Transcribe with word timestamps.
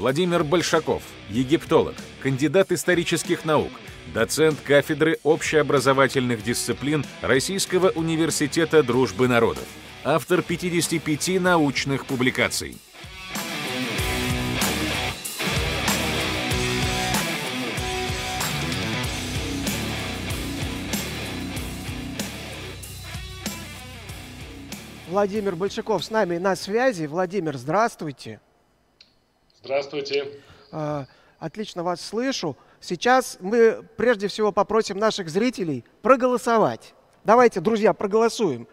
Владимир 0.00 0.44
Большаков, 0.44 1.02
египтолог, 1.28 1.94
кандидат 2.22 2.72
исторических 2.72 3.44
наук, 3.44 3.70
доцент 4.14 4.58
кафедры 4.58 5.18
общеобразовательных 5.24 6.42
дисциплин 6.42 7.04
Российского 7.20 7.90
университета 7.90 8.82
дружбы 8.82 9.28
народов, 9.28 9.66
автор 10.02 10.40
55 10.40 11.38
научных 11.42 12.06
публикаций. 12.06 12.78
Владимир 25.10 25.56
Большаков 25.56 26.02
с 26.02 26.10
нами 26.10 26.38
на 26.38 26.56
связи. 26.56 27.04
Владимир, 27.04 27.58
здравствуйте. 27.58 28.40
Здравствуйте. 29.62 30.26
А, 30.72 31.06
отлично 31.38 31.82
вас 31.82 32.00
слышу. 32.00 32.56
Сейчас 32.80 33.36
мы 33.40 33.82
прежде 33.98 34.26
всего 34.26 34.52
попросим 34.52 34.96
наших 34.96 35.28
зрителей 35.28 35.84
проголосовать. 36.00 36.94
Давайте, 37.24 37.60
друзья, 37.60 37.92
проголосуем. 37.92 38.66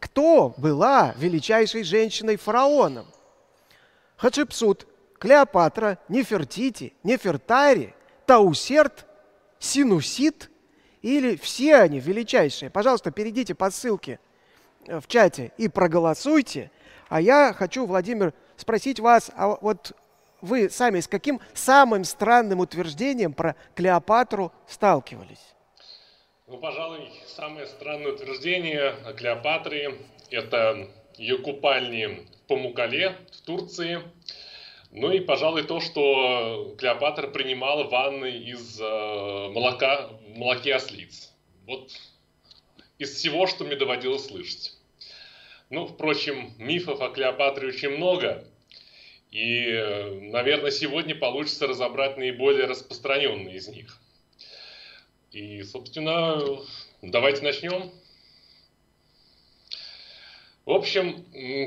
Кто 0.00 0.54
была 0.56 1.14
величайшей 1.18 1.84
женщиной-фараоном? 1.84 3.06
Хачепсут, 4.16 4.86
Клеопатра, 5.18 5.98
Нефертити, 6.08 6.94
Нефертари, 7.02 7.94
Таусерт, 8.24 9.06
Синусит 9.58 10.50
или 11.02 11.36
все 11.36 11.76
они 11.76 12.00
величайшие? 12.00 12.70
Пожалуйста, 12.70 13.10
перейдите 13.10 13.54
по 13.54 13.70
ссылке 13.70 14.18
э, 14.86 14.98
в 14.98 15.06
чате 15.08 15.52
и 15.58 15.68
проголосуйте. 15.68 16.70
А 17.10 17.20
я 17.20 17.52
хочу, 17.52 17.84
Владимир, 17.84 18.32
спросить 18.56 18.98
вас, 18.98 19.30
а 19.36 19.58
вот 19.60 19.94
вы 20.42 20.68
сами 20.68 21.00
с 21.00 21.08
каким 21.08 21.40
самым 21.54 22.04
странным 22.04 22.60
утверждением 22.60 23.32
про 23.32 23.56
Клеопатру 23.74 24.52
сталкивались? 24.66 25.54
Ну, 26.46 26.58
пожалуй, 26.58 27.08
самое 27.28 27.66
странное 27.66 28.12
утверждение 28.12 28.88
о 29.06 29.14
Клеопатре– 29.14 29.98
это 30.30 30.90
ее 31.16 31.38
купальни 31.38 32.26
в 32.36 32.48
Памукале 32.48 33.16
в 33.32 33.40
Турции. 33.46 34.00
Ну 34.90 35.10
и, 35.10 35.20
пожалуй, 35.20 35.62
то, 35.62 35.80
что 35.80 36.74
Клеопатра 36.76 37.28
принимала 37.28 37.84
ванны 37.84 38.30
из 38.30 38.78
э, 38.78 39.48
молока, 39.54 40.10
молоке 40.36 40.74
ослиц. 40.74 41.32
Вот 41.66 41.90
из 42.98 43.14
всего, 43.14 43.46
что 43.46 43.64
мне 43.64 43.76
доводилось 43.76 44.26
слышать. 44.26 44.74
Ну, 45.70 45.86
впрочем, 45.86 46.52
мифов 46.58 47.00
о 47.00 47.08
Клеопатре 47.08 47.68
очень 47.68 47.96
много. 47.96 48.44
И, 49.32 49.64
э, 49.64 50.10
наверное, 50.30 50.70
сегодня 50.70 51.14
получится 51.14 51.66
разобрать 51.66 52.18
наиболее 52.18 52.66
распространенные 52.66 53.56
из 53.56 53.66
них. 53.66 53.98
И, 55.30 55.62
собственно, 55.62 56.38
давайте 57.00 57.42
начнем. 57.42 57.90
В 60.66 60.70
общем, 60.70 61.24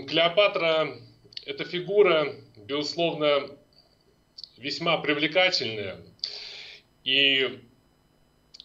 Клеопатра– 0.07 0.95
это 1.47 1.66
фигура, 1.66 2.35
безусловно, 2.55 3.49
весьма 4.57 5.00
привлекательная. 5.00 5.97
И 7.03 7.61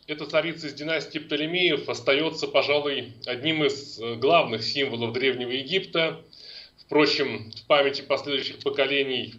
эта 0.06 0.26
царица 0.26 0.66
из 0.66 0.74
династии 0.74 1.18
Птолемеев 1.18 1.88
остается, 1.88 2.46
пожалуй, 2.46 3.14
одним 3.24 3.64
из 3.64 3.98
главных 4.18 4.62
символов 4.62 5.14
Древнего 5.14 5.52
Египта– 5.52 6.22
Впрочем, 6.90 7.52
в 7.52 7.66
памяти 7.68 8.02
последующих 8.02 8.58
поколений 8.64 9.34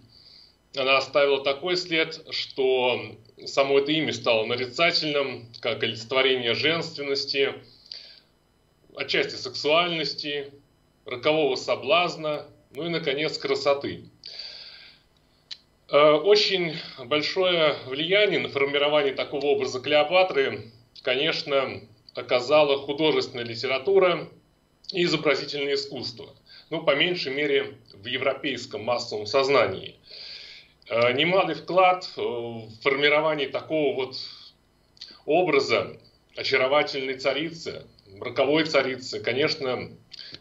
она 0.74 0.96
оставила 0.96 1.44
такой 1.44 1.76
след, 1.76 2.26
что 2.30 3.18
само 3.46 3.80
это 3.80 3.92
имя 3.92 4.14
стало 4.14 4.46
нарицательным, 4.46 5.52
как 5.60 5.84
олицетворение 5.84 6.54
женственности, 6.54 7.54
отчасти 8.96 9.36
сексуальности, 9.36 10.54
рокового 11.04 11.58
соблазна, 11.58 12.46
ну 12.74 12.86
и, 12.86 12.90
наконец, 12.90 13.38
красоты. 13.38 14.06
Э, 15.90 16.12
очень 16.14 16.78
большое 17.04 17.76
влияние 17.86 18.40
на 18.40 18.48
формирование 18.48 19.14
такого 19.14 19.48
образа 19.48 19.82
Клеопатры, 19.82 20.72
конечно, 21.02 21.82
оказала 22.16 22.78
художественная 22.78 23.44
литература 23.44 24.30
и 24.94 25.04
изобразительное 25.04 25.74
искусство– 25.74 26.34
ну, 26.72 26.82
по 26.82 26.96
меньшей 26.96 27.34
мере, 27.34 27.76
в 27.94 28.06
европейском 28.08 28.84
массовом 28.84 29.28
сознании. 29.28 29.98
Э, 30.90 31.12
немалый 31.12 31.54
вклад 31.54 32.10
в 32.16 32.70
формирование 32.82 33.50
такого 33.50 33.94
вот 33.94 34.16
образа 35.26 35.98
очаровательной 36.36 37.16
царицы, 37.16 37.86
роковой 38.20 38.66
царицы, 38.66 39.20
конечно, 39.20 39.90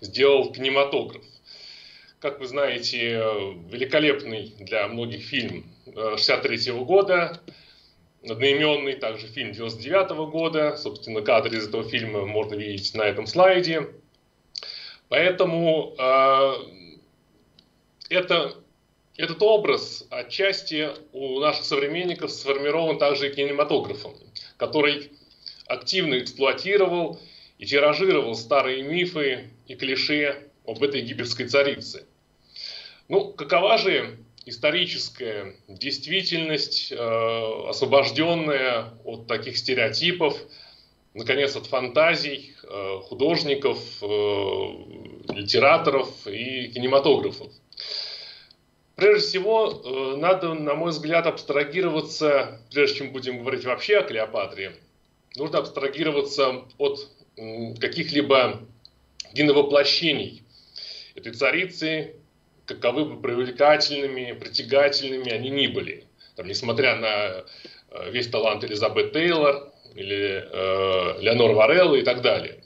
сделал 0.00 0.52
кинематограф. 0.52 1.24
Как 2.20 2.38
вы 2.38 2.46
знаете, 2.46 3.14
великолепный 3.68 4.54
для 4.60 4.86
многих 4.86 5.24
фильм 5.24 5.64
63 5.86 6.56
э, 6.56 6.72
-го 6.72 6.84
года, 6.84 7.40
одноименный, 8.22 8.92
также 8.92 9.26
фильм 9.26 9.50
99 9.50 10.10
-го 10.12 10.30
года, 10.30 10.76
собственно, 10.76 11.22
кадры 11.22 11.58
из 11.58 11.66
этого 11.66 11.82
фильма 11.82 12.24
можно 12.24 12.54
видеть 12.54 12.94
на 12.94 13.02
этом 13.02 13.26
слайде– 13.26 13.88
Поэтому 15.10 15.96
э, 15.98 16.52
это, 18.10 18.54
этот 19.16 19.42
образ 19.42 20.06
отчасти 20.08 20.90
у 21.12 21.40
наших 21.40 21.64
современников 21.64 22.30
сформирован 22.30 22.96
также 22.96 23.28
и 23.28 23.34
кинематографом, 23.34 24.14
который 24.56 25.10
активно 25.66 26.16
эксплуатировал 26.20 27.18
и 27.58 27.66
тиражировал 27.66 28.36
старые 28.36 28.84
мифы 28.84 29.50
и 29.66 29.74
клише 29.74 30.48
об 30.64 30.80
этой 30.80 31.00
египетской 31.00 31.48
царице. 31.48 32.06
Ну, 33.08 33.32
какова 33.32 33.78
же 33.78 34.16
историческая 34.46 35.56
действительность, 35.66 36.92
э, 36.92 37.68
освобожденная 37.68 38.94
от 39.04 39.26
таких 39.26 39.58
стереотипов, 39.58 40.40
наконец, 41.14 41.56
от 41.56 41.66
фантазий 41.66 42.54
э, 42.62 42.98
художников, 43.08 43.78
литераторов 45.32 46.26
и 46.26 46.68
кинематографов. 46.68 47.52
Прежде 48.96 49.26
всего, 49.26 49.82
э, 49.84 50.16
надо, 50.16 50.54
на 50.54 50.74
мой 50.74 50.90
взгляд, 50.90 51.26
абстрагироваться, 51.26 52.60
прежде 52.70 52.98
чем 52.98 53.12
будем 53.12 53.40
говорить 53.40 53.64
вообще 53.64 53.98
о 53.98 54.02
Клеопатре, 54.02 54.76
нужно 55.36 55.58
абстрагироваться 55.58 56.64
от 56.76 57.08
каких-либо 57.80 58.60
киновоплощений 59.34 60.42
этой 61.14 61.32
царицы, 61.32 62.16
каковы 62.66 63.06
бы 63.06 63.22
привлекательными, 63.22 64.32
притягательными 64.32 65.30
они 65.32 65.48
ни 65.48 65.68
были. 65.68 66.04
Там, 66.36 66.46
несмотря 66.46 66.96
на 66.96 67.44
весь 68.10 68.28
талант 68.28 68.64
Элизабет 68.64 69.12
Тейлор, 69.12 69.70
или 69.94 70.44
э, 70.50 71.20
Леонор 71.20 71.52
Варелла 71.52 71.96
и 71.96 72.02
так 72.02 72.22
далее. 72.22 72.62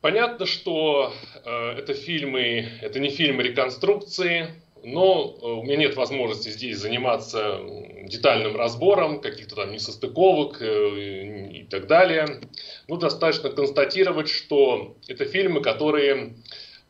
Понятно, 0.00 0.46
что 0.46 1.12
э, 1.44 1.72
это 1.78 1.92
фильмы, 1.92 2.70
это 2.80 3.00
не 3.00 3.10
фильмы 3.10 3.42
реконструкции, 3.42 4.48
но 4.82 5.36
э, 5.42 5.46
у 5.46 5.62
меня 5.62 5.76
нет 5.76 5.96
возможности 5.96 6.48
здесь 6.48 6.78
заниматься 6.78 7.60
детальным 8.04 8.56
разбором 8.56 9.20
каких-то 9.20 9.56
там 9.56 9.72
несостыковок 9.72 10.62
э, 10.62 11.50
и 11.52 11.64
так 11.64 11.86
далее. 11.86 12.40
Ну, 12.88 12.96
достаточно 12.96 13.50
констатировать, 13.50 14.30
что 14.30 14.96
это 15.06 15.26
фильмы, 15.26 15.60
которые 15.60 16.34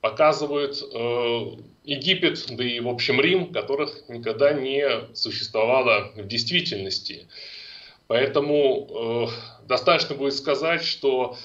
показывают 0.01 0.77
э, 0.81 1.41
Египет, 1.83 2.47
да 2.51 2.65
и 2.65 2.79
в 2.79 2.89
общем 2.89 3.21
Рим, 3.21 3.53
которых 3.53 4.09
никогда 4.09 4.53
не 4.53 5.15
существовало 5.15 6.13
в 6.15 6.29
действительности. 6.29 7.27
Поэтому 8.07 9.27
э, 9.29 9.67
достаточно 9.67 10.15
будет 10.15 10.35
сказать, 10.35 10.85
что 10.85 11.37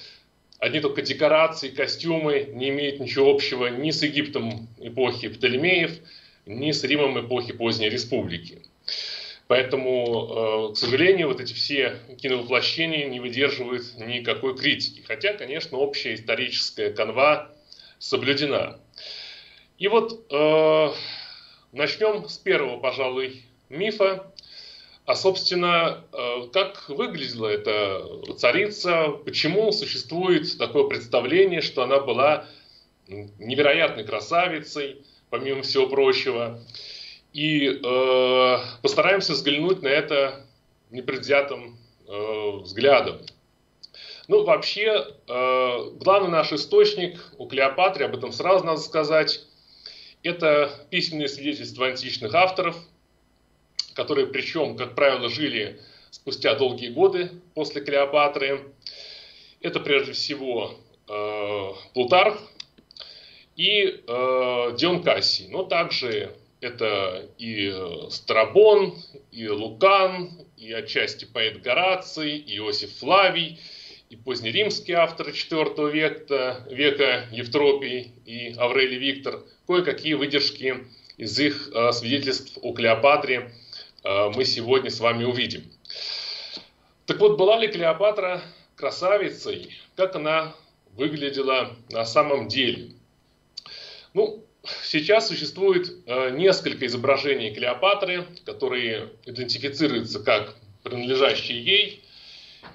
одни 0.59 0.79
только 0.79 1.01
декорации, 1.01 1.69
костюмы 1.69 2.49
не 2.53 2.69
имеют 2.69 2.99
ничего 2.99 3.31
общего 3.31 3.67
ни 3.67 3.91
с 3.91 4.01
Египтом 4.03 4.67
эпохи 4.79 5.29
Птолемеев, 5.29 5.91
ни 6.45 6.71
с 6.71 6.83
Римом 6.83 7.25
эпохи 7.25 7.53
поздней 7.53 7.89
республики. 7.89 8.61
Поэтому, 9.47 10.69
э, 10.69 10.73
к 10.73 10.77
сожалению, 10.77 11.27
вот 11.27 11.39
эти 11.39 11.53
все 11.53 11.99
киновоплощения 12.19 13.07
не 13.07 13.19
выдерживают 13.19 13.95
никакой 13.97 14.57
критики. 14.57 15.03
Хотя, 15.05 15.33
конечно, 15.33 15.77
общая 15.77 16.15
историческая 16.15 16.91
канва 16.91 17.51
соблюдена. 17.99 18.79
И 19.77 19.87
вот 19.87 20.25
э, 20.31 20.89
начнем 21.73 22.27
с 22.27 22.37
первого, 22.37 22.79
пожалуй, 22.79 23.43
мифа, 23.69 24.31
а, 25.05 25.13
собственно, 25.13 26.03
э, 26.11 26.47
как 26.51 26.89
выглядела 26.89 27.47
эта 27.47 28.33
царица, 28.37 29.09
почему 29.23 29.71
существует 29.71 30.57
такое 30.57 30.85
представление, 30.85 31.61
что 31.61 31.83
она 31.83 31.99
была 31.99 32.47
невероятной 33.07 34.03
красавицей, 34.03 35.03
помимо 35.29 35.61
всего 35.61 35.87
прочего. 35.87 36.59
И 37.33 37.67
э, 37.67 38.57
постараемся 38.81 39.33
взглянуть 39.33 39.83
на 39.83 39.89
это 39.89 40.45
непредвзятым 40.89 41.77
э, 42.07 42.51
взглядом. 42.61 43.19
Ну, 44.27 44.43
вообще, 44.43 45.05
э, 45.27 45.89
главный 45.99 46.29
наш 46.29 46.51
источник 46.51 47.19
у 47.37 47.47
Клеопатры, 47.47 48.05
об 48.05 48.15
этом 48.15 48.31
сразу 48.31 48.65
надо 48.65 48.79
сказать, 48.79 49.41
это 50.23 50.71
письменные 50.89 51.27
свидетельства 51.27 51.87
античных 51.87 52.33
авторов, 52.33 52.75
которые, 53.95 54.27
причем, 54.27 54.75
как 54.75 54.93
правило, 54.93 55.29
жили 55.29 55.79
спустя 56.11 56.55
долгие 56.55 56.89
годы 56.89 57.31
после 57.55 57.81
Клеопатры. 57.81 58.73
Это 59.61 59.79
прежде 59.79 60.11
всего 60.11 60.75
э, 61.07 61.69
Плутарх 61.93 62.39
и 63.55 63.83
э, 63.85 64.75
Дион 64.77 65.01
Кассий, 65.01 65.47
но 65.47 65.63
также 65.63 66.35
это 66.59 67.29
и 67.37 67.71
э, 67.73 68.09
Страбон, 68.09 68.95
и 69.31 69.47
Лукан, 69.47 70.29
и 70.57 70.71
отчасти 70.71 71.25
поэт 71.25 71.61
Гораций, 71.61 72.37
и 72.37 72.57
Иосиф 72.57 72.97
Флавий, 72.99 73.59
и 74.09 74.15
позднеримские 74.15 74.97
авторы 74.97 75.31
IV 75.31 75.91
века, 75.91 76.65
века 76.69 77.27
Евтропий 77.31 78.13
и 78.25 78.53
Аврелий 78.57 78.97
Виктор, 78.97 79.43
кое-какие 79.67 80.13
выдержки 80.13 80.85
из 81.17 81.39
их 81.39 81.69
э, 81.73 81.91
свидетельств 81.91 82.57
о 82.61 82.73
Клеопатре 82.73 83.51
мы 84.05 84.45
сегодня 84.45 84.91
с 84.91 84.99
вами 84.99 85.23
увидим. 85.23 85.63
Так 87.05 87.19
вот, 87.19 87.37
была 87.37 87.59
ли 87.59 87.67
Клеопатра 87.67 88.41
красавицей? 88.75 89.75
Как 89.95 90.15
она 90.15 90.55
выглядела 90.95 91.75
на 91.89 92.05
самом 92.05 92.47
деле? 92.47 92.91
Ну, 94.13 94.43
сейчас 94.83 95.27
существует 95.27 95.91
э, 96.05 96.31
несколько 96.31 96.85
изображений 96.85 97.53
Клеопатры, 97.53 98.25
которые 98.45 99.09
идентифицируются 99.25 100.19
как 100.19 100.55
принадлежащие 100.83 101.63
ей. 101.63 102.03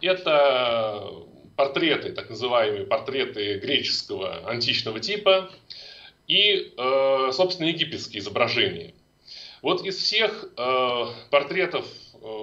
Это 0.01 1.13
портреты, 1.57 2.13
так 2.13 2.31
называемые 2.31 2.87
портреты 2.87 3.59
греческого 3.59 4.49
античного 4.49 5.01
типа 5.01 5.51
и, 6.27 6.73
э, 6.77 7.31
собственно, 7.33 7.69
египетские 7.69 8.21
изображения. 8.21 8.95
Вот 9.63 9.85
из 9.85 9.97
всех 9.97 10.51
э, 10.57 11.05
портретов 11.31 11.87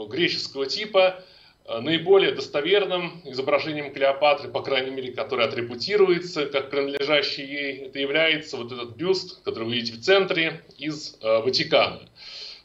греческого 0.09 0.65
типа 0.65 1.23
Э, 1.67 1.81
наиболее 1.81 2.31
достоверным 2.31 3.21
изображением 3.25 3.93
Клеопатры, 3.93 4.49
по 4.49 4.61
крайней 4.61 4.91
мере, 4.91 5.11
который 5.11 5.45
атрибутируется 5.45 6.45
как 6.45 6.69
принадлежащий 6.69 7.45
ей, 7.45 7.77
это 7.87 7.99
является 7.99 8.55
вот 8.55 8.71
этот 8.71 8.95
бюст, 8.95 9.43
который 9.43 9.65
вы 9.65 9.73
видите 9.75 9.97
в 9.97 10.01
центре, 10.01 10.63
из 10.77 11.17
э, 11.21 11.41
Ватикана. 11.41 12.07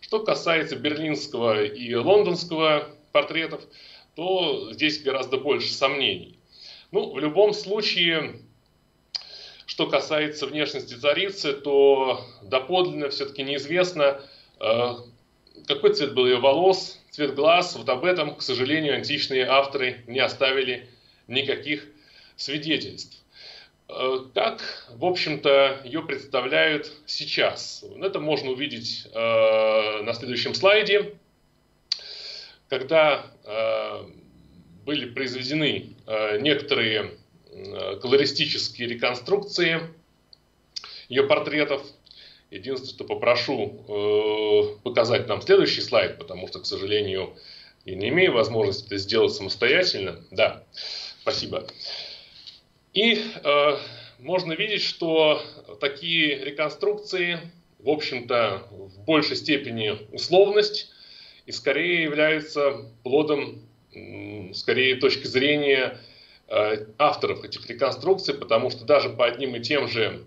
Что 0.01 0.21
касается 0.21 0.77
берлинского 0.77 1.65
и 1.65 1.93
лондонского 1.95 2.91
портретов, 3.11 3.63
то 4.15 4.73
здесь 4.73 5.03
гораздо 5.03 5.37
больше 5.37 5.73
сомнений. 5.73 6.39
Ну, 6.93 7.13
в 7.13 7.19
любом 7.19 7.55
случае, 7.55 8.37
что 9.67 9.89
касается 9.89 10.47
внешности 10.47 10.95
царицы, 10.95 11.55
то 11.55 12.25
доподлинно 12.43 13.09
все-таки 13.09 13.43
неизвестно, 13.43 14.03
э, 14.03 14.32
какой 15.67 15.95
цвет 15.95 16.15
был 16.15 16.27
ее 16.27 16.39
волос, 16.39 17.01
цвет 17.11 17.35
глаз, 17.35 17.77
вот 17.77 17.89
об 17.89 18.05
этом, 18.05 18.37
к 18.37 18.43
сожалению, 18.43 18.95
античные 18.95 19.45
авторы 19.47 20.05
не 20.07 20.21
оставили 20.21 20.89
никаких 21.29 21.87
свидетельств. 22.37 23.23
Э, 23.89 24.19
как, 24.35 24.63
в 24.91 25.05
общем-то, 25.05 25.83
ее 25.85 26.03
представляют 26.03 26.91
сейчас? 27.07 27.85
Это 28.01 28.19
можно 28.19 28.51
увидеть 28.51 29.07
э, 29.13 30.03
на 30.03 30.15
следующем 30.15 30.55
слайде. 30.55 31.15
Когда 32.69 33.27
э, 33.45 34.05
были 34.85 35.11
произведены 35.11 35.95
некоторые 36.41 37.19
колористические 38.01 38.89
реконструкции 38.89 39.81
ее 41.09 41.25
портретов, 41.25 41.83
Единственное, 42.53 42.93
что 42.93 43.05
попрошу 43.05 43.83
э, 43.89 44.83
показать 44.83 45.27
нам 45.27 45.41
следующий 45.41 45.81
слайд, 45.81 46.19
потому 46.19 46.49
что, 46.49 46.61
к 46.61 46.67
сожалению, 46.67 47.35
я 47.87 47.95
не 47.95 48.11
имею 48.11 48.35
возможности 48.35 48.85
это 48.85 48.99
сделать 48.99 49.33
самостоятельно. 49.33 50.23
Да, 50.31 50.63
спасибо. 51.23 51.67
И 52.93 53.25
э, 53.43 53.77
можно 54.19 54.53
видеть, 54.53 54.83
что 54.83 55.43
такие 55.81 56.45
реконструкции, 56.45 57.41
в 57.79 57.89
общем-то, 57.89 58.67
в 58.71 59.01
большей 59.01 59.37
степени 59.37 59.97
условность 60.13 60.91
и 61.47 61.53
скорее 61.53 62.03
являются 62.03 62.85
плодом, 63.03 63.63
скорее, 64.53 64.97
точки 64.97 65.27
зрения 65.27 65.99
э, 66.49 66.85
авторов 66.99 67.45
этих 67.45 67.67
реконструкций, 67.71 68.35
потому 68.35 68.69
что 68.69 68.85
даже 68.85 69.09
по 69.09 69.25
одним 69.25 69.57
и 69.57 69.61
тем 69.61 69.89
же 69.89 70.25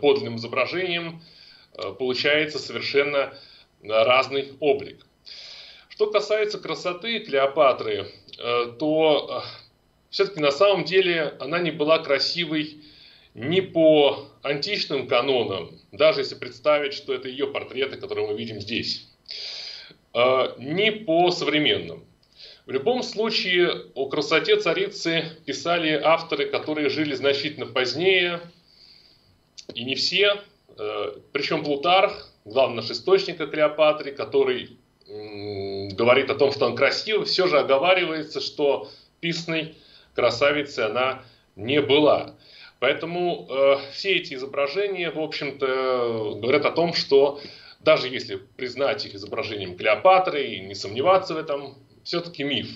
подлинным 0.00 0.36
изображениям 0.36 1.24
получается 1.98 2.58
совершенно 2.58 3.34
разный 3.82 4.52
облик. 4.60 5.06
Что 5.88 6.10
касается 6.10 6.58
красоты 6.58 7.20
Клеопатры, 7.20 8.06
э, 8.38 8.72
то 8.78 9.42
э, 9.44 9.66
все-таки 10.10 10.40
на 10.40 10.50
самом 10.50 10.84
деле 10.84 11.34
она 11.40 11.58
не 11.58 11.70
была 11.70 11.98
красивой 11.98 12.82
не 13.34 13.60
по 13.60 14.28
античным 14.42 15.08
канонам, 15.08 15.78
даже 15.92 16.20
если 16.20 16.34
представить, 16.34 16.94
что 16.94 17.12
это 17.12 17.28
ее 17.28 17.46
портреты, 17.46 17.96
которые 17.96 18.26
мы 18.26 18.34
видим 18.34 18.62
здесь, 18.62 19.06
не 20.14 20.90
по 20.90 21.30
современным. 21.30 22.06
В 22.64 22.70
любом 22.70 23.02
случае 23.02 23.90
о 23.94 24.08
красоте 24.08 24.58
царицы 24.58 25.36
писали 25.44 26.00
авторы, 26.02 26.46
которые 26.46 26.88
жили 26.88 27.14
значительно 27.14 27.66
позднее, 27.66 28.40
и 29.74 29.84
не 29.84 29.96
все, 29.96 30.36
Э, 30.36 30.55
Причем 31.32 31.64
Плутарх, 31.64 32.28
главный 32.44 32.76
наш 32.76 32.90
источник 32.90 33.40
о 33.40 33.46
Клеопатре, 33.46 34.12
который 34.12 34.76
говорит 35.06 36.30
о 36.30 36.34
том, 36.34 36.52
что 36.52 36.66
он 36.66 36.76
красивый, 36.76 37.26
все 37.26 37.46
же 37.46 37.58
оговаривается, 37.58 38.40
что 38.40 38.90
писной 39.20 39.74
красавицей 40.14 40.86
она 40.86 41.22
не 41.54 41.80
была. 41.80 42.34
Поэтому 42.78 43.46
э, 43.48 43.76
все 43.92 44.16
эти 44.16 44.34
изображения, 44.34 45.10
в 45.10 45.18
общем-то, 45.18 46.36
говорят 46.40 46.66
о 46.66 46.72
том, 46.72 46.92
что 46.92 47.40
даже 47.80 48.08
если 48.08 48.36
признать 48.36 49.06
их 49.06 49.14
изображением 49.14 49.76
Клеопатры 49.76 50.44
и 50.44 50.60
не 50.60 50.74
сомневаться 50.74 51.34
в 51.34 51.38
этом, 51.38 51.78
все-таки 52.04 52.44
миф. 52.44 52.68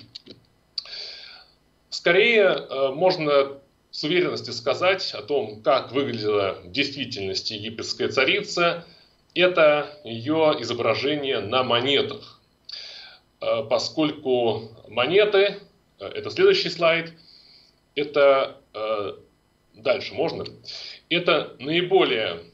Скорее, 1.90 2.44
э, 2.44 2.88
можно 2.94 3.59
с 3.90 4.04
уверенностью 4.04 4.54
сказать 4.54 5.12
о 5.14 5.22
том, 5.22 5.62
как 5.62 5.92
выглядела 5.92 6.60
в 6.64 6.70
действительности 6.70 7.54
египетская 7.54 8.08
царица, 8.08 8.86
это 9.34 9.98
ее 10.04 10.56
изображение 10.60 11.40
на 11.40 11.62
монетах. 11.62 12.40
Э, 13.40 13.62
поскольку 13.68 14.70
монеты, 14.88 15.58
э, 15.98 16.06
это 16.06 16.30
следующий 16.30 16.68
слайд, 16.68 17.12
это 17.94 18.60
э, 18.74 19.12
дальше 19.74 20.14
можно, 20.14 20.44
это 21.08 21.56
наиболее 21.58 22.44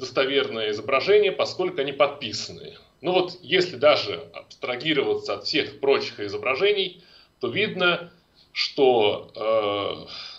достоверное 0.00 0.70
изображение, 0.70 1.30
поскольку 1.30 1.80
они 1.80 1.92
подписаны. 1.92 2.74
Ну 3.00 3.12
вот, 3.12 3.38
если 3.42 3.76
даже 3.76 4.28
абстрагироваться 4.34 5.34
от 5.34 5.44
всех 5.44 5.78
прочих 5.78 6.18
изображений, 6.18 7.04
то 7.38 7.46
видно, 7.46 8.12
что 8.52 9.30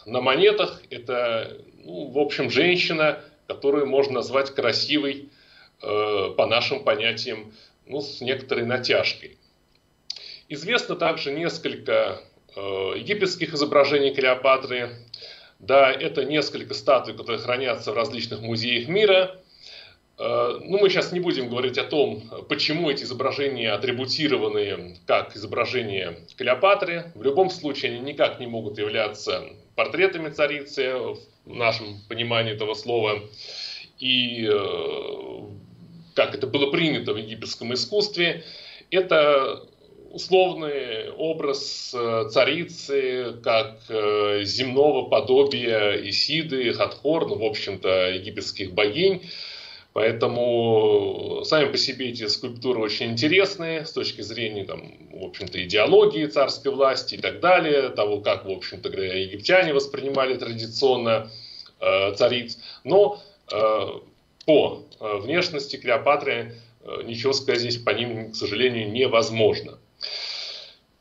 э, 0.06 0.10
на 0.10 0.22
монетах 0.22 0.82
это, 0.89 1.58
ну, 1.84 2.08
в 2.08 2.20
общем, 2.20 2.50
женщина, 2.50 3.22
которую 3.48 3.88
можно 3.88 4.16
назвать 4.16 4.51
красивой 4.51 5.30
э, 5.82 6.34
по 6.36 6.46
нашим 6.46 6.84
понятиям, 6.84 7.54
ну, 7.86 8.01
с 8.01 8.22
некоторой 8.22 8.66
натяжкой. 8.66 9.38
Известно 10.48 10.96
также 10.96 11.32
несколько 11.32 12.22
э, 12.56 12.60
египетских 12.98 13.54
изображений 13.54 14.13
Клеопатры. 14.13 14.92
Да, 15.60 15.92
это 15.92 16.25
несколько 16.25 16.74
статуй, 16.74 17.16
которые 17.16 17.39
хранятся 17.39 17.92
в 17.92 17.96
различных 17.96 18.42
музеях 18.42 18.88
мира. 18.88 19.39
Э, 20.20 20.60
ну, 20.62 20.80
мы 20.80 20.90
сейчас 20.90 21.12
не 21.14 21.22
будем 21.22 21.50
говорить 21.50 21.78
о 21.78 21.86
том, 21.86 22.22
почему 22.50 22.90
эти 22.90 23.04
изображения 23.04 23.72
атрибутированы 23.72 24.98
как 25.08 25.36
изображения 25.36 26.18
Клеопатры. 26.38 27.12
В 27.16 27.24
любом 27.24 27.50
случае, 27.50 27.94
они 27.94 28.02
никак 28.02 28.40
не 28.40 28.48
могут 28.48 28.78
являться 28.78 29.44
портретами 29.76 30.30
царицы 30.30 30.94
в 31.46 31.56
нашем 31.56 32.02
понимании 32.10 32.54
этого 32.54 32.74
слова. 32.74 33.22
И 33.98 34.46
э, 34.46 35.40
как 36.16 36.36
это 36.36 36.48
было 36.48 36.70
принято 36.70 37.14
в 37.14 37.18
египетском 37.18 37.74
искусстве, 37.74 38.44
это 38.92 39.64
условный 40.12 41.12
образ 41.12 41.94
э, 41.96 42.28
царицы, 42.30 43.38
как 43.42 43.80
земного 44.44 45.08
подобия 45.08 45.94
Исиды, 46.10 46.74
Хатхор, 46.74 47.26
ну, 47.28 47.38
в 47.38 47.46
общем-то, 47.46 48.10
египетских 48.10 48.74
богинь, 48.74 49.22
Поэтому 50.00 51.41
сами 51.44 51.70
по 51.70 51.77
себе 51.77 52.12
эти 52.12 52.25
скульптуры 52.27 52.79
очень 52.79 53.12
интересные 53.12 53.86
с 53.86 53.91
точки 53.91 54.22
зрения, 54.22 54.63
там, 54.63 54.94
в 55.12 55.25
общем-то, 55.25 55.62
идеологии 55.62 56.25
царской 56.25 56.72
власти 56.72 57.15
и 57.15 57.18
так 57.18 57.41
далее, 57.41 57.89
того, 57.89 58.22
как, 58.22 58.46
в 58.46 58.50
общем-то, 58.50 58.88
египтяне 58.88 59.74
воспринимали 59.74 60.38
традиционно 60.38 61.29
э, 61.82 62.15
цариц. 62.15 62.60
Но 62.86 63.22
э, 63.51 63.88
по 64.46 64.86
э, 65.01 65.18
внешности 65.18 65.75
Клеопатры 65.75 66.56
э, 66.82 67.01
ничего 67.03 67.34
сказать 67.34 67.60
здесь 67.60 67.75
по 67.75 67.89
ним, 67.89 68.32
к 68.32 68.36
сожалению, 68.38 68.89
невозможно. 68.94 69.79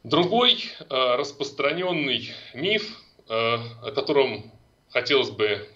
Другой 0.03 0.59
э, 0.81 1.15
распространенный 1.15 2.33
миф, 2.53 3.01
э, 3.29 3.33
о 3.33 3.93
котором 3.93 4.51
хотелось 4.91 5.31
бы 5.31 5.69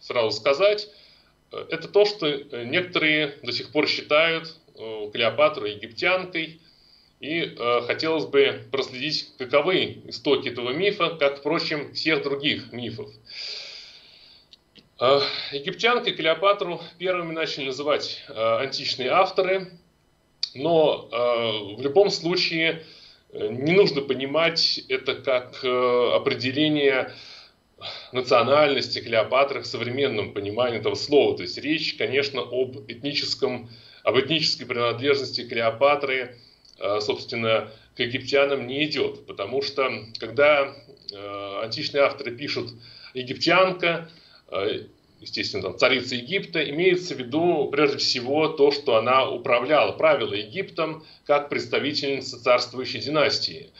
сразу 0.00 0.32
сказать, 0.32 0.88
э, 0.88 1.05
это 1.50 1.88
то, 1.88 2.04
что 2.04 2.26
э, 2.26 2.64
некоторые 2.64 3.38
до 3.42 3.52
сих 3.52 3.70
пор 3.70 3.88
считают 3.88 4.54
э, 4.74 5.10
Клеопатру 5.12 5.66
египтянкой, 5.66 6.60
и 7.20 7.40
э, 7.40 7.80
хотелось 7.86 8.26
бы 8.26 8.64
проследить, 8.70 9.32
каковы 9.38 10.02
истоки 10.06 10.48
этого 10.48 10.70
мифа, 10.70 11.10
как, 11.10 11.38
впрочем, 11.38 11.94
всех 11.94 12.22
других 12.22 12.72
мифов. 12.72 13.10
Египтянкой 15.52 16.14
Клеопатру 16.14 16.80
первыми 16.98 17.32
начали 17.32 17.66
называть 17.66 18.24
античные 18.28 19.10
авторы, 19.10 19.72
но 20.54 21.06
в 21.76 21.82
любом 21.82 22.08
случае 22.08 22.82
не 23.30 23.72
нужно 23.72 24.00
понимать 24.00 24.80
это 24.88 25.16
как 25.16 25.62
определение 25.62 27.12
национальности 28.12 29.00
Клеопатры 29.00 29.60
в 29.60 29.66
современном 29.66 30.32
понимании 30.32 30.78
этого 30.78 30.94
слова. 30.94 31.36
То 31.36 31.42
есть 31.42 31.58
речь, 31.58 31.94
конечно, 31.94 32.40
об 32.40 32.78
этническом, 32.88 33.70
об 34.02 34.18
этнической 34.18 34.66
принадлежности 34.66 35.46
Клеопатры, 35.46 36.36
э, 36.78 37.00
собственно, 37.00 37.70
к 37.96 38.00
египтянам 38.00 38.66
не 38.66 38.84
идет. 38.84 39.26
Потому 39.26 39.62
что, 39.62 39.90
когда 40.18 40.74
э, 41.12 41.60
античные 41.62 42.02
авторы 42.02 42.36
пишут 42.36 42.70
«египтянка», 43.14 44.10
э, 44.50 44.84
естественно, 45.20 45.62
там, 45.62 45.78
царица 45.78 46.14
Египта, 46.14 46.68
имеется 46.68 47.14
в 47.14 47.18
виду 47.18 47.68
прежде 47.70 47.98
всего 47.98 48.48
то, 48.48 48.70
что 48.70 48.96
она 48.96 49.28
управляла, 49.28 49.92
правила 49.92 50.34
Египтом 50.34 51.04
как 51.24 51.48
представительница 51.48 52.42
царствующей 52.42 53.00
династии. 53.00 53.70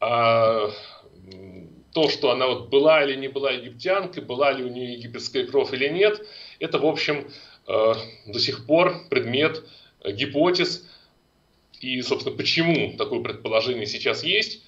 А 0.00 0.70
то, 1.92 2.08
что 2.08 2.30
она 2.30 2.46
вот 2.46 2.68
была 2.68 3.02
или 3.04 3.16
не 3.16 3.28
была 3.28 3.50
египтянкой, 3.50 4.22
была 4.22 4.52
ли 4.52 4.64
у 4.64 4.68
нее 4.68 4.94
египетская 4.94 5.46
кровь 5.46 5.72
или 5.72 5.88
нет, 5.88 6.24
это, 6.58 6.78
в 6.78 6.86
общем, 6.86 7.30
э, 7.66 7.94
до 8.26 8.38
сих 8.38 8.66
пор 8.66 8.94
предмет 9.08 9.64
гипотез. 10.04 10.86
И, 11.80 12.00
собственно, 12.02 12.36
почему 12.36 12.96
такое 12.96 13.20
предположение 13.20 13.86
сейчас 13.86 14.22
есть? 14.22 14.62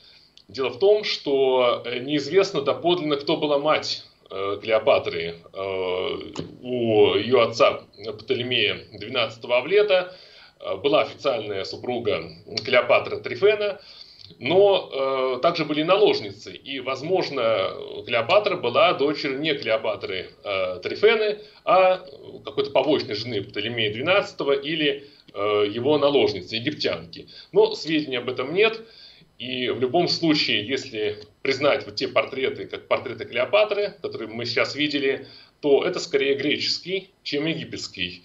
Дело 0.48 0.70
в 0.70 0.78
том, 0.78 1.04
что 1.04 1.82
э, 1.84 2.00
неизвестно 2.00 2.62
доподлинно, 2.62 3.16
кто 3.16 3.36
была 3.36 3.58
мать 3.58 4.04
э, 4.30 4.58
Клеопатры. 4.60 5.38
У 6.62 7.14
ее 7.14 7.42
отца 7.42 7.82
Птолемея 8.18 8.84
XII 8.92 9.52
Авлета 9.52 10.16
была 10.82 11.02
официальная 11.02 11.64
супруга 11.64 12.30
Клеопатра 12.64 13.18
Трифена– 13.18 13.80
но 14.38 15.36
э, 15.36 15.40
также 15.40 15.64
были 15.64 15.82
наложницы. 15.82 16.54
И, 16.54 16.80
возможно, 16.80 17.70
Клеопатра 18.06 18.56
была 18.56 18.92
дочерью 18.94 19.40
не 19.40 19.54
Клеопатры 19.54 20.30
э, 20.44 20.80
Трифены, 20.82 21.38
а 21.64 22.04
какой-то 22.44 22.70
побочной 22.70 23.14
жены 23.14 23.42
Птолемея 23.42 23.92
XII 23.92 24.60
или 24.62 25.08
э, 25.32 25.66
его 25.70 25.98
наложницы, 25.98 26.56
египтянки. 26.56 27.28
Но 27.52 27.74
сведений 27.74 28.16
об 28.16 28.28
этом 28.28 28.54
нет. 28.54 28.80
И 29.38 29.68
в 29.70 29.80
любом 29.80 30.08
случае, 30.08 30.66
если 30.66 31.18
признать 31.42 31.84
вот 31.84 31.96
те 31.96 32.08
портреты, 32.08 32.66
как 32.66 32.86
портреты 32.86 33.24
Клеопатры, 33.24 33.94
которые 34.02 34.28
мы 34.28 34.44
сейчас 34.46 34.74
видели, 34.74 35.26
то 35.60 35.84
это 35.84 35.98
скорее 36.00 36.36
греческий, 36.36 37.10
чем 37.22 37.46
египетский 37.46 38.22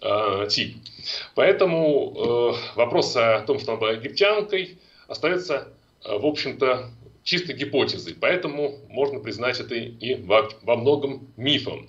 э, 0.00 0.46
тип. 0.48 0.76
Поэтому 1.34 2.14
э, 2.14 2.76
вопрос 2.76 3.16
о 3.16 3.40
том, 3.40 3.58
что 3.58 3.72
она 3.72 3.80
была 3.80 3.92
египтянкой, 3.92 4.78
остается, 5.08 5.68
э, 6.04 6.16
в 6.16 6.26
общем-то, 6.26 6.90
чистой 7.22 7.54
гипотезой. 7.56 8.14
Поэтому 8.14 8.78
можно 8.88 9.20
признать 9.20 9.60
это 9.60 9.74
и 9.74 10.14
во, 10.22 10.48
во 10.62 10.76
многом 10.76 11.32
мифом. 11.36 11.88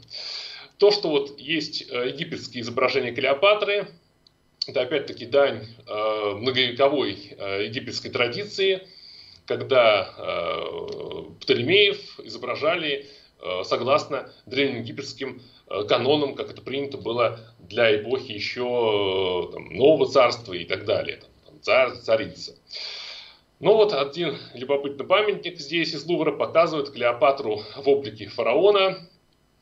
То, 0.77 0.91
что 0.91 1.09
вот 1.09 1.39
есть 1.39 1.89
э, 1.89 2.09
египетские 2.09 2.61
изображения 2.61 3.11
Клеопатры, 3.11 3.87
это 4.67 4.81
опять-таки 4.81 5.25
дань 5.25 5.67
э, 5.87 6.31
многовековой 6.35 7.11
египетской 7.65 8.09
традиции, 8.09 8.87
когда 9.45 10.11
Птолемеев 11.39 12.19
изображали 12.21 13.05
согласно 13.63 14.31
древнеегипетским 14.47 15.39
канонам, 15.87 16.33
как 16.33 16.49
это 16.49 16.63
принято 16.63 16.97
было 16.97 17.39
для 17.59 17.95
эпохи 17.95 18.31
еще 18.31 19.49
там, 19.53 19.69
Нового 19.69 20.07
Царства 20.09 20.53
и 20.53 20.65
так 20.65 20.85
далее, 20.85 21.21
там, 21.45 21.61
царь, 21.61 21.91
царица. 21.97 22.55
Ну 23.59 23.75
вот 23.75 23.93
один 23.93 24.37
любопытный 24.53 25.05
памятник 25.05 25.59
здесь 25.59 25.93
из 25.93 26.05
Лувра 26.05 26.31
показывает 26.31 26.91
Клеопатру 26.91 27.61
в 27.77 27.87
облике 27.87 28.27
фараона. 28.27 28.97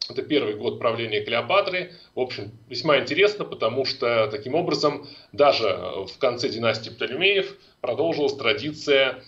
Это 0.10 0.22
первый 0.24 0.56
год 0.56 0.80
правления 0.80 1.22
Клеопатры. 1.22 1.94
В 2.16 2.20
общем, 2.20 2.52
весьма 2.68 3.00
интересно, 3.00 3.46
потому 3.46 3.86
что 3.86 4.28
таким 4.32 4.56
образом 4.56 5.08
даже 5.32 5.68
в 6.08 6.18
конце 6.18 6.50
династии 6.50 6.90
Птолемеев 6.90 7.56
продолжилась 7.82 8.34
традиция 8.34 9.24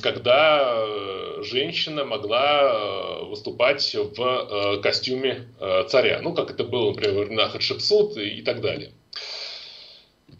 когда 0.00 0.74
э, 0.74 1.42
женщина 1.42 2.04
могла 2.04 2.62
э, 2.62 3.24
выступать 3.26 3.94
в 3.94 4.20
э, 4.20 4.82
костюме 4.82 5.48
царя. 5.88 6.20
Ну, 6.22 6.34
как 6.34 6.50
это 6.50 6.64
было, 6.64 6.90
например, 6.90 7.24
времена 7.24 7.48
Хатшепсут 7.48 8.16
и 8.16 8.42
так 8.42 8.60
далее. 8.60 8.92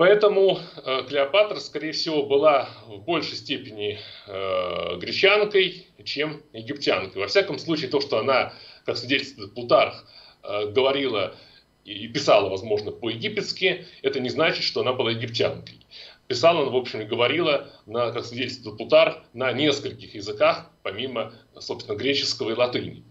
Поэтому 0.01 0.59
э, 0.83 1.03
Клеопатра, 1.07 1.57
скорее 1.57 1.93
всего, 1.93 2.23
была 2.23 2.71
в 2.87 3.03
большей 3.03 3.37
степени 3.37 3.99
э, 4.27 4.97
гречанкой, 4.97 5.89
чем 6.05 6.43
египтянкой. 6.55 7.21
Во 7.21 7.29
всяком 7.29 7.59
случае, 7.59 7.91
то, 7.91 8.01
что 8.01 8.17
она, 8.17 8.55
как 8.87 8.97
свидетельствует 8.97 9.53
Плутарх, 9.53 10.07
э, 10.43 10.69
говорила 10.69 11.37
и 11.85 12.09
писала, 12.09 12.49
возможно, 12.49 12.93
по-египетски, 12.93 13.85
это 14.01 14.21
не 14.21 14.31
значит, 14.31 14.65
что 14.65 14.81
она 14.81 14.95
была 14.95 15.11
египтянкой. 15.11 15.87
Писала 16.29 16.63
она, 16.63 16.71
в 16.71 16.77
общем, 16.77 17.03
и 17.03 17.05
говорила, 17.05 17.69
на, 17.85 18.11
как 18.11 18.25
свидетельствует 18.25 18.79
Плутарх, 18.79 19.19
на 19.35 19.53
нескольких 19.53 20.15
языках, 20.15 20.71
помимо, 20.83 21.35
собственно, 21.59 21.95
греческого 21.95 22.53
и 22.53 22.55
латыни. 22.55 23.05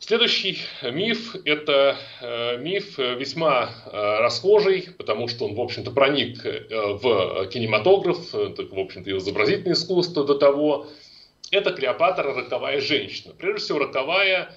Следующий 0.00 0.58
миф– 0.82 1.34
это 1.44 1.96
э, 2.20 2.56
миф 2.58 2.98
весьма 2.98 3.70
э, 3.86 4.18
расхожий, 4.20 4.90
потому 4.96 5.26
что 5.26 5.44
он, 5.44 5.56
в 5.56 5.60
общем-то, 5.60 5.90
проник 5.90 6.46
э, 6.46 6.68
в 6.70 7.48
кинематограф, 7.48 8.32
в 8.32 8.78
общем-то, 8.78 9.10
и 9.10 9.12
в 9.12 9.18
изобразительное 9.18 9.72
искусство 9.72 10.24
до 10.24 10.34
того. 10.34 10.86
Это 11.50 11.72
Клеопатра– 11.72 12.32
роковая 12.34 12.80
женщина. 12.80 13.34
Прежде 13.36 13.60
всего, 13.60 13.78
роковая 13.80 14.54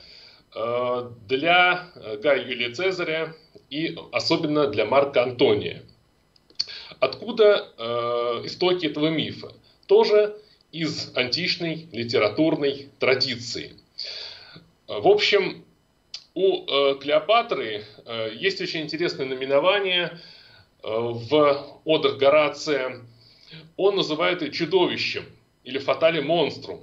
для 1.27 1.87
Гая 2.21 2.45
Юлия 2.45 2.71
Цезаря 2.71 3.33
и 3.69 3.97
особенно 4.11 4.67
для 4.67 4.85
Марка 4.85 5.23
Антония. 5.23 5.83
Откуда 6.99 7.71
истоки 8.43 8.87
этого 8.87 9.07
мифа? 9.07 9.53
Тоже 9.87 10.35
из 10.73 11.15
античной 11.15 11.87
литературной 11.93 12.89
традиции– 12.99 13.75
в 14.99 15.07
общем, 15.07 15.65
у 16.33 16.65
э, 16.65 16.95
Клеопатры 16.99 17.83
э, 18.05 18.31
есть 18.33 18.61
очень 18.61 18.81
интересное 18.81 19.25
наименование 19.25 20.19
э, 20.83 20.87
в 20.87 21.79
одах 21.85 22.17
Горация. 22.17 23.01
Он 23.77 23.95
называет 23.95 24.41
ее 24.41 24.51
чудовищем 24.51 25.25
или 25.63 25.77
фатали 25.77 26.21
монструм. 26.21 26.81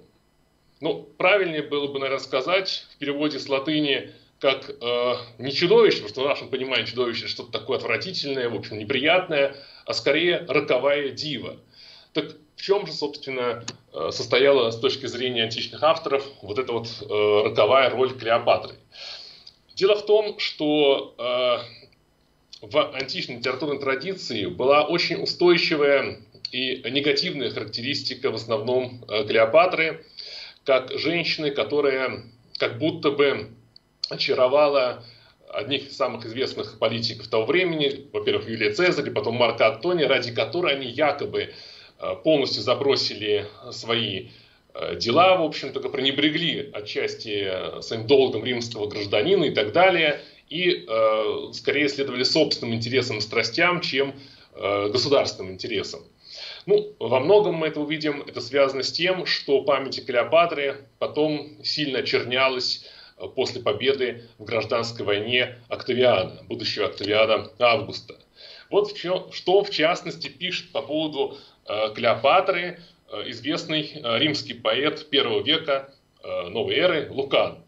Ну, 0.81 1.03
правильнее 1.17 1.63
было 1.63 1.89
бы, 1.89 1.99
наверное, 1.99 2.23
сказать 2.23 2.87
в 2.95 2.99
переводе 2.99 3.39
с 3.39 3.49
латыни 3.49 4.13
как 4.39 4.71
э, 4.71 5.15
не 5.39 5.51
чудовище, 5.51 5.97
потому 5.97 6.11
что 6.11 6.23
в 6.23 6.29
нашем 6.29 6.49
понимании 6.49 6.85
чудовище 6.85 7.27
что-то 7.27 7.51
такое 7.51 7.79
отвратительное, 7.79 8.49
в 8.49 8.55
общем, 8.55 8.79
неприятное, 8.79 9.57
а 9.85 9.95
скорее 9.95 10.45
роковая 10.49 11.11
дива. 11.11 11.57
Так 12.13 12.37
в 12.59 12.63
чем 12.63 12.87
же, 12.87 12.93
собственно, 12.93 13.65
э, 13.95 14.11
состояла 14.11 14.71
с 14.73 14.79
точки 14.79 15.07
зрения 15.07 15.45
античных 15.45 15.83
авторов 15.83 16.25
вот 16.43 16.59
эта 16.59 16.73
вот 16.73 16.89
э, 17.01 17.43
роковая 17.49 17.89
роль 17.89 18.13
Клеопатры? 18.19 18.75
Дело 19.77 19.95
в 19.95 20.05
том, 20.05 20.41
что 20.41 21.15
э, 21.17 22.67
в 22.67 22.95
античной 22.97 23.37
литературной 23.37 23.79
традиции 23.79 24.47
была 24.47 24.85
очень 24.85 25.23
устойчивая 25.23 26.19
и 26.51 26.83
негативная 26.91 27.51
характеристика 27.51 28.33
в 28.33 28.35
основном 28.35 29.05
Клеопатры, 29.07 30.05
как 30.65 30.91
женщины, 30.99 31.53
которая 31.53 32.25
как 32.59 32.79
будто 32.79 33.13
бы 33.13 33.51
очаровала 34.11 35.05
одних 35.49 35.89
из 35.89 35.97
самых 35.97 36.27
известных 36.27 36.79
политиков 36.81 37.29
того 37.29 37.47
времени, 37.47 38.09
во-первых, 38.13 38.49
Юлия 38.49 38.73
Цезарь, 38.73 39.11
потом 39.13 39.37
Марка 39.37 39.69
Антония, 39.69 40.09
ради 40.09 40.35
которой 40.35 40.75
они 40.75 40.89
якобы 40.89 41.55
полностью 42.23 42.63
забросили 42.63 43.47
свои 43.73 44.29
дела, 44.97 45.37
в 45.37 45.43
общем-то, 45.43 45.81
пренебрегли 45.89 46.71
отчасти 46.73 47.81
своим 47.83 48.07
долгом 48.07 48.45
римского 48.45 48.87
гражданина 48.87 49.45
и 49.45 49.51
так 49.51 49.73
далее, 49.73 50.21
и 50.49 50.87
скорее 51.53 51.89
следовали 51.89 52.23
собственным 52.23 52.75
интересам 52.75 53.19
и 53.19 53.21
страстям, 53.21 53.81
чем 53.81 54.15
государственным 54.55 55.53
интересам. 55.53 56.03
Ну, 56.67 56.95
во 56.99 57.21
многом 57.21 57.55
мы 57.55 57.69
это 57.69 57.81
увидим, 57.81 58.23
это 58.23 58.41
связано 58.41 58.83
с 58.83 58.93
тем, 58.93 59.25
что 59.27 59.63
память 59.63 59.99
о 59.99 60.05
Клеопатре 60.05 60.87
потом 60.99 61.57
сильно 61.65 62.01
очернялась 62.01 62.85
э, 63.17 63.27
после 63.27 63.63
победы 63.63 64.29
в 64.37 64.45
гражданской 64.45 65.07
войне 65.07 65.57
Октавиана, 65.69 66.43
будущего 66.47 66.87
Октавиана 66.87 67.51
Августа. 67.59 68.17
Вот 68.71 68.93
в 68.93 68.99
чем, 68.99 69.33
что 69.33 69.65
в 69.65 69.71
частности 69.71 70.29
пишет 70.29 70.71
по 70.73 70.83
поводу 70.83 71.39
э, 71.39 71.58
Клеопатры 71.95 72.81
э, 73.11 73.31
известный 73.31 73.93
э, 73.95 74.19
римский 74.19 74.55
поэт 74.55 75.11
первого 75.11 75.43
века 75.43 75.95
э, 76.23 76.49
новой 76.49 76.75
эры 76.77 77.11
Лукан. 77.11 77.65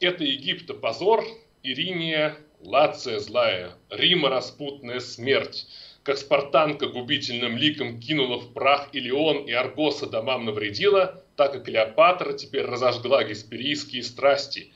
Это 0.00 0.24
Египта 0.24 0.74
позор, 0.74 1.24
Ириния, 1.62 2.36
Лация 2.60 3.18
злая, 3.18 3.72
Рима 3.90 4.28
распутная 4.28 5.00
смерть 5.00 5.66
как 6.08 6.16
спартанка 6.16 6.86
губительным 6.88 7.58
ликом 7.58 8.00
кинула 8.00 8.38
в 8.38 8.54
прах 8.54 8.88
Илион 8.92 9.44
и 9.44 9.52
Аргоса 9.52 10.06
домам 10.06 10.46
навредила, 10.46 11.22
так 11.36 11.54
и 11.54 11.60
Клеопатра 11.60 12.32
теперь 12.32 12.64
разожгла 12.64 13.24
гесперийские 13.24 14.02
страсти. 14.02 14.72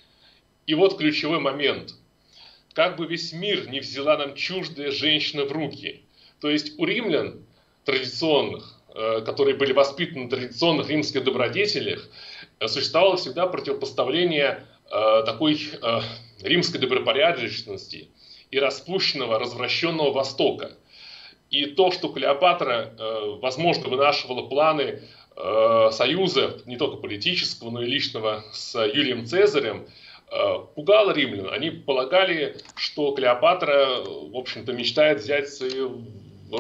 И 0.67 0.75
вот 0.75 0.99
ключевой 0.99 1.41
момент. 1.41 1.95
Как 2.75 2.97
бы 2.97 3.07
весь 3.07 3.33
мир 3.33 3.67
не 3.71 3.81
взяла 3.81 4.19
нам 4.19 4.35
чуждая 4.35 4.91
женщина 4.91 5.47
в 5.47 5.53
руки. 5.53 6.03
То 6.39 6.51
есть 6.51 6.79
у 6.79 6.85
римлян 6.85 7.47
традиционных, 7.85 8.81
э, 8.95 9.23
которые 9.23 9.57
были 9.57 9.73
воспитаны 9.73 10.25
на 10.25 10.31
традиционных 10.31 10.89
римских 10.89 11.25
добродетелях, 11.25 12.09
э, 12.61 12.69
существовало 12.69 13.17
всегда 13.17 13.47
противопоставление 13.47 14.67
э, 14.91 15.23
такой 15.25 15.59
римской 16.43 16.81
добропорядочности 16.81 18.11
и 18.51 18.59
распущенного, 18.59 19.39
развращенного 19.39 20.13
Востока– 20.13 20.73
и 21.51 21.67
то, 21.67 21.91
что 21.91 22.09
Клеопатра, 22.09 22.95
возможно, 23.43 23.91
вынашивала 23.91 24.49
планы 24.49 25.03
союза, 25.91 26.63
не 26.65 26.79
только 26.79 26.97
политического, 26.97 27.69
но 27.69 27.83
и 27.83 27.87
личного, 27.87 28.43
с 28.55 28.75
Юлием 28.83 29.27
Цезарем, 29.27 29.87
пугало 30.75 31.11
римлян. 31.11 31.53
Они 31.53 31.69
полагали, 31.69 32.57
что 32.75 33.13
Клеопатра, 33.13 34.03
в 34.03 34.35
общем-то, 34.35 34.73
мечтает 34.73 35.21
взять 35.21 35.51
в 35.51 35.51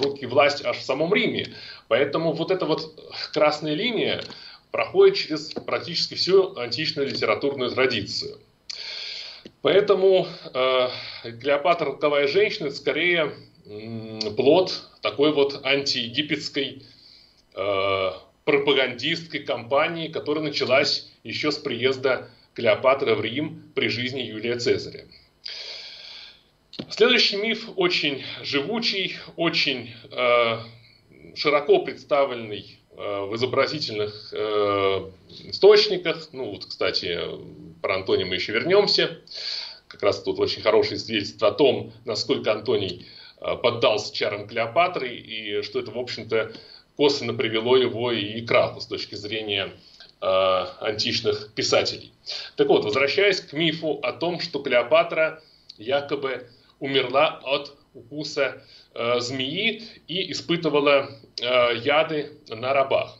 руки 0.00 0.26
власть 0.26 0.64
аж 0.64 0.78
в 0.78 0.82
самом 0.82 1.12
Риме. 1.14 1.54
Поэтому 1.88 2.32
вот 2.32 2.50
эта 2.50 2.64
вот 2.66 2.99
красная 3.32 3.75
линия 3.75 4.22
проходит 4.70 5.16
через 5.16 5.50
практически 5.52 6.14
всю 6.14 6.56
античную 6.56 7.08
литературную 7.08 7.70
традицию. 7.70 8.38
Поэтому 9.61 10.26
э, 10.52 10.88
Клеопатра 11.40 11.87
роковая 11.87 12.26
женщина 12.26 12.70
скорее 12.70 13.32
плод 14.37 14.88
такой 15.02 15.32
вот 15.32 15.64
антиегипетской 15.64 16.82
э, 17.54 18.11
пропагандистской 18.44 19.40
кампании, 19.40 20.08
которая 20.08 20.44
началась 20.44 21.11
еще 21.22 21.52
с 21.52 21.58
приезда 21.58 22.28
Клеопатры 22.54 23.14
в 23.14 23.20
Рим 23.22 23.62
при 23.75 23.88
жизни 23.88 24.20
Юлия 24.20 24.58
Цезаря. 24.58 25.04
Следующий 26.90 27.36
миф 27.36 27.68
очень 27.76 28.24
живучий, 28.42 29.16
очень 29.36 29.94
э, 30.10 30.58
широко 31.34 31.80
представленный 31.80 32.78
э, 32.97 33.21
в 33.25 33.34
изобразительных 33.36 34.32
э, 34.32 35.10
источниках. 35.49 36.28
Ну 36.32 36.52
вот, 36.52 36.66
кстати, 36.66 37.18
про 37.80 37.97
Антония 37.97 38.26
мы 38.26 38.36
еще 38.36 38.52
вернемся. 38.52 39.21
Как 39.88 40.02
раз 40.02 40.23
тут 40.23 40.38
очень 40.38 40.62
хорошее 40.62 40.99
свидетельство 40.99 41.49
о 41.49 41.52
том, 41.52 41.92
насколько 42.04 42.52
Антоний 42.52 43.06
Э, 43.42 43.56
поддался 43.56 44.14
чарам 44.14 44.47
Клеопатры, 44.47 45.08
и 45.08 45.62
что 45.62 45.80
это, 45.80 45.90
в 45.90 45.99
общем-то, 45.99 46.52
косвенно 46.97 47.34
привело 47.34 47.76
его 47.76 48.12
и 48.12 48.40
к 48.40 48.49
краху 48.49 48.80
с 48.80 48.86
точки 48.86 49.16
зрения 49.16 49.73
э, 50.21 50.26
античных 50.80 51.52
писателей. 51.52 52.12
Так 52.56 52.68
вот, 52.68 52.84
возвращаясь 52.84 53.40
к 53.40 53.52
мифу 53.52 53.99
о 54.02 54.12
том, 54.12 54.38
что 54.38 54.60
Клеопатра 54.60 55.42
якобы 55.76 56.49
умерла 56.82 57.40
от 57.45 57.76
укуса 57.95 58.62
э, 58.95 59.21
змеи 59.21 59.82
и 60.08 60.32
испытывала 60.32 61.10
э, 61.40 61.76
яды 61.76 62.32
на 62.49 62.73
рабах. 62.73 63.16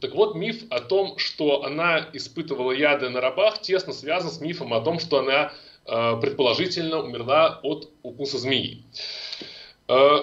Так 0.00 0.14
вот, 0.14 0.34
миф 0.34 0.64
о 0.68 0.80
том, 0.80 1.16
что 1.16 1.64
она 1.64 2.10
испытывала 2.12 2.72
яды 2.72 3.08
на 3.08 3.22
рабах, 3.22 3.62
тесно 3.62 3.94
связан 3.94 4.30
с 4.30 4.40
мифом 4.40 4.74
о 4.74 4.82
том, 4.82 4.98
что 5.00 5.20
она 5.20 5.52
э, 5.86 6.20
предположительно 6.20 6.98
умерла 7.02 7.60
от 7.62 7.88
укуса 8.02 8.36
змеи. 8.38 8.84
Э, 9.88 10.18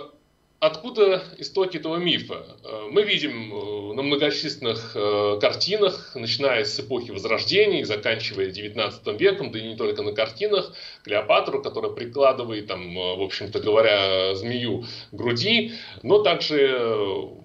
откуда 0.66 1.24
истоки 1.38 1.78
этого 1.78 1.98
мифа? 1.98 2.46
Э, 2.64 2.88
мы 2.90 3.04
видим 3.04 3.54
э, 3.54 3.94
на 3.94 4.02
многочисленных 4.02 4.94
картинах, 5.40 6.12
начиная 6.16 6.64
с 6.64 6.80
эпохи 6.80 7.12
Возрождения 7.12 7.82
и 7.82 7.84
заканчивая 7.84 8.48
19 8.48 9.20
веком, 9.20 9.52
да 9.52 9.60
и 9.60 9.68
не 9.68 9.76
только 9.76 10.02
на 10.02 10.14
картинах, 10.14 10.74
Клеопатру, 11.04 11.62
которая 11.62 11.92
прикладывает, 11.92 12.68
там, 12.68 12.96
в 12.96 13.22
общем-то 13.22 13.60
говоря, 13.60 14.36
змею 14.36 14.86
к 15.12 15.16
груди, 15.16 15.74
но 16.02 16.20
также 16.20 16.78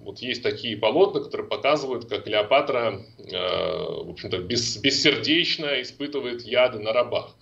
вот 0.03 0.19
есть 0.19 0.41
такие 0.41 0.77
полотна, 0.77 1.21
которые 1.21 1.47
показывают, 1.47 2.09
как 2.09 2.23
Клеопатра, 2.23 3.01
в 3.17 4.09
общем-то, 4.09 4.37
бессердечно 4.39 5.81
испытывает 5.81 6.41
яды 6.41 6.79
на 6.79 6.93
рабах. 6.93 7.35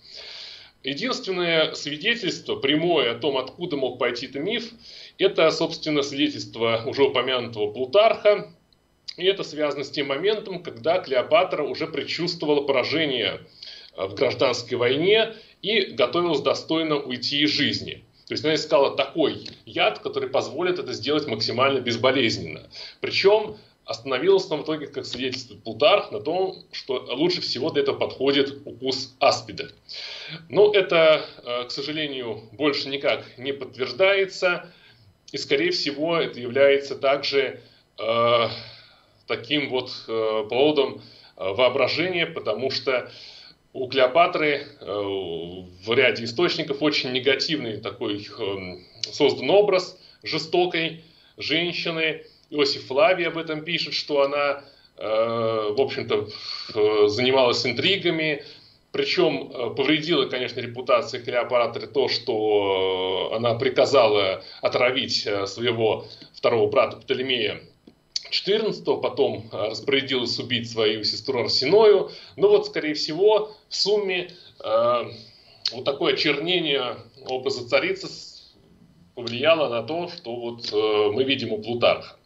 Единственное 0.84 1.74
свидетельство 1.74 2.56
прямое 2.56 3.12
о 3.12 3.18
том, 3.18 3.36
откуда 3.36 3.76
мог 3.76 3.98
пойти 3.98 4.26
этот 4.26 4.42
миф, 4.42 4.70
это, 5.18 5.50
собственно, 5.50 6.02
свидетельство 6.02 6.82
уже 6.86 7.02
упомянутого 7.02 7.72
Плутарха. 7.72 8.52
И 9.16 9.24
это 9.24 9.42
связано 9.42 9.82
с 9.82 9.90
тем 9.90 10.06
моментом, 10.06 10.62
когда 10.62 11.00
Клеопатра 11.00 11.64
уже 11.64 11.88
предчувствовала 11.88 12.60
поражение 12.62 13.40
э, 13.96 14.06
в 14.06 14.14
гражданской 14.14 14.76
войне 14.76 15.34
и 15.60 15.80
готовилась 15.80 16.40
достойно 16.40 16.96
уйти 16.96 17.42
из 17.42 17.50
жизни. 17.50 18.04
То 18.28 18.34
есть 18.34 18.44
она 18.44 18.54
искала 18.54 18.94
такой 18.94 19.48
яд, 19.66 19.98
который 19.98 20.28
позволит 20.28 20.78
это 20.78 20.92
сделать 20.92 21.26
максимально 21.26 21.80
безболезненно. 21.80 22.68
Причем 23.00 23.56
остановилась 23.88 24.48
нам 24.50 24.60
в 24.60 24.64
итоге, 24.64 24.86
как 24.86 25.06
свидетельствует 25.06 25.62
Плутарх, 25.64 26.12
на 26.12 26.20
том, 26.20 26.62
что 26.72 27.06
лучше 27.10 27.40
всего 27.40 27.70
для 27.70 27.82
этого 27.82 27.96
подходит 27.96 28.60
укус 28.66 29.16
аспида. 29.18 29.70
Но 30.50 30.72
это, 30.72 31.24
э, 31.42 31.64
к 31.64 31.70
сожалению, 31.70 32.42
больше 32.52 32.90
никак 32.90 33.24
не 33.38 33.52
подтверждается. 33.52 34.70
И, 35.32 35.38
скорее 35.38 35.70
всего, 35.70 36.18
это 36.18 36.38
является 36.38 36.96
также 36.96 37.62
э, 37.98 38.48
таким 39.26 39.70
вот 39.70 39.90
э, 40.06 40.44
плодом 40.50 41.00
э, 41.36 41.52
воображения, 41.54 42.26
потому 42.26 42.70
что 42.70 43.10
у 43.72 43.88
Клеопатры 43.88 44.66
э, 44.80 44.84
в 44.84 45.94
ряде 45.94 46.24
источников 46.24 46.82
очень 46.82 47.12
негативный 47.12 47.78
такой 47.78 48.18
э, 48.18 48.76
создан 49.12 49.48
образ 49.48 49.98
жестокой 50.22 51.04
женщины, 51.38 52.26
Иосиф 52.50 52.86
Флавий 52.86 53.26
об 53.26 53.36
этом 53.36 53.62
пишет, 53.62 53.94
что 53.94 54.22
она, 54.22 54.64
э, 54.96 55.02
в 55.06 55.80
общем-то, 55.80 56.28
занималась 57.08 57.66
интригами, 57.66 58.42
причем 58.90 59.50
э, 59.52 59.74
повредила, 59.74 60.26
конечно, 60.26 60.60
репутации 60.60 61.18
Клеопатры 61.18 61.86
то, 61.86 62.08
что 62.08 63.32
она 63.34 63.54
приказала 63.54 64.42
отравить 64.62 65.26
э, 65.26 65.46
своего 65.46 66.06
второго 66.34 66.70
брата 66.70 66.96
Птолемея 66.96 67.60
14 68.30 68.84
потом 69.00 69.48
распорядилась 69.52 70.38
убить 70.38 70.70
свою 70.70 71.02
сестру 71.04 71.40
Арсеною. 71.40 72.10
Но 72.36 72.48
вот, 72.48 72.66
скорее 72.66 72.92
всего, 72.92 73.52
в 73.70 73.74
сумме 73.74 74.30
вот 74.60 75.84
такое 75.84 76.12
очернение 76.12 76.96
образа 77.26 77.66
царицы 77.66 78.06
повлияло 79.14 79.70
на 79.70 79.82
то, 79.82 80.08
что 80.08 80.36
вот 80.36 80.70
мы 81.14 81.24
видим 81.24 81.52
у 81.52 81.62
Плутарха. 81.62 82.17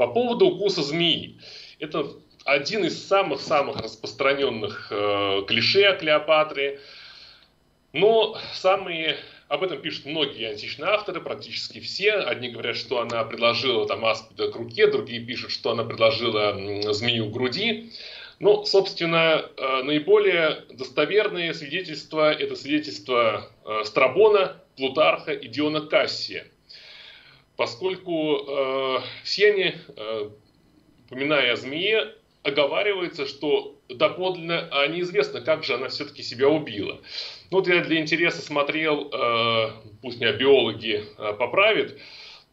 По 0.00 0.06
поводу 0.06 0.46
укуса 0.46 0.82
змеи. 0.82 1.36
Это 1.78 2.06
один 2.46 2.86
из 2.86 3.06
самых-самых 3.06 3.82
распространенных 3.82 4.88
э, 4.90 5.42
клише 5.46 5.84
о 5.84 5.94
Клеопатре. 5.94 6.80
Но 7.92 8.38
самые 8.54 9.18
об 9.48 9.62
этом 9.62 9.82
пишут 9.82 10.06
многие 10.06 10.48
античные 10.48 10.88
авторы, 10.88 11.20
практически 11.20 11.80
все. 11.80 12.12
Одни 12.12 12.48
говорят, 12.48 12.78
что 12.78 13.00
она 13.00 13.24
предложила 13.24 13.86
там 13.86 14.06
аспида 14.06 14.50
к 14.50 14.56
руке, 14.56 14.86
другие 14.86 15.20
пишут, 15.20 15.50
что 15.50 15.72
она 15.72 15.84
предложила 15.84 16.54
змею 16.94 17.26
к 17.26 17.32
груди. 17.32 17.92
Ну, 18.38 18.64
собственно, 18.64 19.44
э, 19.54 19.82
наиболее 19.82 20.64
достоверные 20.70 21.52
свидетельства– 21.52 22.32
это 22.32 22.56
свидетельства 22.56 23.50
э, 23.66 23.84
Страбона, 23.84 24.62
Плутарха 24.78 25.32
и 25.34 25.46
Диона 25.46 25.82
Кассия. 25.82 26.46
Поскольку 27.60 28.38
э, 28.38 28.98
все 29.22 29.52
они, 29.52 29.74
упоминая 31.04 31.52
о 31.52 31.56
змее, 31.56 32.14
оговаривается, 32.42 33.26
что 33.26 33.78
доподлинно 33.90 34.66
а 34.72 34.86
неизвестно, 34.86 35.42
как 35.42 35.62
же 35.62 35.74
она 35.74 35.88
все-таки 35.88 36.22
себя 36.22 36.48
убила. 36.48 37.02
Ну, 37.50 37.58
вот 37.58 37.68
я 37.68 37.84
для 37.84 38.00
интереса 38.00 38.40
смотрел, 38.40 39.12
пусть 40.00 40.20
меня 40.20 40.32
биологи 40.32 41.04
поправят, 41.38 41.98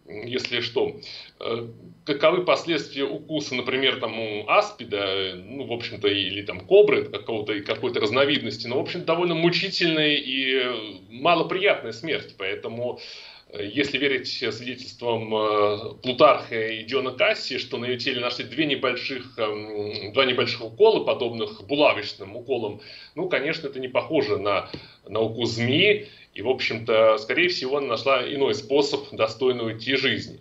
если 0.07 0.61
что. 0.61 0.99
Э, 1.39 1.67
каковы 2.05 2.45
последствия 2.45 3.03
укуса, 3.03 3.55
например, 3.55 3.99
там, 3.99 4.19
у 4.19 4.49
аспида, 4.49 5.33
ну, 5.35 5.65
в 5.65 5.73
общем-то, 5.73 6.07
или 6.07 6.41
там 6.43 6.61
кобры 6.61 7.05
какого-то, 7.05 7.59
какой-то 7.61 7.99
разновидности, 7.99 8.67
но, 8.67 8.77
в 8.77 8.81
общем, 8.81 9.03
довольно 9.03 9.35
мучительная 9.35 10.15
и 10.15 11.01
малоприятная 11.09 11.91
смерть. 11.91 12.35
Поэтому, 12.37 12.99
э, 12.99 13.36
если 13.53 13.97
верить 13.97 14.27
свидетельствам 14.27 15.33
э, 15.33 15.93
Плутарха 16.03 16.67
и 16.67 16.83
Диона 16.83 17.11
Касси, 17.11 17.57
что 17.57 17.77
на 17.77 17.85
ее 17.85 17.97
теле 17.97 18.19
нашли 18.19 18.43
две 18.43 18.65
небольших, 18.65 19.37
эм, 19.39 20.11
два 20.11 20.25
небольших 20.25 20.65
укола, 20.65 21.05
подобных 21.05 21.65
булавочным 21.65 22.35
уколам, 22.35 22.81
ну, 23.15 23.29
конечно, 23.29 23.67
это 23.67 23.79
не 23.79 23.87
похоже 23.87 24.37
на, 24.37 24.69
на 25.07 25.21
укус 25.21 25.51
змеи, 25.51 26.09
и, 26.33 26.41
в 26.41 26.49
общем-то, 26.49 27.17
скорее 27.19 27.47
всего, 27.47 27.77
она 27.77 27.87
нашла 27.87 28.21
иной 28.21 28.53
способ 28.53 29.09
достойно 29.13 29.63
уйти 29.63 29.95
жизни. 29.95 30.39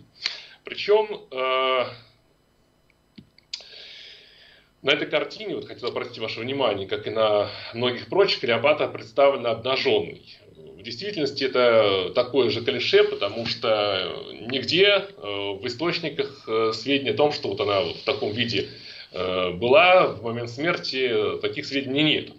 Причем 0.65 1.07
э, 1.31 1.85
на 4.81 4.91
этой 4.91 5.07
картине, 5.09 5.55
вот 5.55 5.65
хотел 5.65 5.89
обратить 5.89 6.19
ваше 6.19 6.41
внимание, 6.41 6.87
как 6.87 7.07
и 7.07 7.09
на 7.09 7.49
многих 7.73 8.09
прочих, 8.09 8.41
Клеопатра 8.41 8.87
представлена 8.87 9.51
обнаженной. 9.51 10.21
Действительности 10.87 11.43
это 11.43 12.13
такое 12.15 12.49
же 12.49 12.63
клише, 12.63 13.03
потому 13.03 13.45
что 13.45 14.23
нигде 14.49 14.85
э, 14.85 15.01
в 15.21 15.67
источниках 15.67 16.45
э, 16.47 16.71
сведений 16.73 17.09
о 17.09 17.13
том, 17.13 17.33
что 17.33 17.49
вот 17.49 17.59
она 17.59 17.81
в 17.81 18.05
таком 18.05 18.31
виде 18.31 18.69
э, 19.11 19.51
была 19.51 20.07
в 20.07 20.23
момент 20.23 20.49
смерти, 20.49 21.39
таких 21.41 21.65
сведений 21.65 22.03
нет. 22.03 22.29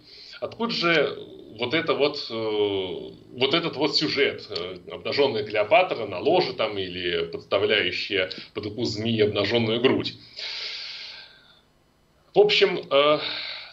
Откуда 0.41 0.73
же 0.73 1.15
вот 1.59 1.75
это 1.75 1.93
вот, 1.93 2.25
э, 2.31 3.13
вот 3.33 3.53
этот 3.53 3.75
вот 3.75 3.95
сюжет, 3.95 4.47
э, 4.49 4.77
обнаженная 4.93 5.43
Клеопатра 5.43 6.07
на 6.07 6.17
ложе 6.17 6.53
там 6.53 6.75
или 6.79 7.27
подставляющая 7.27 8.31
под 8.55 8.65
укус 8.65 8.89
змеи 8.89 9.21
обнаженную 9.21 9.79
грудь. 9.79 10.15
В 12.33 12.39
общем, 12.39 12.79
э, 12.89 13.19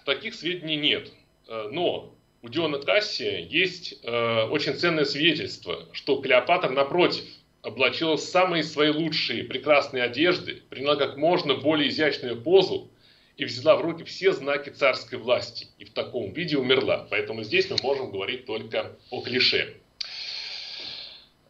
таких 0.04 0.34
сведений 0.34 0.76
нет. 0.76 1.12
Но 1.48 2.12
у 2.46 2.48
Диона 2.48 2.78
Кассия 2.78 3.40
есть 3.40 3.98
очень 4.04 4.74
ценное 4.74 5.04
свидетельство, 5.04 5.86
что 5.92 6.20
Клеопатра, 6.22 6.70
напротив, 6.70 7.24
облачилась 7.60 8.20
в 8.22 8.28
самые 8.28 8.62
свои 8.62 8.90
лучшие 8.90 9.42
прекрасные 9.42 10.04
одежды, 10.04 10.62
приняла 10.70 10.94
как 10.94 11.16
можно 11.16 11.54
более 11.56 11.88
изящную 11.88 12.40
позу, 12.40 12.88
и 13.36 13.44
взяла 13.44 13.76
в 13.76 13.80
руки 13.82 14.04
все 14.04 14.32
знаки 14.32 14.70
царской 14.70 15.18
власти 15.18 15.66
и 15.78 15.84
в 15.84 15.90
таком 15.92 16.32
виде 16.32 16.56
умерла. 16.56 17.06
Поэтому 17.10 17.42
здесь 17.42 17.68
мы 17.68 17.76
можем 17.82 18.12
говорить 18.12 18.46
только 18.46 18.96
о 19.10 19.20
клише. 19.22 19.74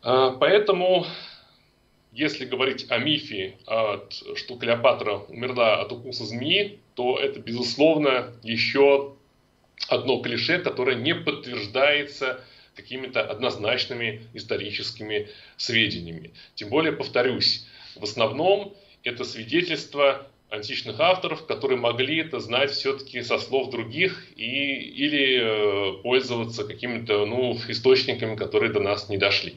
А, 0.01 0.31
поэтому, 0.31 1.07
если 2.11 2.47
говорить 2.47 2.87
о 2.89 2.99
мифе, 2.99 3.59
что 4.35 4.57
Клеопатра 4.57 5.19
умерла 5.29 5.83
от 5.83 5.93
укуса 5.93 6.25
змеи, 6.25 6.81
то 6.95 7.19
это, 7.19 7.39
безусловно, 7.39 8.33
еще 8.43 9.13
одно 9.89 10.21
клише, 10.21 10.59
которое 10.59 10.97
не 10.97 11.15
подтверждается 11.15 12.45
какими-то 12.75 13.23
однозначными 13.23 14.23
историческими 14.35 15.29
сведениями. 15.57 16.33
Тем 16.55 16.69
более, 16.69 16.93
повторюсь, 16.93 17.67
в 17.95 18.05
основном 18.05 18.75
это 19.03 19.25
свидетельство 19.25 20.27
античных 20.51 21.01
авторов, 21.01 21.47
которые 21.47 21.79
могли 21.79 22.19
это 22.19 22.39
знать 22.39 22.71
все-таки 22.71 23.23
со 23.23 23.39
слов 23.39 23.71
других 23.71 24.27
и, 24.37 24.75
или 24.75 25.41
э, 25.41 26.03
пользоваться 26.03 26.65
какими-то 26.65 27.27
ну, 27.27 27.59
источниками, 27.69 28.37
которые 28.37 28.73
до 28.73 28.81
нас 28.81 29.09
не 29.09 29.17
дошли. 29.17 29.57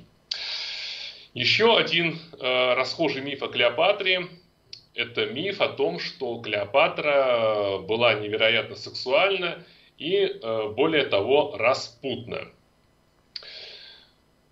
Еще 1.33 1.77
один 1.77 2.19
э, 2.39 2.73
расхожий 2.73 3.21
миф 3.21 3.43
о 3.43 3.49
Клеопатре– 3.49 4.27
это 4.95 5.27
миф 5.27 5.61
о 5.61 5.69
том, 5.69 5.99
что 5.99 6.39
Клеопатра 6.39 7.77
была 7.79 8.15
невероятно 8.15 8.75
сексуальна 8.75 9.63
и, 9.99 10.25
э, 10.25 10.69
более 10.69 11.05
того, 11.05 11.55
распутна. 11.57 12.47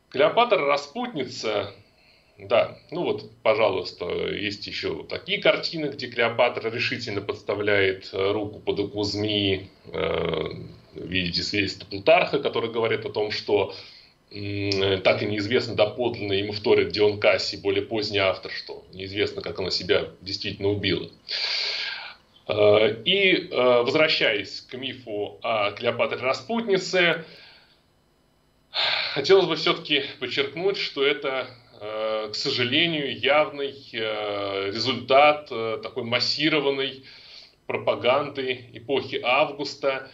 Клеопатра 0.10 0.66
распутница 0.66 1.74
да, 2.38 2.78
ну 2.92 3.04
вот, 3.04 3.32
пожалуйста, 3.42 4.06
есть 4.06 4.68
еще 4.68 5.04
такие 5.10 5.42
картины, 5.42 5.88
где 5.88 6.08
Клеопатра 6.08 6.70
решительно 6.70 7.20
подставляет 7.20 8.10
э, 8.14 8.32
руку 8.32 8.60
под 8.60 8.80
укус 8.80 9.14
змеи. 9.14 9.70
Э, 9.86 10.50
видите 10.94 11.42
свидетельство 11.42 11.88
Плутарха, 11.88 12.40
который 12.40 12.72
говорит 12.72 13.06
о 13.06 13.10
том, 13.10 13.32
что 13.32 13.74
так 14.30 15.24
и 15.24 15.26
неизвестно 15.26 15.74
доподлинно, 15.74 16.34
ему 16.34 16.52
вторит 16.52 16.90
Дион 16.90 17.18
Касси, 17.18 17.56
более 17.56 17.82
поздний 17.82 18.18
автор, 18.18 18.52
что 18.52 18.84
неизвестно, 18.92 19.42
как 19.42 19.58
она 19.58 19.72
себя 19.72 20.10
действительно 20.20 20.68
убила. 20.68 21.10
Э, 22.48 23.02
и 23.04 23.50
возвращаясь 23.52 24.62
к 24.62 24.74
мифу 24.76 25.40
о 25.44 25.72
Клеопатре 25.72 26.20
Распутнице, 26.20 27.26
хотелось 29.14 29.46
бы 29.46 29.56
все-таки 29.56 30.04
подчеркнуть, 30.20 30.78
что 30.78 31.06
это 31.06 31.48
Э, 31.80 32.30
к 32.32 32.36
сожалению, 32.36 33.18
явный 33.20 33.76
э, 33.94 34.72
результат 34.74 35.48
э, 35.52 35.80
такой 35.84 36.04
массированной 36.04 37.04
пропаганды 37.68 38.66
эпохи 38.74 39.22
Августа. 39.24 40.10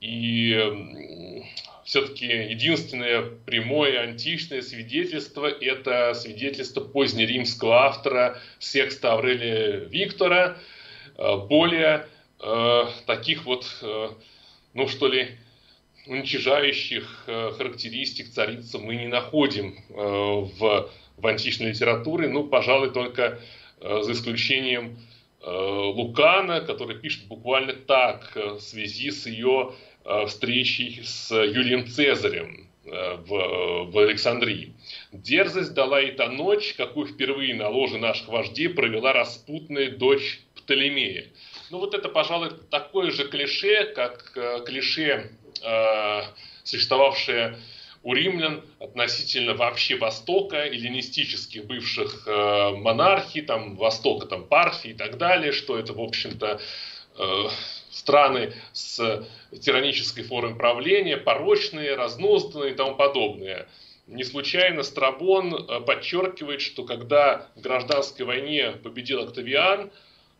И 0.00 1.42
все-таки 1.84 2.26
единственное 2.26 3.22
прямое 3.22 4.00
античное 4.00 4.62
свидетельство– 4.62 5.46
это 5.60 6.14
свидетельство 6.14 6.80
позднеримского 6.80 7.86
автора 7.86 8.38
Секста 8.58 9.12
Аврелия 9.12 9.80
Виктора. 9.80 10.56
Более 11.20 12.06
таких 13.06 13.44
вот, 13.44 13.66
ну 14.72 14.88
что 14.88 15.08
ли, 15.08 15.36
уничижающих 16.06 17.24
характеристик 17.26 18.30
царицы 18.30 18.78
мы 18.78 18.96
не 18.96 19.06
находим 19.06 19.76
в 19.90 20.90
в 21.20 21.26
античной 21.26 21.68
литературе, 21.68 22.28
ну, 22.28 22.44
пожалуй, 22.44 22.90
только 22.90 23.40
э, 23.80 24.02
за 24.02 24.12
исключением 24.12 24.98
э, 25.42 25.50
Лукана, 25.50 26.60
который 26.60 26.96
пишет 26.96 27.26
буквально 27.26 27.74
так 27.74 28.32
э, 28.34 28.54
в 28.54 28.60
связи 28.60 29.10
с 29.10 29.26
ее 29.26 29.72
встречей 30.28 31.02
с 31.04 31.30
Юлием 31.30 31.86
Цезарем 31.86 32.70
в, 32.84 33.90
в 33.90 33.98
Александрии. 33.98 34.72
Дерзость 35.12 35.74
дала 35.74 36.00
и 36.00 36.12
та 36.12 36.30
ночь, 36.30 36.72
какую 36.72 37.06
впервые 37.06 37.54
на 37.54 37.68
ложе 37.68 37.98
наших 37.98 38.28
вождей 38.28 38.70
провела 38.70 39.12
распутная 39.12 39.90
дочь 39.90 40.40
Птолемея. 40.62 41.28
Ну 41.70 41.78
вот 41.78 41.94
это, 41.94 42.08
пожалуй, 42.08 42.50
такое 42.70 43.10
же 43.10 43.28
клише, 43.28 43.84
как 43.94 44.32
клише, 44.66 45.30
существовавшее 46.64 47.58
у 48.02 48.14
римлян 48.14 48.62
относительно 48.78 49.54
вообще 49.54 49.96
Востока, 49.96 50.66
эллинистических 50.66 51.66
бывших 51.66 52.26
э, 52.26 52.70
монархий, 52.76 53.42
там 53.42 53.76
Востока, 53.76 54.26
там 54.26 54.46
Парфии 54.46 54.92
и 54.92 54.94
так 54.94 55.18
далее, 55.18 55.52
что 55.52 55.78
это, 55.78 55.92
в 55.92 56.00
общем-то, 56.00 56.60
э, 57.18 57.44
страны 57.90 58.54
с 58.72 59.26
тиранической 59.52 60.24
формой 60.24 60.54
правления, 60.54 61.18
порочные, 61.18 61.94
разнузданные 61.94 62.72
и 62.72 62.74
тому 62.74 62.94
подобное. 62.94 63.68
Не 64.06 64.24
случайно 64.24 64.82
Страбон 64.82 65.54
э, 65.54 65.80
подчеркивает, 65.80 66.62
что 66.62 66.84
когда 66.84 67.48
в 67.54 67.60
гражданской 67.60 68.24
войне 68.24 68.72
победил 68.82 69.20
Октавиан, 69.20 69.90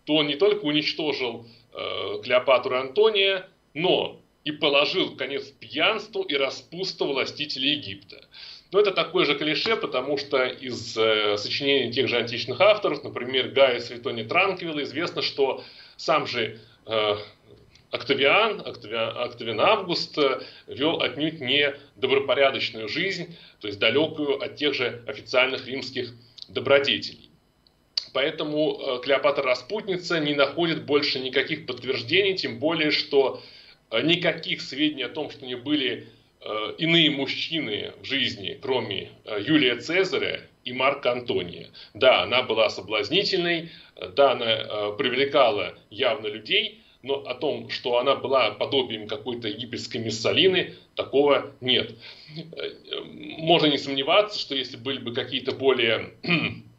то 0.05 0.17
он 0.17 0.27
не 0.27 0.37
только 0.37 0.65
уничтожил 0.65 1.47
э, 1.73 2.23
Клеопатру 2.23 2.77
Антония, 2.77 3.49
но 3.75 4.21
и 4.45 4.53
положил 4.53 5.17
конец 5.17 5.45
пьянству 5.51 6.23
и 6.23 6.35
распусту 6.35 7.07
властителей 7.07 7.75
Египта. 7.75 8.25
Но 8.73 8.81
это 8.81 8.93
такое 8.93 9.25
же 9.25 9.37
клише, 9.37 9.77
потому 9.77 10.17
что 10.17 10.45
из 10.45 10.97
э, 10.97 11.37
сочинений 11.37 11.93
тех 11.93 12.09
же 12.09 12.17
античных 12.17 12.61
авторов, 12.61 13.03
например, 13.03 13.49
Гая 13.49 13.81
Светони 13.81 14.23
Транквилла, 14.23 14.83
известно, 14.83 15.23
что 15.23 15.65
сам 15.97 16.27
же 16.27 16.61
э, 16.87 17.17
Октавиан, 17.91 18.61
Октавиан, 18.65 19.19
Октавиан 19.19 19.61
Август 19.61 20.17
э, 20.19 20.43
вел 20.69 21.01
отнюдь 21.01 21.41
не 21.41 21.75
добропорядочную 21.97 22.89
жизнь, 22.89 23.37
то 23.61 23.67
есть 23.67 23.81
далекую 23.81 24.41
от 24.41 24.55
тех 24.55 24.75
же 24.75 25.03
официальных 25.09 25.67
римских 25.67 26.13
добродетелей. 26.49 27.30
Поэтому 28.13 28.79
э, 28.81 29.01
Клеопатра 29.03 29.43
Распутница 29.43 30.19
не 30.19 30.35
находит 30.35 30.85
больше 30.85 31.21
никаких 31.21 31.67
подтверждений, 31.67 32.35
тем 32.35 32.59
более, 32.59 32.91
что 32.91 33.41
э, 33.91 34.03
никаких 34.03 34.61
сведений 34.61 35.05
о 35.05 35.09
том, 35.09 35.31
что 35.31 35.47
не 35.47 35.57
были 35.57 36.09
э, 36.41 36.75
иные 36.79 37.11
мужчины 37.11 37.93
в 38.01 38.05
жизни, 38.05 38.59
кроме 38.61 39.11
Юлия 39.25 39.77
Цезаря 39.77 40.41
и 40.65 40.73
Марка 40.73 41.13
Антония. 41.13 41.69
Да, 41.95 42.23
она 42.23 42.43
была 42.43 42.69
соблазнительной, 42.69 43.71
да, 44.15 44.33
она 44.33 44.93
привлекала 44.93 45.75
явно 45.91 46.27
людей, 46.27 46.83
но 47.03 47.15
о 47.15 47.35
том, 47.35 47.71
что 47.71 47.99
она 47.99 48.15
была 48.15 48.51
подобием 48.51 49.07
какой-то 49.07 49.49
египетской 49.49 49.99
Миссалины, 49.99 50.75
такого 50.97 51.55
нет. 51.63 51.95
Можно 53.39 53.67
не 53.67 53.79
сомневаться, 53.79 54.39
что 54.39 54.55
если 54.55 54.77
были 54.77 54.99
бы 54.99 55.15
какие-то 55.15 55.53
более 55.53 56.11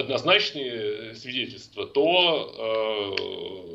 однозначные 0.00 1.14
свидетельства, 1.14 1.86
то 1.86 3.14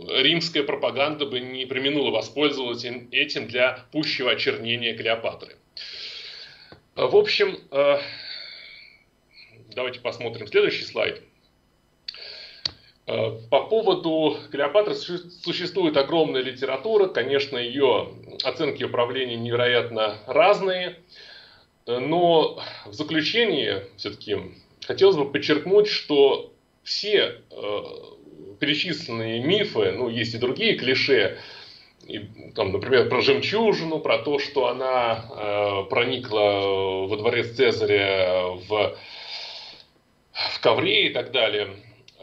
э, 0.09 0.21
римская 0.23 0.63
пропаганда 0.63 1.25
бы 1.25 1.39
не 1.39 1.65
применула 1.65 2.11
воспользоваться 2.11 2.87
этим 3.11 3.47
для 3.47 3.85
пущего 3.91 4.31
очернения 4.31 4.95
Клеопатры. 4.95 5.55
В 6.95 7.15
общем, 7.15 7.57
э, 7.71 7.97
давайте 9.73 9.99
посмотрим 9.99 10.47
следующий 10.47 10.83
слайд. 10.83 11.21
Э, 13.07 13.31
по 13.49 13.63
поводу 13.63 14.37
Клеопатры 14.51 14.95
существует 14.95 15.97
огромная 15.97 16.41
литература, 16.41 17.07
конечно, 17.07 17.57
ее 17.57 18.13
оценки 18.43 18.81
ее 18.81 18.89
правления 18.89 19.35
невероятно 19.35 20.17
разные, 20.25 20.97
но 21.85 22.59
в 22.85 22.93
заключение 22.93 23.87
все-таки 23.97 24.37
хотелось 24.85 25.15
бы 25.15 25.31
подчеркнуть, 25.31 25.87
что 25.87 26.53
все 26.83 27.41
э, 27.49 27.83
перечисленные 28.59 29.43
мифы, 29.43 29.91
ну, 29.91 30.09
есть 30.09 30.33
и 30.35 30.37
другие 30.37 30.75
клише, 30.75 31.37
и, 32.07 32.19
там, 32.53 32.71
например, 32.71 33.09
про 33.09 33.21
жемчужину, 33.21 33.99
про 33.99 34.19
то, 34.19 34.37
что 34.37 34.67
она 34.67 35.25
э, 35.27 35.89
проникла 35.89 37.07
во 37.07 37.17
дворец 37.17 37.55
Цезаря 37.55 38.43
в, 38.49 38.95
в 40.31 40.59
ковре 40.61 41.07
и 41.07 41.13
так 41.13 41.31
далее. 41.31 41.75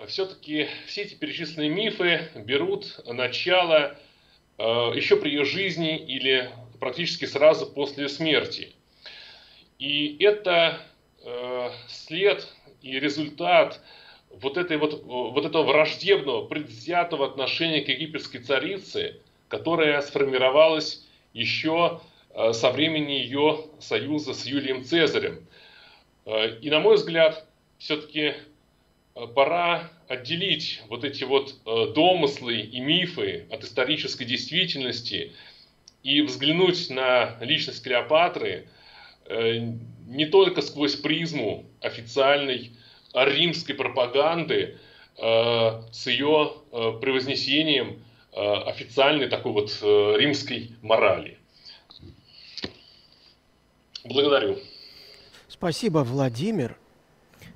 Все-таки 0.07 0.69
все 0.87 1.03
эти 1.03 1.15
перечисленные 1.15 1.69
мифы 1.69 2.29
берут 2.37 3.01
начало 3.07 3.97
э, 4.59 4.63
еще 4.63 5.17
при 5.17 5.31
ее 5.31 5.45
жизни 5.45 5.99
или 5.99 6.51
практически 6.79 7.25
сразу 7.25 7.67
после 7.67 8.09
смерти. 8.09 8.73
И 9.79 10.17
это 10.21 10.81
Э, 11.25 11.71
след 11.87 12.49
и 12.81 12.99
результат 12.99 13.81
вот, 14.31 14.57
этой 14.57 14.77
вот, 14.77 15.05
вот 15.05 15.45
этого 15.45 15.63
враждебного, 15.63 16.47
предвзятого 16.47 17.27
отношения 17.27 17.83
к 17.83 17.89
египетской 17.89 18.39
царице, 18.39 19.21
которая 19.47 20.01
сформировалась 20.01 21.07
еще 21.33 22.01
э, 22.31 22.53
со 22.53 22.73
времени 22.73 23.13
ее 23.13 23.67
союза 23.79 24.35
с 24.35 24.47
Юлием 24.47 24.85
Цезарем. 24.85 25.47
Э, 26.25 26.59
и, 26.61 26.71
на 26.71 26.81
мой 26.81 26.97
взгляд, 26.97 27.47
все-таки 27.79 28.35
пора 29.35 29.91
отделить 30.09 30.83
вот 30.89 31.05
эти 31.05 31.25
вот 31.25 31.55
домыслы 31.65 32.61
и 32.61 32.81
мифы 32.81 33.47
от 33.51 33.63
исторической 33.63 34.25
действительности 34.25 35.33
и 36.03 36.23
взглянуть 36.23 36.89
на 36.91 37.37
личность 37.41 37.85
Клеопатры– 37.85 38.67
не 40.13 40.27
только 40.27 40.63
сквозь 40.63 40.95
призму 40.95 41.65
официальной 41.81 42.73
римской 43.15 43.75
пропаганды 43.75 44.79
э, 45.19 45.83
с 45.93 46.07
ее 46.07 46.53
э, 46.73 46.93
превознесением 47.01 48.03
официальной 48.35 49.29
такой 49.29 49.53
вот 49.53 49.71
римской 49.83 50.71
морали. 50.81 51.37
Благодарю. 54.05 54.59
Спасибо, 55.49 55.99
Владимир. 55.99 56.79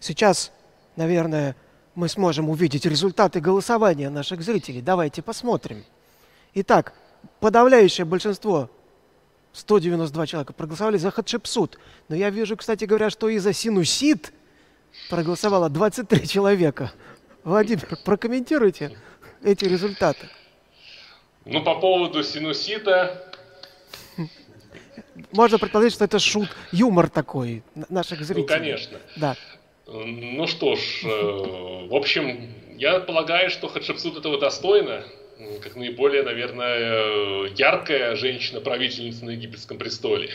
Сейчас, 0.01 0.53
наверное, 0.95 1.57
мы 1.95 2.09
сможем 2.09 2.51
увидеть 2.51 2.85
результаты 2.85 3.41
голосования 3.41 4.11
наших 4.11 4.43
зрителей. 4.43 4.83
Давайте 4.83 5.23
посмотрим. 5.23 5.83
Итак, 6.55 6.93
подавляющее 7.41 8.05
большинство 8.05 8.71
192 9.57 10.27
человека 10.27 10.53
проголосовали 10.53 10.99
за 10.99 11.11
Хатшепсут. 11.11 11.79
Но 12.09 12.17
я 12.17 12.31
вижу, 12.31 12.57
кстати 12.57 12.85
говоря, 12.85 13.09
что 13.11 13.29
и 13.29 13.39
за 13.39 13.53
синусит 13.53 14.33
проголосовало 15.09 15.71
23 15.71 16.29
человека. 16.29 16.93
Владимир, 17.43 17.87
прокомментируйте 18.05 18.97
эти 19.43 19.65
результаты. 19.65 20.29
Ну, 21.45 21.63
по 21.63 21.77
поводу 21.77 22.23
синусита... 22.23 23.33
Можно 25.33 25.59
предположить, 25.59 25.95
что 25.95 26.05
это 26.05 26.19
шут, 26.19 26.49
юмор 26.73 27.09
такой 27.09 27.63
наших 27.89 28.23
зрителей. 28.23 28.43
Ну, 28.43 28.47
конечно. 28.49 28.99
Да. 29.17 29.37
Ну 29.87 30.47
что 30.47 30.77
ж, 30.77 31.05
э, 31.05 31.87
в 31.89 31.95
общем, 31.95 32.53
я 32.77 33.01
полагаю, 33.01 33.49
что 33.51 33.69
Хатшепсут 33.69 34.19
этого 34.19 34.39
достойна 34.39 35.05
как 35.63 35.77
наиболее, 35.77 36.23
наверное, 36.23 37.49
яркая 37.55 38.17
женщина-правительница 38.17 39.25
на 39.25 39.31
египетском 39.31 39.79
престоле. 39.79 40.31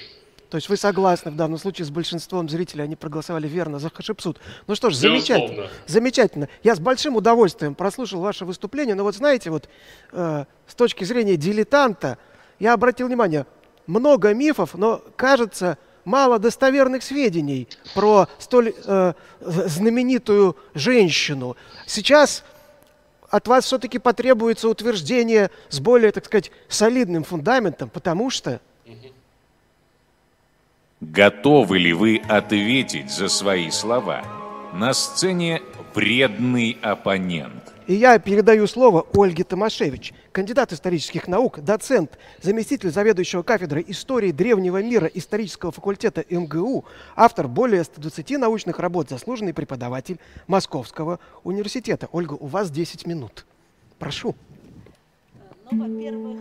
То 0.50 0.58
есть 0.58 0.68
вы 0.68 0.76
согласны 0.76 1.32
в 1.32 1.38
данном 1.38 1.58
случае 1.58 1.86
с 1.86 1.90
большинством 1.90 2.50
зрителей, 2.50 2.84
они 2.84 2.98
проголосовали 2.98 3.48
верно 3.48 3.80
за 3.80 3.90
Хашипсут. 3.90 4.38
Ну 4.68 4.76
что 4.76 4.90
ж, 4.90 4.96
замечательно. 4.96 5.70
Замечательно. 5.88 6.50
Я 6.62 6.76
с 6.76 6.80
большим 6.80 7.16
удовольствием 7.16 7.74
прослушал 7.74 8.20
ваше 8.20 8.44
выступление, 8.44 8.94
но 8.94 9.04
вот 9.04 9.16
знаете, 9.16 9.50
вот 9.50 9.70
э, 10.12 10.44
с 10.68 10.76
точки 10.76 11.06
зрения 11.06 11.38
дилетанта, 11.38 12.18
я 12.60 12.74
обратил 12.74 13.08
внимание, 13.08 13.46
много 13.88 14.34
мифов, 14.34 14.74
но 14.74 15.02
кажется, 15.16 15.78
мало 16.04 16.38
достоверных 16.38 17.04
сведений 17.04 17.70
про 17.96 18.28
столь 18.38 18.74
э, 18.86 19.14
знаменитую 19.40 20.58
женщину. 20.74 21.56
Сейчас 21.88 22.44
от 23.32 23.48
вас 23.48 23.65
все-таки 23.65 23.98
потребуется 23.98 24.67
утверждение 24.67 25.50
с 25.70 25.80
более, 25.80 26.12
так 26.12 26.26
сказать, 26.26 26.52
солидным 26.67 27.24
фундаментом, 27.24 27.89
потому 27.89 28.30
что... 28.30 28.60
Готовы 31.00 31.80
ли 31.80 31.94
вы 31.94 32.22
ответить 32.30 33.10
за 33.10 33.28
свои 33.28 33.72
слова? 33.72 34.24
На 34.74 34.94
сцене 34.94 35.62
вредный 35.96 36.78
оппонент. 36.82 37.61
И 37.88 37.96
я 37.96 38.20
передаю 38.20 38.67
слово 38.67 39.06
Ольге 39.13 39.44
Томашевич, 39.44 40.13
кандидат 40.32 40.72
исторических 40.72 41.28
наук, 41.28 41.62
доцент, 41.62 42.17
заместитель 42.41 42.91
заведующего 42.91 43.41
кафедрой 43.41 43.84
истории 43.88 44.32
древнего 44.32 44.82
мира 44.84 45.08
исторического 45.08 45.72
факультета 45.72 46.24
МГУ, 46.30 46.86
автор 47.15 47.48
более 47.48 47.84
120 47.84 48.38
научных 48.38 48.80
работ, 48.80 49.10
заслуженный 49.10 49.54
преподаватель 49.54 50.20
Московского 50.48 51.20
университета. 51.44 52.08
Ольга, 52.12 52.34
у 52.34 52.46
вас 52.46 52.70
10 52.70 53.08
минут. 53.08 53.46
Прошу. 53.98 54.36
Ну, 55.72 55.84
во-первых, 55.84 56.39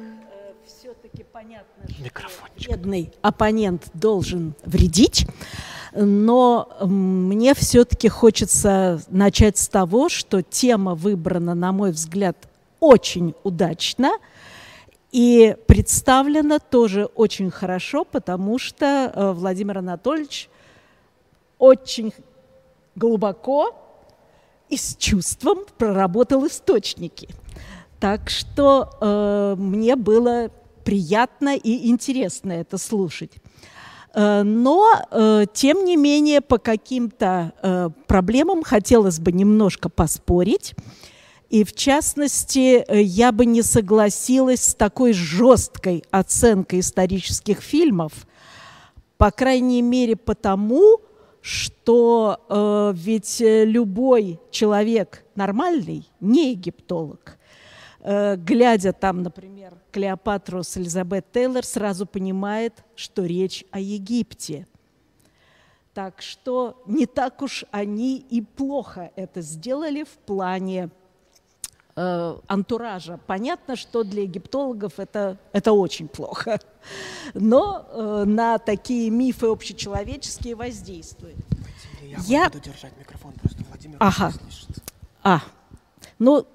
все-таки 0.78 1.24
понятно, 1.24 1.84
что 1.88 2.68
бедный 2.70 3.12
оппонент 3.22 3.90
должен 3.94 4.54
вредить 4.64 5.26
но 5.92 6.68
мне 6.80 7.54
все-таки 7.54 8.08
хочется 8.08 9.00
начать 9.08 9.58
с 9.58 9.68
того, 9.68 10.08
что 10.08 10.42
тема 10.42 10.94
выбрана, 10.94 11.54
на 11.54 11.72
мой 11.72 11.90
взгляд, 11.90 12.36
очень 12.78 13.34
удачно 13.42 14.12
и 15.12 15.56
представлена 15.66 16.60
тоже 16.60 17.06
очень 17.06 17.50
хорошо, 17.50 18.04
потому 18.04 18.58
что 18.58 19.12
э, 19.12 19.32
Владимир 19.32 19.78
Анатольевич 19.78 20.48
очень 21.58 22.14
глубоко 22.94 23.74
и 24.68 24.76
с 24.76 24.96
чувством 24.96 25.58
проработал 25.76 26.46
источники. 26.46 27.28
Так 27.98 28.30
что 28.30 28.90
э, 29.00 29.56
мне 29.58 29.96
было 29.96 30.50
приятно 30.84 31.56
и 31.56 31.88
интересно 31.88 32.52
это 32.52 32.78
слушать. 32.78 33.32
Э, 34.14 34.42
но, 34.42 35.02
э, 35.10 35.46
тем 35.52 35.84
не 35.84 35.96
менее, 35.96 36.40
по 36.40 36.58
каким-то 36.58 37.52
э, 37.62 37.90
проблемам 38.06 38.62
хотелось 38.62 39.20
бы 39.20 39.32
немножко 39.32 39.88
поспорить. 39.88 40.74
И, 41.48 41.64
в 41.64 41.74
частности, 41.74 42.84
я 42.92 43.32
бы 43.32 43.44
не 43.44 43.62
согласилась 43.62 44.62
с 44.62 44.74
такой 44.74 45.12
жесткой 45.12 46.04
оценкой 46.12 46.78
исторических 46.78 47.60
фильмов, 47.60 48.12
по 49.18 49.32
крайней 49.32 49.82
мере 49.82 50.14
потому, 50.14 51.00
что 51.42 52.92
ведь 52.96 53.38
любой 53.40 54.38
человек 54.52 55.24
нормальный, 55.34 56.08
не 56.20 56.52
египтолог, 56.52 57.36
глядя 58.02 58.92
там, 58.92 59.22
например, 59.22 59.74
Клеопатру 59.92 60.62
с 60.62 60.76
Элизабет 60.76 61.30
Тейлор, 61.32 61.64
сразу 61.64 62.06
понимает, 62.06 62.84
что 62.94 63.24
речь 63.24 63.64
о 63.70 63.80
Египте. 63.80 64.66
Так 65.94 66.22
что 66.22 66.82
не 66.86 67.06
так 67.06 67.42
уж 67.42 67.64
они 67.72 68.18
и 68.18 68.42
плохо 68.42 69.10
это 69.16 69.40
сделали 69.40 70.04
в 70.04 70.16
плане 70.24 70.88
э, 71.96 72.36
антуража. 72.46 73.18
Понятно, 73.26 73.74
что 73.76 74.04
для 74.04 74.22
египтологов 74.22 75.00
это, 75.00 75.36
это 75.52 75.72
очень 75.72 76.06
плохо, 76.08 76.60
но 77.34 77.86
э, 77.90 78.24
на 78.24 78.58
такие 78.58 79.10
мифы 79.10 79.46
общечеловеческие 79.46 80.54
воздействует. 80.54 81.36
Я, 82.02 82.18
я... 82.26 82.50
буду 82.50 82.64
держать 82.64 82.96
микрофон, 82.96 83.32
просто 83.32 83.62
Владимир 83.68 83.96
ага. 84.00 84.32
А, 85.22 85.42
ну, 86.18 86.46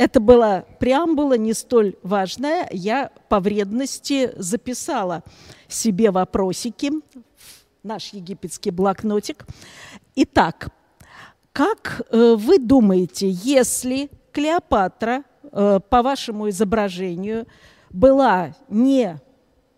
это 0.00 0.18
была 0.18 0.62
преамбула 0.78 1.34
не 1.34 1.52
столь 1.52 1.94
важная. 2.02 2.66
Я 2.72 3.10
по 3.28 3.38
вредности 3.38 4.32
записала 4.34 5.22
себе 5.68 6.10
вопросики 6.10 6.90
в 6.90 7.82
наш 7.82 8.14
египетский 8.14 8.70
блокнотик. 8.70 9.44
Итак, 10.14 10.70
как 11.52 12.00
э, 12.08 12.34
вы 12.34 12.58
думаете, 12.58 13.28
если 13.28 14.08
Клеопатра, 14.32 15.22
э, 15.42 15.80
по 15.90 16.02
вашему 16.02 16.48
изображению, 16.48 17.46
была 17.90 18.56
не 18.70 19.20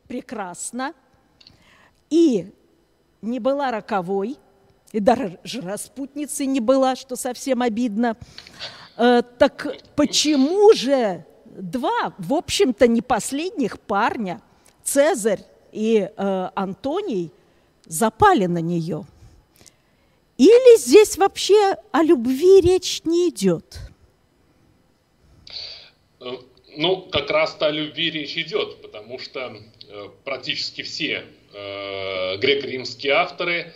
прекрасна 0.06 0.92
и 2.10 2.54
не 3.22 3.40
была 3.40 3.72
роковой, 3.72 4.38
и 4.92 5.00
даже 5.00 5.40
распутницей 5.60 6.46
не 6.46 6.60
была, 6.60 6.94
что 6.94 7.16
совсем 7.16 7.60
обидно, 7.60 8.16
так 8.96 9.76
почему 9.96 10.72
же 10.74 11.24
два, 11.44 12.14
в 12.18 12.34
общем-то, 12.34 12.86
не 12.86 13.02
последних 13.02 13.80
парня, 13.80 14.40
Цезарь 14.82 15.44
и 15.70 16.08
э, 16.16 16.48
Антоний, 16.54 17.30
запали 17.86 18.46
на 18.46 18.58
нее? 18.58 19.04
Или 20.38 20.78
здесь 20.78 21.16
вообще 21.18 21.76
о 21.92 22.02
любви 22.02 22.60
речь 22.60 23.02
не 23.04 23.28
идет? 23.28 23.78
Э, 26.20 26.32
ну, 26.76 27.02
как 27.02 27.30
раз-то 27.30 27.66
о 27.66 27.70
любви 27.70 28.10
речь 28.10 28.36
идет, 28.36 28.82
потому 28.82 29.18
что 29.18 29.40
э, 29.88 30.08
практически 30.24 30.82
все 30.82 31.24
э, 31.52 32.36
греко-римские 32.38 33.12
авторы, 33.12 33.72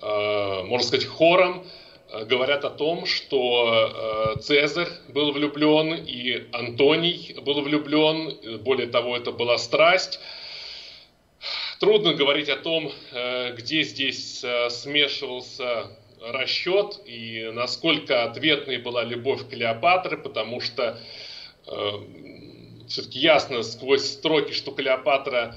э, 0.00 0.62
можно 0.62 0.86
сказать, 0.86 1.06
хором 1.06 1.64
э, 1.64 1.85
говорят 2.26 2.64
о 2.64 2.70
том, 2.70 3.06
что 3.06 4.34
э, 4.36 4.40
Цезарь 4.40 4.88
был 5.08 5.32
влюблен 5.32 5.94
и 5.94 6.44
Антоний 6.52 7.36
был 7.42 7.60
влюблен, 7.62 8.60
более 8.62 8.86
того, 8.86 9.16
это 9.16 9.32
была 9.32 9.58
страсть. 9.58 10.20
Трудно 11.80 12.14
говорить 12.14 12.48
о 12.48 12.56
том, 12.56 12.92
э, 13.12 13.54
где 13.54 13.82
здесь 13.82 14.42
э, 14.44 14.70
смешивался 14.70 15.90
расчет 16.22 17.00
и 17.04 17.50
насколько 17.52 18.24
ответной 18.24 18.78
была 18.78 19.04
любовь 19.04 19.48
Клеопатры, 19.48 20.16
потому 20.16 20.60
что 20.60 20.98
Э, 21.66 21.90
все-таки 22.88 23.18
ясно 23.18 23.62
сквозь 23.62 24.04
строки, 24.04 24.52
что 24.52 24.70
Клеопатра 24.70 25.56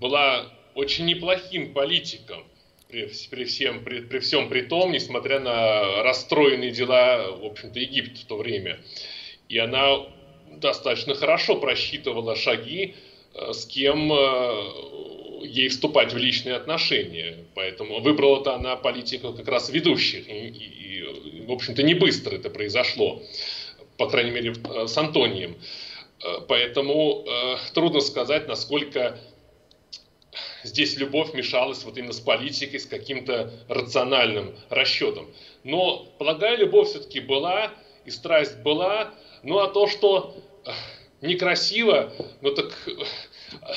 была 0.00 0.46
очень 0.74 1.06
неплохим 1.06 1.72
политиком 1.72 2.44
при, 2.90 3.10
при, 3.30 3.44
всем, 3.44 3.84
при, 3.84 4.00
при 4.00 4.18
всем 4.18 4.48
при 4.48 4.62
том, 4.62 4.92
несмотря 4.92 5.40
на 5.40 6.02
расстроенные 6.02 6.70
дела, 6.70 7.32
в 7.32 7.44
общем-то, 7.44 7.78
Египта 7.78 8.20
в 8.20 8.24
то 8.24 8.36
время. 8.36 8.80
И 9.48 9.58
она 9.58 10.06
достаточно 10.56 11.14
хорошо 11.14 11.56
просчитывала 11.56 12.36
шаги, 12.36 12.94
э, 13.34 13.52
с 13.52 13.66
кем 13.66 14.12
э, 14.12 15.46
ей 15.46 15.68
вступать 15.68 16.12
в 16.12 16.16
личные 16.16 16.56
отношения. 16.56 17.38
Поэтому 17.54 18.00
выбрала-то 18.00 18.54
она 18.54 18.76
политику 18.76 19.32
как 19.32 19.48
раз 19.48 19.70
ведущих. 19.70 20.28
И, 20.28 20.48
и, 20.48 20.98
и 20.98 21.46
в 21.46 21.52
общем-то, 21.52 21.82
не 21.82 21.94
быстро 21.94 22.36
это 22.36 22.50
произошло 22.50 23.22
по 24.00 24.08
крайней 24.08 24.30
мере, 24.30 24.54
э, 24.54 24.86
с 24.86 24.96
Антонием. 24.96 25.56
Поэтому 26.48 27.24
э, 27.26 27.56
трудно 27.72 28.00
сказать, 28.00 28.46
насколько 28.46 29.18
здесь 30.62 30.96
любовь 30.96 31.34
мешалась 31.34 31.84
вот 31.84 31.96
именно 31.96 32.12
с 32.12 32.20
политикой, 32.20 32.78
с 32.78 32.86
каким-то 32.86 33.52
рациональным 33.68 34.54
расчетом. 34.68 35.28
Но, 35.64 36.06
полагаю, 36.18 36.58
любовь 36.58 36.88
все-таки 36.88 37.20
была, 37.20 37.72
и 38.04 38.10
страсть 38.10 38.58
была. 38.58 39.14
Ну 39.42 39.58
а 39.58 39.68
то, 39.68 39.86
что 39.86 40.36
некрасиво, 41.20 42.12
ну 42.40 42.54
так 42.54 42.76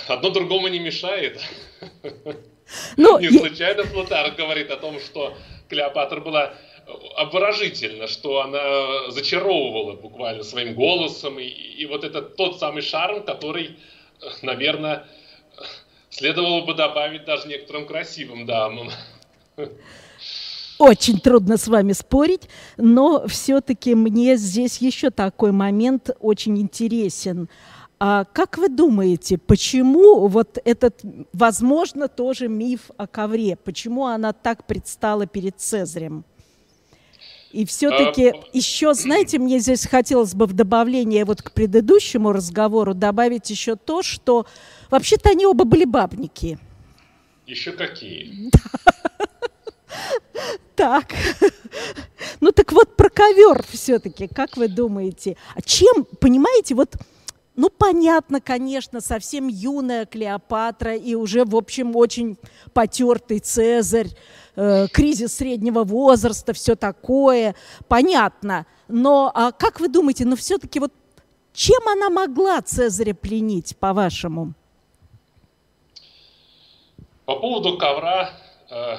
одно 0.08 0.30
другому 0.30 0.68
не 0.68 0.80
мешает. 0.80 1.42
Ну, 2.98 3.20
не 3.20 3.30
случайно 3.30 3.84
Плутарх 3.84 4.36
говорит 4.36 4.72
о 4.72 4.78
том, 4.78 5.00
что 5.00 5.36
Клеопатра 5.70 6.22
была 6.22 6.54
обворожительно, 7.16 8.08
что 8.08 8.42
она 8.42 9.12
зачаровывала 9.12 9.94
буквально 9.94 10.44
своим 10.44 10.74
голосом. 10.74 11.40
И, 11.40 11.46
и 11.46 11.86
вот 11.86 12.04
это 12.04 12.22
тот 12.22 12.60
самый 12.60 12.82
шарм, 12.82 13.24
который, 13.24 13.78
наверное, 14.42 15.08
следовало 16.14 16.66
бы 16.66 16.74
добавить 16.74 17.26
даже 17.26 17.48
некоторым 17.48 17.88
красивым 17.88 18.46
дамам. 18.46 18.90
Очень 20.80 21.20
трудно 21.20 21.58
с 21.58 21.68
вами 21.68 21.94
спорить, 21.94 22.50
но 22.78 23.28
все-таки 23.28 23.96
мне 23.96 24.36
здесь 24.38 24.78
еще 24.78 25.12
такой 25.12 25.52
момент 25.52 26.10
очень 26.20 26.60
интересен. 26.60 27.48
А 28.00 28.26
как 28.26 28.58
вы 28.58 28.70
думаете, 28.70 29.38
почему 29.38 30.28
вот 30.28 30.58
этот, 30.66 31.02
возможно, 31.32 32.08
тоже 32.08 32.48
миф 32.48 32.92
о 32.98 33.08
ковре, 33.08 33.56
почему 33.56 34.06
она 34.08 34.34
так 34.34 34.66
предстала 34.66 35.26
перед 35.26 35.60
Цезарем? 35.60 36.26
И 37.54 37.66
все-таки 37.66 38.30
а... 38.30 38.34
еще, 38.52 38.96
знаете, 38.96 39.38
мне 39.38 39.60
здесь 39.60 39.86
хотелось 39.86 40.34
бы 40.34 40.48
в 40.48 40.54
добавление 40.54 41.24
вот 41.24 41.44
к 41.44 41.52
предыдущему 41.52 42.34
разговору 42.34 42.96
добавить 42.96 43.48
еще 43.52 43.76
то, 43.76 44.02
что 44.02 44.48
вообще-то 44.90 45.30
они 45.30 45.46
оба 45.46 45.64
были 45.64 45.86
бабники. 45.86 46.58
Еще 47.46 47.72
какие? 47.72 48.50
Так. 50.76 51.14
Ну 52.40 52.52
так 52.52 52.72
вот 52.74 52.98
про 52.98 53.10
ковер 53.10 53.64
все-таки, 53.70 54.28
как 54.28 54.58
вы 54.58 54.68
думаете? 54.68 55.38
А 55.56 55.62
чем, 55.62 56.06
понимаете, 56.20 56.76
вот 56.76 56.98
ну, 57.56 57.70
понятно, 57.70 58.42
конечно, 58.42 59.02
совсем 59.02 59.48
юная 59.48 60.06
Клеопатра 60.06 60.96
и 60.96 61.16
уже, 61.16 61.46
в 61.46 61.56
общем, 61.56 61.96
очень 61.96 62.38
потертый 62.74 63.40
Цезарь, 63.40 64.10
э, 64.56 64.88
кризис 64.92 65.36
среднего 65.36 65.84
возраста, 65.84 66.54
все 66.54 66.76
такое, 66.76 67.56
понятно. 67.88 68.66
Но 68.88 69.32
а 69.34 69.52
как 69.52 69.80
вы 69.80 69.88
думаете, 69.88 70.26
ну 70.26 70.36
все-таки 70.36 70.80
вот 70.80 70.92
чем 71.54 71.88
она 71.88 72.10
могла 72.10 72.62
Цезаря 72.62 73.14
пленить, 73.14 73.78
по-вашему? 73.78 74.54
По 77.26 77.36
поводу 77.36 77.78
ковра 77.78 78.32
э, 78.70 78.98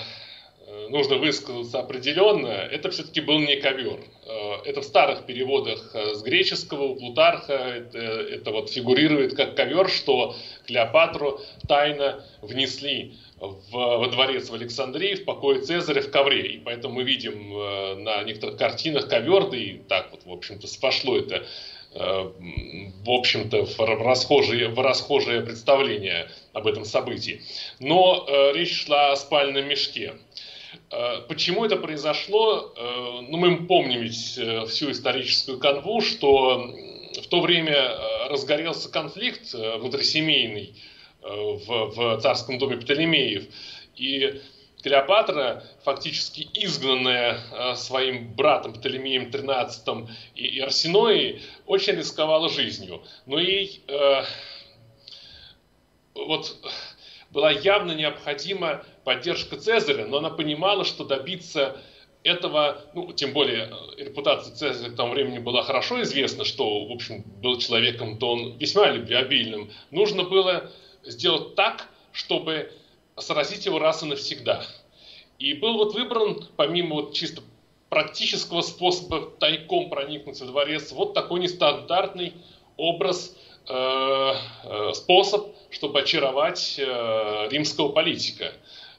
Э, 0.75 0.89
нужно 0.89 1.17
высказаться 1.17 1.79
определенно, 1.79 2.49
это 2.49 2.91
все-таки 2.91 3.21
был 3.21 3.39
не 3.39 3.57
ковер. 3.57 4.01
Э, 4.27 4.63
это 4.65 4.81
в 4.81 4.85
старых 4.85 5.27
переводах 5.27 5.91
э, 5.95 6.15
с 6.15 6.23
греческого 6.23 6.85
у 6.85 6.97
Плутарха 6.97 7.53
это, 7.53 7.99
это 7.99 8.51
вот 8.53 8.71
фигурирует 8.71 9.35
как 9.35 9.55
ковер, 9.55 9.89
что 9.89 10.35
Клеопатру 10.67 11.41
тайно 11.69 12.25
внесли 12.41 13.15
в, 13.39 13.73
во 13.73 14.07
дворец 14.09 14.49
в 14.49 14.55
Александрии, 14.55 15.17
в 15.17 15.25
покое 15.25 15.61
Цезаря 15.61 16.01
в 16.01 16.11
ковре. 16.11 16.55
И 16.55 16.59
поэтому 16.59 16.95
мы 16.95 17.03
видим 17.05 18.05
на 18.05 18.23
некоторых 18.23 18.57
картинах 18.57 19.09
ковер, 19.09 19.51
да 19.51 19.57
и 19.57 19.79
так 19.79 20.11
вот, 20.13 20.25
в 20.25 20.33
общем-то, 20.33 20.67
пошло 20.81 21.19
это 21.19 21.45
в 21.95 23.11
общем-то, 23.11 23.67
в 23.67 23.79
расхожее, 23.79 24.69
в 24.69 24.81
расхожее 24.81 25.43
представление 25.43 26.29
об 26.53 26.67
этом 26.67 26.85
событии. 26.85 27.41
Но 27.79 28.27
э, 28.27 28.53
речь 28.53 28.85
шла 28.85 29.13
о 29.13 29.17
спальном 29.17 29.69
мешке. 29.69 30.15
Э, 30.95 31.23
почему 31.29 31.65
это 31.65 31.77
произошло? 31.77 32.73
Э, 32.77 33.21
ну, 33.29 33.37
мы 33.37 33.67
помним 33.67 34.03
ведь 34.03 34.39
э, 34.39 34.65
всю 34.67 34.93
историческую 34.93 35.59
канву, 35.59 36.01
что 36.01 36.73
в 37.21 37.27
то 37.29 37.41
время 37.41 38.29
разгорелся 38.29 38.91
конфликт 38.91 39.53
внутрисемейный 39.53 40.75
в, 41.23 41.67
в 41.67 42.21
царском 42.21 42.59
доме 42.59 42.77
Птолемеев. 42.77 43.45
И 43.97 44.41
Клеопатра, 44.83 45.65
фактически 45.85 46.49
изгнанная 46.53 47.75
своим 47.77 48.35
братом 48.35 48.75
Птолемеем 48.75 49.31
XIII 49.31 50.11
и 50.35 50.59
Арсеноей, 50.59 51.43
очень 51.67 51.95
рисковала 51.95 52.49
жизнью. 52.49 53.03
Но 53.27 53.39
ей 53.39 53.83
э, 53.87 54.25
вот 56.15 56.57
была 57.35 57.51
явно 57.51 57.93
необходима 57.93 58.85
поддержка 59.03 59.57
Цезаря, 59.57 60.07
но 60.07 60.19
она 60.19 60.31
понимала, 60.31 60.85
что 60.85 61.05
добиться 61.05 61.77
этого, 62.23 62.81
ну, 62.95 63.13
тем 63.13 63.33
более 63.33 63.71
э, 63.99 64.05
репутация 64.05 64.55
Цезаря 64.55 64.93
к 64.93 64.97
тому 64.97 65.13
времени 65.13 65.41
была 65.41 65.63
хорошо 65.63 66.01
известна, 66.03 66.45
что, 66.45 66.87
в 66.87 66.93
общем, 66.93 67.23
был 67.43 67.59
человеком, 67.59 68.19
то 68.19 68.31
он 68.31 68.57
весьма 68.57 68.89
любвеобильным. 68.91 69.71
Нужно 69.91 70.23
было 70.23 70.71
сделать 71.03 71.57
так, 71.57 71.89
чтобы 72.13 72.73
сразить 73.17 73.67
его 73.67 73.79
раз 73.81 74.03
и 74.03 74.07
навсегда. 74.07 74.65
И 75.39 75.55
был 75.55 75.77
вот 75.77 75.93
выбран, 75.93 76.47
помимо 76.57 76.95
вот 76.95 77.15
чисто 77.15 77.43
практического 77.91 78.63
способа 78.63 79.33
тайком 79.41 79.91
проникнуть 79.91 80.41
во 80.41 80.47
дворец, 80.47 80.93
вот 80.93 81.15
такой 81.15 81.41
нестандартный 81.41 82.33
образ, 82.77 83.37
э, 83.69 84.33
э, 84.65 84.93
способ, 84.95 85.54
чтобы 85.75 86.01
очаровать 86.01 86.77
э, 86.79 87.49
римского 87.51 87.91
политика. 87.91 88.53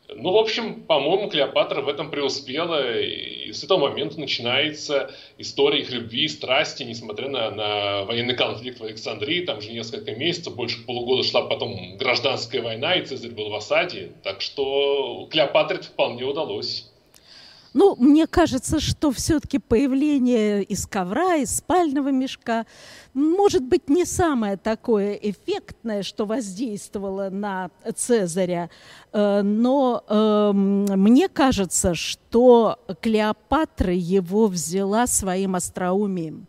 Ну, 0.08 0.32
в 0.32 0.38
общем, 0.38 0.84
по-моему, 0.84 1.30
Клеопатра 1.30 1.82
в 1.82 1.90
этом 1.90 2.12
преуспела, 2.12 3.02
и 3.02 3.52
с 3.52 3.64
этого 3.64 3.90
момента 3.90 4.20
начинается 4.20 5.12
история 5.40 5.82
их 5.82 5.90
любви 5.90 6.26
и 6.26 6.28
страсти, 6.28 6.84
несмотря 6.84 7.28
на, 7.28 7.50
на 7.50 8.04
военный 8.04 8.36
конфликт 8.36 8.80
в 8.80 8.84
Александрии, 8.84 9.46
там 9.46 9.62
же 9.62 9.72
несколько 9.72 10.12
месяцев, 10.16 10.56
больше 10.56 10.86
полугода 10.86 11.24
шла 11.24 11.42
потом 11.44 11.98
гражданская 11.98 12.62
война, 12.62 12.96
и 12.96 13.06
Цезарь 13.06 13.32
был 13.32 13.50
в 13.50 13.56
осаде, 13.56 14.12
так 14.24 14.42
что 14.42 15.28
Клеопатре 15.32 15.78
это 15.78 15.88
вполне 15.88 16.24
удалось. 16.24 16.92
Ну, 17.76 17.98
мне 17.98 18.26
кажется, 18.26 18.80
что 18.80 19.12
все-таки 19.12 19.60
появление 19.60 20.64
из 20.64 20.88
ковра, 20.88 21.36
из 21.36 21.58
спального 21.58 22.08
мешка, 22.08 22.66
может 23.14 23.64
быть, 23.64 23.90
не 23.90 24.06
самое 24.06 24.56
такое 24.56 25.12
эффектное, 25.16 26.02
что 26.02 26.26
воздействовало 26.26 27.30
на 27.30 27.70
Цезаря, 27.94 28.70
э, 29.12 29.42
но 29.42 30.02
э, 30.08 30.52
мне 30.54 31.28
кажется, 31.28 31.96
что 31.96 32.80
Клеопатра 33.02 33.94
его 33.94 34.48
взяла 34.48 35.06
своим 35.06 35.56
остроумием. 35.56 36.48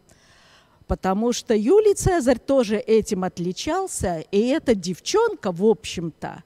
Потому 0.87 1.33
что 1.33 1.57
Юлий 1.57 1.95
Цезарь 1.95 2.39
тоже 2.39 2.77
этим 2.77 3.25
отличался, 3.25 4.21
и 4.31 4.43
эта 4.43 4.77
девчонка, 4.77 5.51
в 5.51 5.65
общем-то, 5.65 6.45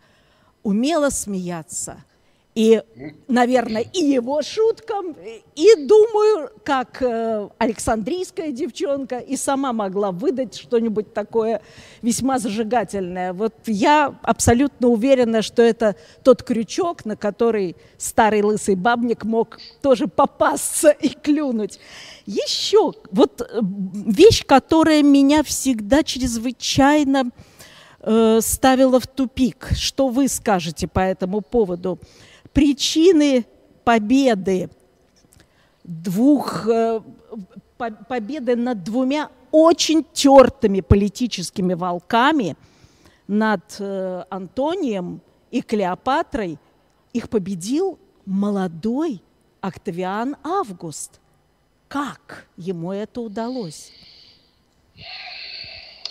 умела 0.63 1.11
смеяться– 1.11 2.03
и, 2.55 2.83
наверное, 3.29 3.83
и 3.83 4.03
его 4.03 4.43
шуткам, 4.43 5.15
и, 5.55 5.87
думаю, 5.87 6.51
как 6.65 7.01
э, 7.01 7.49
Александрийская 7.59 8.51
девчонка 8.51 9.19
и 9.19 9.37
сама 9.37 9.73
могла 9.73 10.11
выдать 10.11 10.57
что-нибудь 10.57 11.15
такое 11.15 11.63
весьма 12.03 12.41
зажигательное. 12.41 13.33
Вот 13.33 13.55
я 13.67 14.19
абсолютно 14.23 14.89
уверена, 14.89 15.43
что 15.43 15.63
это 15.63 15.95
тот 16.25 16.43
крючок, 16.43 17.05
на 17.05 17.17
который 17.17 17.77
старый 17.99 18.43
лысый 18.43 18.75
бабник 18.75 19.23
мог 19.23 19.59
тоже 19.81 20.09
попасться 20.09 20.91
и 20.91 21.11
клюнуть. 21.11 21.79
Еще 22.27 22.93
вот 23.13 23.43
э, 23.43 23.61
вещь, 23.63 24.45
которая 24.45 25.05
меня 25.05 25.45
всегда 25.45 26.03
чрезвычайно 26.03 27.31
э, 28.01 28.41
ставила 28.43 28.99
в 28.99 29.07
тупик. 29.07 29.69
Что 29.77 30.09
вы 30.09 30.27
скажете 30.27 30.89
по 30.89 30.99
этому 30.99 31.43
поводу? 31.43 32.01
Причины 32.53 33.47
победы 33.85 34.71
двух 35.85 36.67
э, 36.69 37.01
победы 38.09 38.57
над 38.57 38.85
двумя 38.85 39.31
очень 39.51 40.05
тертыми 40.05 40.81
политическими 40.81 41.75
волками, 41.75 42.57
над 43.27 43.63
э, 43.79 44.25
Антонием 44.31 45.21
и 45.51 45.63
Клеопатрой, 45.63 46.59
их 47.13 47.29
победил 47.29 47.99
молодой 48.25 49.21
Октавиан 49.61 50.37
Август. 50.45 51.21
Как 51.89 52.47
ему 52.57 52.93
это 52.93 53.21
удалось? 53.21 53.93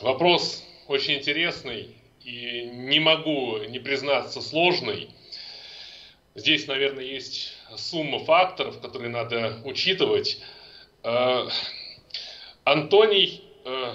Вопрос 0.01 0.63
очень 0.87 1.15
интересный 1.19 1.95
и 2.23 2.69
не 2.73 2.99
могу 2.99 3.59
не 3.69 3.79
признаться 3.79 4.41
сложный. 4.41 5.09
Здесь, 6.35 6.67
наверное, 6.67 7.03
есть 7.03 7.53
сумма 7.75 8.19
факторов, 8.19 8.79
которые 8.81 9.09
надо 9.09 9.61
учитывать. 9.65 10.39
Э, 11.03 11.47
Антоний 12.63 13.43
э, 13.65 13.93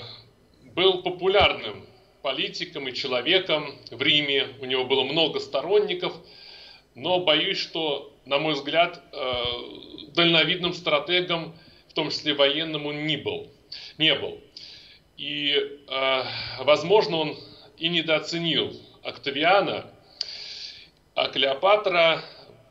был 0.74 1.02
популярным 1.02 1.86
политиком 2.22 2.88
и 2.88 2.92
человеком 2.92 3.72
в 3.90 4.02
Риме. 4.02 4.48
У 4.60 4.64
него 4.64 4.84
было 4.84 5.04
много 5.04 5.38
сторонников. 5.38 6.12
Но 6.96 7.20
боюсь, 7.20 7.58
что, 7.58 8.12
на 8.24 8.38
мой 8.38 8.54
взгляд, 8.54 9.00
э, 9.12 9.42
дальновидным 10.08 10.74
стратегом, 10.74 11.56
в 11.88 11.92
том 11.92 12.10
числе 12.10 12.34
военным, 12.34 12.86
он 12.86 13.06
не 13.06 13.16
был. 13.16 13.48
Не 13.98 14.14
был. 14.14 14.40
И, 15.16 15.78
возможно, 16.58 17.18
он 17.18 17.38
и 17.78 17.88
недооценил 17.88 18.72
Октавиана, 19.04 19.93
а 21.14 21.28
Клеопатра 21.28 22.22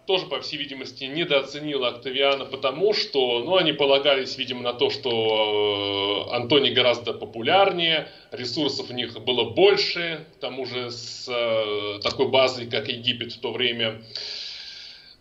тоже, 0.05 0.25
по 0.25 0.41
всей 0.41 0.57
видимости, 0.57 1.05
недооценила 1.05 1.89
Октавиана, 1.89 2.45
потому 2.45 2.93
что 2.93 3.39
ну, 3.39 3.55
они 3.55 3.71
полагались, 3.71 4.37
видимо, 4.37 4.61
на 4.61 4.73
то, 4.73 4.89
что 4.89 6.27
э, 6.29 6.35
Антоний 6.35 6.73
гораздо 6.73 7.13
популярнее, 7.13 8.09
ресурсов 8.31 8.89
у 8.89 8.93
них 8.93 9.17
было 9.23 9.51
больше, 9.51 10.25
к 10.35 10.41
тому 10.41 10.65
же 10.65 10.91
с 10.91 11.25
э, 11.29 11.99
такой 12.01 12.27
базой, 12.27 12.69
как 12.69 12.89
Египет 12.89 13.31
в 13.31 13.39
то 13.39 13.53
время. 13.53 14.03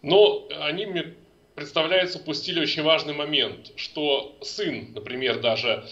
Но 0.02 0.48
они, 0.60 0.86
мне 0.86 1.14
представляется, 1.54 2.18
упустили 2.18 2.60
очень 2.60 2.82
важный 2.82 3.14
момент, 3.14 3.70
что 3.76 4.36
сын, 4.40 4.92
например, 4.94 5.38
даже 5.38 5.86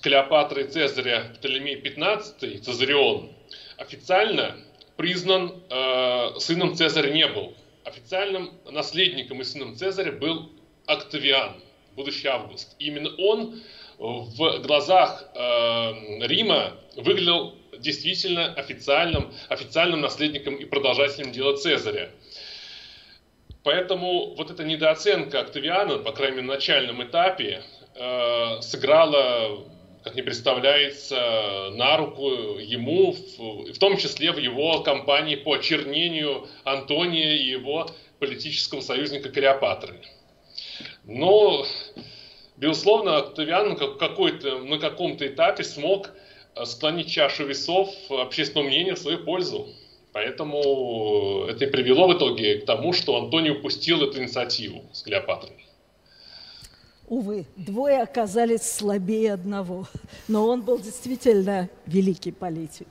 Клеопатры 0.00 0.64
и 0.64 0.68
Цезаря 0.68 1.32
Птолемей 1.34 1.76
XV, 1.82 2.58
Цезарион, 2.60 3.30
официально 3.76 4.56
признан 5.00 5.54
э, 5.70 6.38
сыном 6.40 6.76
Цезаря 6.76 7.10
не 7.10 7.26
был. 7.26 7.54
Официальным 7.84 8.50
наследником 8.70 9.40
и 9.40 9.44
сыном 9.44 9.74
Цезаря 9.74 10.12
был 10.12 10.52
Октавиан, 10.84 11.54
будущий 11.96 12.28
Август. 12.28 12.76
И 12.78 12.88
именно 12.88 13.08
он 13.16 13.62
в 13.98 14.58
глазах 14.60 15.24
э, 15.34 16.26
Рима 16.26 16.74
выглядел 16.96 17.54
действительно 17.78 18.52
официальным, 18.52 19.32
официальным 19.48 20.02
наследником 20.02 20.56
и 20.56 20.66
продолжателем 20.66 21.32
дела 21.32 21.56
Цезаря. 21.56 22.10
Поэтому 23.62 24.34
вот 24.34 24.50
эта 24.50 24.64
недооценка 24.64 25.40
Октавиана, 25.40 25.96
по 25.96 26.12
крайней 26.12 26.36
мере, 26.36 26.46
на 26.46 26.54
начальном 26.56 27.02
этапе, 27.02 27.62
э, 27.94 28.60
сыграла 28.60 29.64
как 30.02 30.14
не 30.14 30.22
представляется, 30.22 31.70
на 31.72 31.96
руку 31.96 32.30
ему, 32.58 33.12
в, 33.12 33.78
том 33.78 33.96
числе 33.96 34.32
в 34.32 34.38
его 34.38 34.80
кампании 34.82 35.36
по 35.36 35.54
очернению 35.54 36.48
Антония 36.64 37.36
и 37.36 37.44
его 37.44 37.90
политического 38.18 38.80
союзника 38.80 39.28
Клеопатры. 39.28 40.00
Но, 41.04 41.66
безусловно, 42.56 43.18
Октавиан 43.18 43.76
на 44.68 44.78
каком-то 44.78 45.26
этапе 45.26 45.64
смог 45.64 46.10
склонить 46.64 47.10
чашу 47.10 47.46
весов 47.46 47.90
общественного 48.10 48.68
мнения 48.68 48.94
в 48.94 48.98
свою 48.98 49.18
пользу. 49.24 49.68
Поэтому 50.12 51.44
это 51.48 51.66
и 51.66 51.70
привело 51.70 52.08
в 52.08 52.16
итоге 52.16 52.56
к 52.56 52.66
тому, 52.66 52.92
что 52.92 53.16
Антоний 53.16 53.52
упустил 53.52 54.02
эту 54.02 54.20
инициативу 54.20 54.84
с 54.92 55.02
Клеопатрой. 55.02 55.69
Увы, 57.10 57.46
двое 57.56 58.02
оказались 58.02 58.62
слабее 58.62 59.32
одного. 59.32 59.88
Но 60.28 60.46
он 60.46 60.62
был 60.62 60.78
действительно 60.78 61.68
великий 61.84 62.30
политик. 62.30 62.86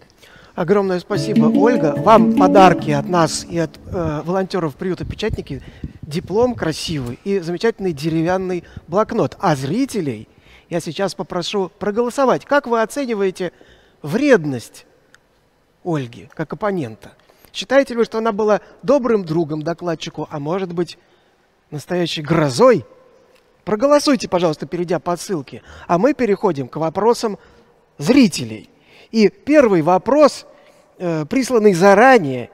Огромное 0.55 0.99
спасибо, 0.99 1.45
Ольга. 1.45 1.95
Вам 1.95 2.35
подарки 2.37 2.91
от 2.91 3.07
нас 3.07 3.45
и 3.49 3.57
от 3.57 3.77
э, 3.77 4.21
волонтеров 4.25 4.75
приюта 4.75 5.05
«Печатники». 5.05 5.63
Диплом 6.01 6.55
красивый 6.55 7.17
и 7.23 7.39
замечательный 7.39 7.93
деревянный 7.93 8.65
блокнот. 8.89 9.37
А 9.39 9.55
зрителей 9.55 10.27
я 10.69 10.81
сейчас 10.81 11.15
попрошу 11.15 11.71
проголосовать. 11.79 12.43
Как 12.43 12.67
вы 12.67 12.81
оцениваете 12.81 13.53
вредность 14.01 14.85
Ольги 15.85 16.27
как 16.33 16.51
оппонента? 16.51 17.13
Считаете 17.53 17.93
ли 17.93 17.99
вы, 17.99 18.05
что 18.05 18.17
она 18.17 18.33
была 18.33 18.59
добрым 18.83 19.23
другом 19.23 19.61
докладчику, 19.61 20.27
а 20.29 20.39
может 20.39 20.73
быть, 20.73 20.97
настоящей 21.71 22.21
грозой– 22.21 22.85
Проголосуйте, 23.69 24.27
пожалуйста, 24.27 24.65
перейдя 24.65 24.97
по 24.97 25.15
ссылке. 25.15 25.61
А 25.85 25.99
мы 25.99 26.15
переходим 26.15 26.67
к 26.67 26.77
вопросам 26.77 27.37
зрителей. 27.99 28.67
И 29.11 29.29
первый 29.29 29.83
вопрос, 29.83 30.47
э, 30.97 31.23
присланный 31.25 31.75
заранее, 31.75 32.49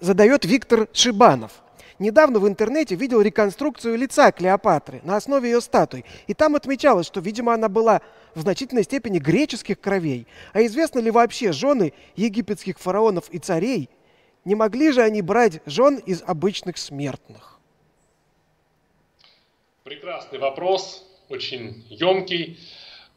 задает 0.00 0.44
Виктор 0.44 0.88
Шибанов. 0.92 1.52
Недавно 2.00 2.40
в 2.40 2.48
интернете 2.48 2.96
видел 2.96 3.20
реконструкцию 3.20 3.96
лица 3.96 4.32
Клеопатры 4.32 5.00
на 5.04 5.14
основе 5.14 5.48
ее 5.48 5.60
статуи. 5.60 6.04
И 6.26 6.34
там 6.34 6.56
отмечалось, 6.56 7.06
что, 7.06 7.20
видимо, 7.20 7.54
она 7.54 7.68
была 7.68 8.00
в 8.34 8.40
значительной 8.40 8.82
степени 8.82 9.20
греческих 9.20 9.80
кровей. 9.80 10.26
А 10.54 10.62
известно 10.62 10.98
ли 10.98 11.12
вообще, 11.12 11.52
жены 11.52 11.92
египетских 12.16 12.80
фараонов 12.80 13.30
и 13.30 13.38
царей, 13.38 13.88
не 14.44 14.56
могли 14.56 14.90
же 14.90 15.02
они 15.02 15.22
брать 15.22 15.62
жен 15.66 15.98
из 15.98 16.20
обычных 16.26 16.78
смертных? 16.78 17.57
Прекрасный 19.88 20.38
вопрос, 20.38 21.02
очень 21.30 21.82
емкий. 21.88 22.58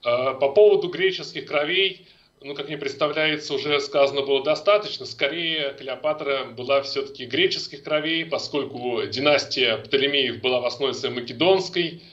Э, 0.05 0.35
по 0.39 0.53
поводу 0.53 0.87
греческих 0.87 1.45
кровей, 1.45 2.07
ну, 2.41 2.55
как 2.55 2.69
мне 2.69 2.77
представляется, 2.77 3.55
уже 3.55 3.81
сказано 3.81 4.21
было 4.21 4.41
достаточно. 4.41 5.05
Скорее, 5.05 5.73
Клеопатра 5.77 6.45
была 6.45 6.81
все-таки 6.81 7.25
греческих 7.25 7.83
кровей, 7.83 8.23
поскольку 8.23 9.01
династия 9.05 9.79
Птолемеев 9.79 10.39
была 10.39 10.61
в 10.61 10.65
основе 10.65 10.93
македонской 11.09 12.03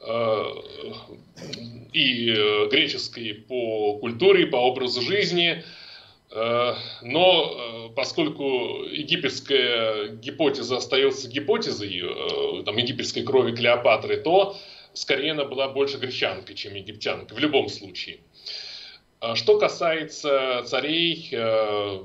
э, 0.00 0.44
и 1.92 2.30
э, 2.32 2.68
греческой 2.72 3.34
по 3.34 3.98
культуре, 3.98 4.48
по 4.48 4.56
образу 4.56 5.00
жизни. 5.00 5.62
Э, 6.30 6.74
но 7.02 7.90
поскольку 7.96 8.84
египетская 8.84 10.08
гипотеза 10.08 10.76
остается 10.76 11.28
гипотезой, 11.28 12.64
там, 12.64 12.76
египетской 12.76 13.22
крови 13.22 13.54
Клеопатры, 13.54 14.18
то 14.18 14.56
скорее 14.92 15.32
она 15.32 15.44
была 15.44 15.68
больше 15.68 15.98
гречанкой, 15.98 16.54
чем 16.54 16.74
египтянкой, 16.74 17.36
в 17.36 17.40
любом 17.40 17.68
случае. 17.68 18.18
Что 19.34 19.58
касается 19.58 20.62
царей 20.66 21.28
э, 21.32 22.02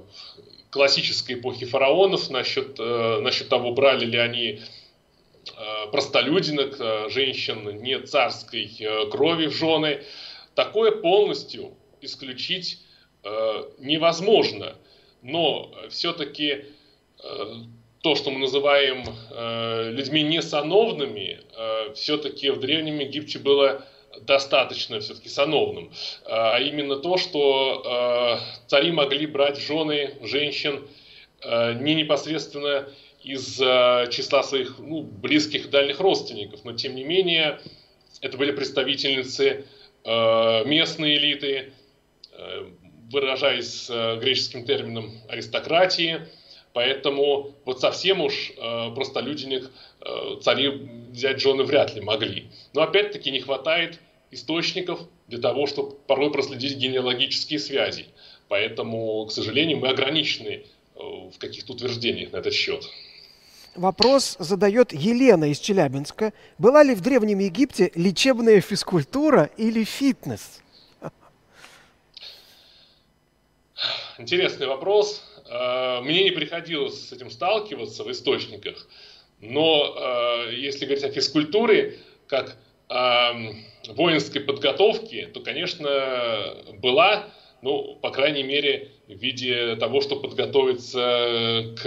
классической 0.71 1.35
эпохи 1.35 1.65
фараонов, 1.65 2.31
насчет, 2.31 2.79
э, 2.79 3.19
насчет 3.21 3.49
того, 3.49 3.73
брали 3.73 4.05
ли 4.05 4.17
они 4.17 4.61
э, 5.55 5.91
простолюдинок, 5.91 7.11
женщин 7.11 7.83
не 7.83 7.99
царской 7.99 8.67
крови 9.11 9.45
в 9.45 9.53
жены, 9.53 10.03
такое 10.55 10.91
полностью 10.91 11.75
исключить 12.01 12.82
невозможно. 13.79 14.75
Но 15.21 15.71
все-таки 15.89 16.65
то, 18.01 18.15
что 18.15 18.31
мы 18.31 18.39
называем 18.39 19.05
людьми 19.95 20.23
несановными, 20.23 21.39
все-таки 21.95 22.49
в 22.49 22.59
Древнем 22.59 22.99
Египте 22.99 23.39
было 23.39 23.85
достаточно 24.21 24.99
все-таки 24.99 25.29
сановным, 25.29 25.91
а 26.25 26.59
именно 26.59 26.97
то, 26.97 27.17
что 27.17 28.39
э, 28.39 28.67
цари 28.67 28.91
могли 28.91 29.25
брать 29.25 29.59
жены 29.59 30.15
женщин 30.21 30.87
э, 31.41 31.73
не 31.73 31.95
непосредственно 31.95 32.87
из 33.23 33.59
э, 33.59 34.07
числа 34.11 34.43
своих 34.43 34.79
ну, 34.79 35.01
близких 35.01 35.65
и 35.65 35.69
дальних 35.69 35.99
родственников, 35.99 36.63
но 36.63 36.73
тем 36.73 36.95
не 36.95 37.03
менее 37.03 37.59
это 38.21 38.37
были 38.37 38.51
представительницы 38.51 39.65
местной 40.05 41.15
элиты, 41.15 41.71
выражаясь 43.13 43.89
греческим 44.19 44.65
термином 44.65 45.11
аристократии, 45.29 46.27
Поэтому 46.73 47.53
вот 47.65 47.79
совсем 47.79 48.21
уж 48.21 48.51
э, 48.57 48.91
простолюдиных 48.95 49.71
э, 50.01 50.39
цари 50.41 50.89
взять 51.11 51.39
жены 51.39 51.63
вряд 51.63 51.93
ли 51.93 52.01
могли. 52.01 52.49
Но 52.73 52.81
опять-таки 52.81 53.29
не 53.29 53.39
хватает 53.39 53.99
источников 54.31 54.99
для 55.27 55.39
того, 55.39 55.67
чтобы 55.67 55.95
порой 56.07 56.31
проследить 56.31 56.77
генеалогические 56.77 57.59
связи. 57.59 58.07
Поэтому, 58.47 59.25
к 59.27 59.31
сожалению, 59.31 59.77
мы 59.77 59.89
ограничены 59.89 60.63
э, 60.95 60.99
в 60.99 61.37
каких-то 61.37 61.73
утверждениях 61.73 62.31
на 62.31 62.37
этот 62.37 62.53
счет. 62.53 62.83
Вопрос 63.75 64.35
задает 64.39 64.93
Елена 64.93 65.45
из 65.45 65.59
Челябинска. 65.59 66.33
Была 66.57 66.81
ли 66.83 66.95
в 66.95 67.01
Древнем 67.01 67.39
Египте 67.39 67.91
лечебная 67.93 68.61
физкультура 68.61 69.51
или 69.57 69.83
фитнес? 69.83 70.62
Интересный 74.17 74.67
вопрос. 74.67 75.23
Э, 75.49 76.01
мне 76.01 76.23
не 76.23 76.31
приходилось 76.31 77.09
с 77.09 77.11
этим 77.11 77.29
сталкиваться 77.29 78.03
в 78.03 78.11
источниках, 78.11 78.87
но 79.39 79.95
э, 79.97 80.55
если 80.55 80.85
говорить 80.85 81.03
о 81.03 81.11
физкультуре, 81.11 81.99
как 82.27 82.57
воинской 83.89 84.41
подготовки, 84.41 85.27
то, 85.33 85.39
конечно, 85.39 86.53
была, 86.73 87.25
ну, 87.63 87.95
по 87.95 88.11
крайней 88.11 88.43
мере, 88.43 88.91
в 89.07 89.13
виде 89.13 89.75
того, 89.77 90.01
что 90.01 90.17
подготовиться 90.17 91.73
к, 91.81 91.83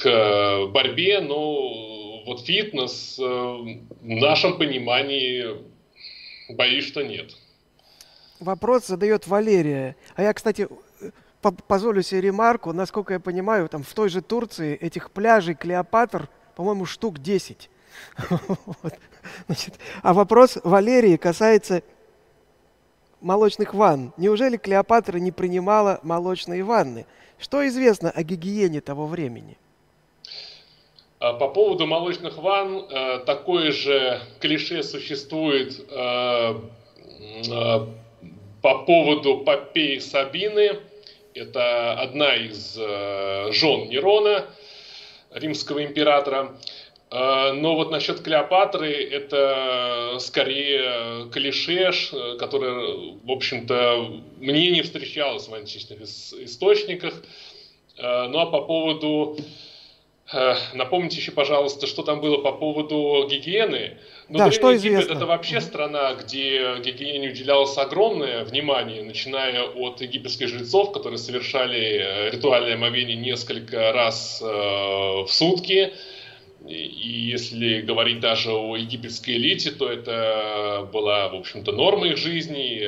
к 0.00 0.66
борьбе, 0.68 1.20
но 1.20 2.22
вот 2.28 2.44
фитнес 2.44 3.18
э, 3.18 3.22
в 3.22 3.86
нашем 4.02 4.58
понимании 4.58 5.46
боюсь, 6.50 6.86
что 6.86 7.02
нет. 7.02 7.34
Вопрос 8.40 8.86
задает 8.86 9.26
Валерия. 9.26 9.96
А 10.14 10.22
я, 10.22 10.32
кстати, 10.32 10.68
позволю 11.66 12.02
себе 12.02 12.20
ремарку, 12.22 12.72
насколько 12.72 13.14
я 13.14 13.20
понимаю, 13.20 13.68
там 13.68 13.82
в 13.82 13.92
той 13.94 14.08
же 14.08 14.22
Турции 14.22 14.76
этих 14.76 15.10
пляжей 15.10 15.54
Клеопатр, 15.54 16.28
по-моему, 16.56 16.84
штук 16.84 17.18
10. 17.18 17.70
вот. 18.30 18.94
Значит, 19.46 19.74
а 20.02 20.12
вопрос 20.12 20.58
Валерии 20.62 21.16
касается 21.16 21.82
молочных 23.20 23.74
ванн. 23.74 24.12
Неужели 24.16 24.56
Клеопатра 24.56 25.18
не 25.18 25.32
принимала 25.32 26.00
молочные 26.02 26.62
ванны? 26.62 27.06
Что 27.38 27.66
известно 27.68 28.10
о 28.10 28.22
гигиене 28.22 28.80
того 28.80 29.06
времени? 29.06 29.56
А 31.20 31.32
по 31.32 31.48
поводу 31.48 31.86
молочных 31.86 32.38
ванн, 32.38 32.86
э, 32.88 33.18
такое 33.26 33.72
же 33.72 34.20
клише 34.40 34.84
существует 34.84 35.80
э, 35.90 36.60
э, 37.50 37.86
по 38.62 38.84
поводу 38.84 39.38
Попеи 39.38 39.98
Сабины. 39.98 40.80
Это 41.34 41.92
одна 41.92 42.34
из 42.34 42.76
э, 42.78 43.52
жен 43.52 43.88
Нерона, 43.88 44.46
римского 45.30 45.84
императора. 45.84 46.56
Э, 47.10 47.52
но 47.52 47.76
вот 47.76 47.90
насчет 47.90 48.20
Клеопатры 48.20 48.92
это 48.92 50.16
скорее 50.18 51.30
клише, 51.30 51.92
которое, 52.38 53.16
в 53.22 53.30
общем-то, 53.30 54.20
мне 54.38 54.70
не 54.70 54.82
встречалось 54.82 55.48
в 55.48 55.54
античных 55.54 56.00
источниках. 56.00 57.22
Э, 57.96 58.26
ну 58.28 58.40
а 58.40 58.46
по 58.46 58.62
поводу 58.62 59.36
напомните 60.74 61.16
еще, 61.16 61.32
пожалуйста, 61.32 61.86
что 61.86 62.02
там 62.02 62.20
было 62.20 62.38
по 62.42 62.52
поводу 62.52 63.26
гигиены. 63.30 63.96
Ну, 64.28 64.38
да, 64.38 64.50
что 64.50 64.70
Египет 64.70 64.92
известно? 64.92 65.14
это 65.14 65.26
вообще 65.26 65.60
страна, 65.62 66.14
где 66.14 66.78
гигиене 66.80 67.30
уделялось 67.30 67.78
огромное 67.78 68.44
внимание, 68.44 69.02
начиная 69.02 69.62
от 69.62 70.02
египетских 70.02 70.48
жрецов, 70.48 70.92
которые 70.92 71.18
совершали 71.18 71.80
э, 71.80 72.30
ритуальное 72.30 72.74
омовение 72.74 73.16
несколько 73.16 73.90
раз 73.92 74.42
э, 74.42 74.46
в 74.46 75.28
сутки. 75.28 75.94
И 76.66 77.30
если 77.30 77.80
говорить 77.80 78.20
даже 78.20 78.52
о 78.52 78.76
египетской 78.76 79.30
элите, 79.30 79.70
то 79.70 79.90
это 79.90 80.86
была, 80.92 81.28
в 81.28 81.36
общем-то, 81.36 81.72
норма 81.72 82.08
их 82.08 82.18
жизни. 82.18 82.80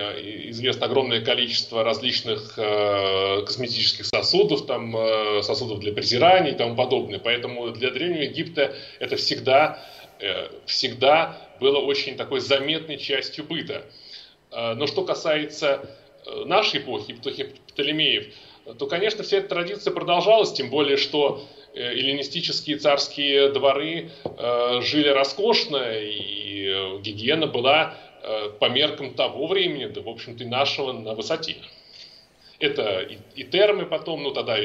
Известно 0.50 0.86
огромное 0.86 1.20
количество 1.20 1.84
различных 1.84 2.58
э, 2.58 3.42
косметических 3.46 4.06
сосудов, 4.06 4.66
там, 4.66 4.94
э, 4.94 5.42
сосудов 5.42 5.78
для 5.78 5.92
презирания 5.92 6.52
и 6.52 6.56
тому 6.56 6.74
подобное. 6.74 7.20
Поэтому 7.20 7.70
для 7.70 7.90
Древнего 7.90 8.22
Египта 8.22 8.74
это 8.98 9.16
всегда, 9.16 9.82
всегда 10.66 11.36
было 11.60 11.78
очень 11.78 12.16
такой 12.16 12.40
заметной 12.40 12.98
частью 12.98 13.44
быта. 13.44 13.84
Но 14.50 14.86
что 14.86 15.04
касается 15.04 15.88
нашей 16.44 16.80
эпохи, 16.80 17.12
эпохи 17.12 17.54
Птолемеев, 17.68 18.34
то, 18.78 18.86
конечно, 18.86 19.22
вся 19.22 19.38
эта 19.38 19.48
традиция 19.48 19.92
продолжалась, 19.92 20.52
тем 20.52 20.70
более, 20.70 20.96
что 20.96 21.46
Э, 21.72 21.92
эллинистические 21.92 22.78
царские 22.78 23.50
дворы 23.50 24.10
э, 24.24 24.80
жили 24.82 25.08
роскошно, 25.08 25.92
и 26.00 26.66
э, 26.66 26.98
гигиена 27.00 27.46
была 27.46 27.94
по 28.58 28.68
меркам 28.68 29.14
того 29.14 29.46
времени, 29.46 29.86
да, 29.86 30.02
в 30.02 30.08
общем-то, 30.10 30.44
и 30.44 30.46
нашего 30.46 30.92
на 30.92 31.14
высоте. 31.14 31.56
Это 32.58 33.00
и, 33.00 33.16
и 33.34 33.44
термы 33.44 33.86
потом, 33.86 34.22
ну 34.22 34.30
тогда 34.30 34.58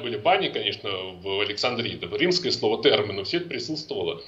были 0.00 0.16
бани, 0.18 0.50
конечно, 0.50 0.88
в 0.88 1.40
Александрии, 1.40 1.96
да, 1.96 2.06
римское 2.16 2.52
слово 2.52 2.80
термы, 2.80 3.12
но 3.12 3.24
все 3.24 3.38
это 3.38 3.48
присутствовало. 3.48 4.22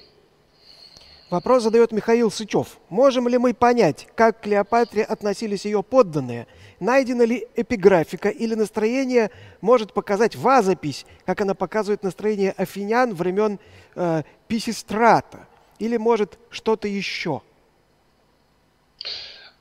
Вопрос 1.31 1.63
задает 1.63 1.93
Михаил 1.93 2.31
Сычев. 2.31 2.79
Можем 2.89 3.29
ли 3.29 3.37
мы 3.37 3.53
понять, 3.53 4.07
как 4.15 4.41
к 4.41 4.45
Клеопатре 4.45 5.03
относились 5.03 5.67
ее 5.67 5.83
подданные? 5.83 6.47
Найдена 6.81 7.23
ли 7.23 7.47
эпиграфика 7.55 8.31
или 8.31 8.55
настроение 8.55 9.31
может 9.61 9.93
показать 9.93 10.37
вазопись, 10.37 11.05
как 11.27 11.43
она 11.43 11.55
показывает 11.55 12.03
настроение 12.03 12.53
афинян 12.53 13.15
времен 13.15 13.59
э, 13.95 14.23
Писистрата? 14.47 15.47
Или 15.79 15.99
может 15.99 16.39
что-то 16.51 16.89
еще? 16.89 17.43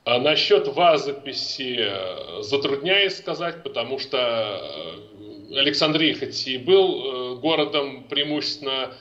А 0.05 0.19
насчет 0.19 0.69
вазописи 0.69 1.79
э, 1.79 2.41
затрудняюсь 2.43 3.17
сказать, 3.17 3.61
потому 3.61 3.99
что 3.99 4.17
э, 4.17 5.57
Александрия 5.59 6.17
хоть 6.17 6.47
и 6.47 6.57
был 6.57 7.35
э, 7.35 7.39
городом 7.39 8.05
преимущественно 8.05 8.93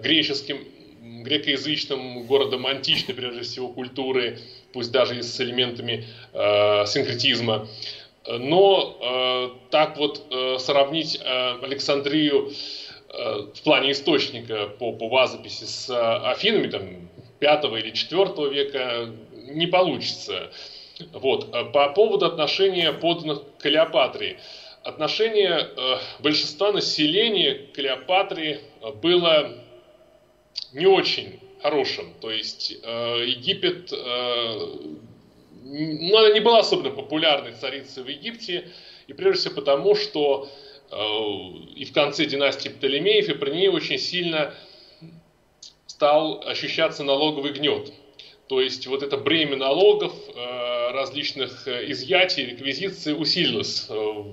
греческим 0.00 0.58
грекоязычным 1.26 2.24
городом 2.26 2.66
античной, 2.66 3.14
прежде 3.14 3.42
всего, 3.42 3.68
культуры, 3.68 4.38
пусть 4.72 4.92
даже 4.92 5.18
и 5.18 5.22
с 5.22 5.40
элементами 5.40 6.06
э, 6.32 6.86
синкретизма. 6.86 7.68
Но 8.26 8.98
э, 9.00 9.70
так 9.70 9.96
вот 9.98 10.22
э, 10.30 10.58
сравнить 10.58 11.20
э, 11.22 11.58
Александрию 11.62 12.50
э, 13.08 13.46
в 13.54 13.62
плане 13.62 13.92
источника 13.92 14.66
по, 14.78 14.92
по 14.92 15.08
вазописи 15.08 15.64
с 15.64 15.88
э, 15.90 16.30
Афинами 16.30 16.68
там, 16.68 17.08
5 17.38 17.64
или 17.64 17.90
4 17.90 18.24
века 18.50 19.10
не 19.48 19.66
получится. 19.66 20.50
Вот. 21.12 21.52
По 21.72 21.90
поводу 21.90 22.26
отношения 22.26 22.92
подданных 22.92 23.42
к 23.58 23.62
Клеопатре. 23.62 24.38
Отношение 24.82 25.68
э, 25.76 25.96
большинства 26.20 26.72
населения 26.72 27.54
к 27.54 27.72
Клеопатре 27.72 28.60
было 29.02 29.65
не 30.72 30.86
очень 30.86 31.40
хорошим. 31.62 32.12
То 32.20 32.30
есть 32.30 32.76
э, 32.82 33.24
Египет, 33.26 33.92
э, 33.92 33.96
ну, 35.64 36.16
она 36.16 36.30
не 36.30 36.40
была 36.40 36.60
особенно 36.60 36.90
популярной 36.90 37.52
царицей 37.52 38.02
в 38.02 38.08
Египте, 38.08 38.70
и 39.06 39.12
прежде 39.12 39.40
всего 39.40 39.54
потому, 39.56 39.94
что 39.94 40.48
э, 40.90 40.96
и 41.76 41.84
в 41.84 41.92
конце 41.92 42.26
династии 42.26 42.68
Птолемеев, 42.68 43.28
и 43.28 43.34
при 43.34 43.50
ней 43.50 43.68
очень 43.68 43.98
сильно 43.98 44.54
стал 45.86 46.42
ощущаться 46.46 47.02
налоговый 47.04 47.52
гнет. 47.52 47.92
То 48.48 48.60
есть 48.60 48.86
вот 48.86 49.02
это 49.02 49.16
бремя 49.16 49.56
налогов, 49.56 50.12
э, 50.28 50.90
различных 50.92 51.66
изъятий, 51.66 52.46
реквизиций 52.46 53.20
усилилось 53.20 53.86
э, 53.88 54.24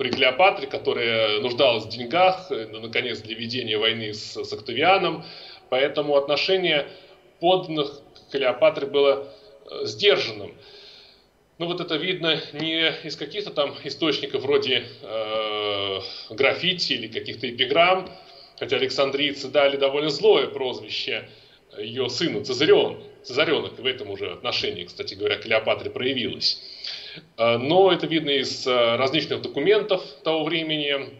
при 0.00 0.08
Клеопатре, 0.08 0.66
которая 0.66 1.40
нуждалась 1.40 1.84
в 1.84 1.90
деньгах, 1.90 2.48
наконец, 2.48 3.20
для 3.20 3.34
ведения 3.36 3.76
войны 3.76 4.14
с, 4.14 4.34
с 4.34 4.50
Октавианом. 4.50 5.26
Поэтому 5.68 6.16
отношение 6.16 6.88
подданных 7.38 8.00
к 8.14 8.32
Клеопатре 8.32 8.86
было 8.86 9.30
сдержанным. 9.82 10.56
Ну 11.58 11.66
вот 11.66 11.82
это 11.82 11.96
видно 11.96 12.40
не 12.54 12.88
из 13.04 13.14
каких-то 13.16 13.50
там 13.50 13.74
источников 13.84 14.40
вроде 14.40 14.86
э, 15.02 16.00
граффити 16.30 16.94
или 16.94 17.06
каких-то 17.06 17.50
эпиграмм, 17.50 18.08
хотя 18.58 18.76
Александрийцы 18.76 19.48
дали 19.48 19.76
довольно 19.76 20.08
злое 20.08 20.46
прозвище 20.46 21.28
ее 21.78 22.08
сыну 22.08 22.42
Цезарион, 22.42 23.02
Цезаренок 23.22 23.78
в 23.78 23.84
этом 23.84 24.08
уже 24.08 24.32
отношении, 24.32 24.84
кстати 24.84 25.12
говоря, 25.12 25.36
Клеопатре 25.36 25.90
проявилась. 25.90 26.58
Э, 27.36 27.56
но 27.58 27.92
это 27.92 28.06
видно 28.06 28.30
из 28.30 28.66
э, 28.66 28.96
различных 28.96 29.42
документов 29.42 30.04
того 30.22 30.44
времени, 30.44 31.10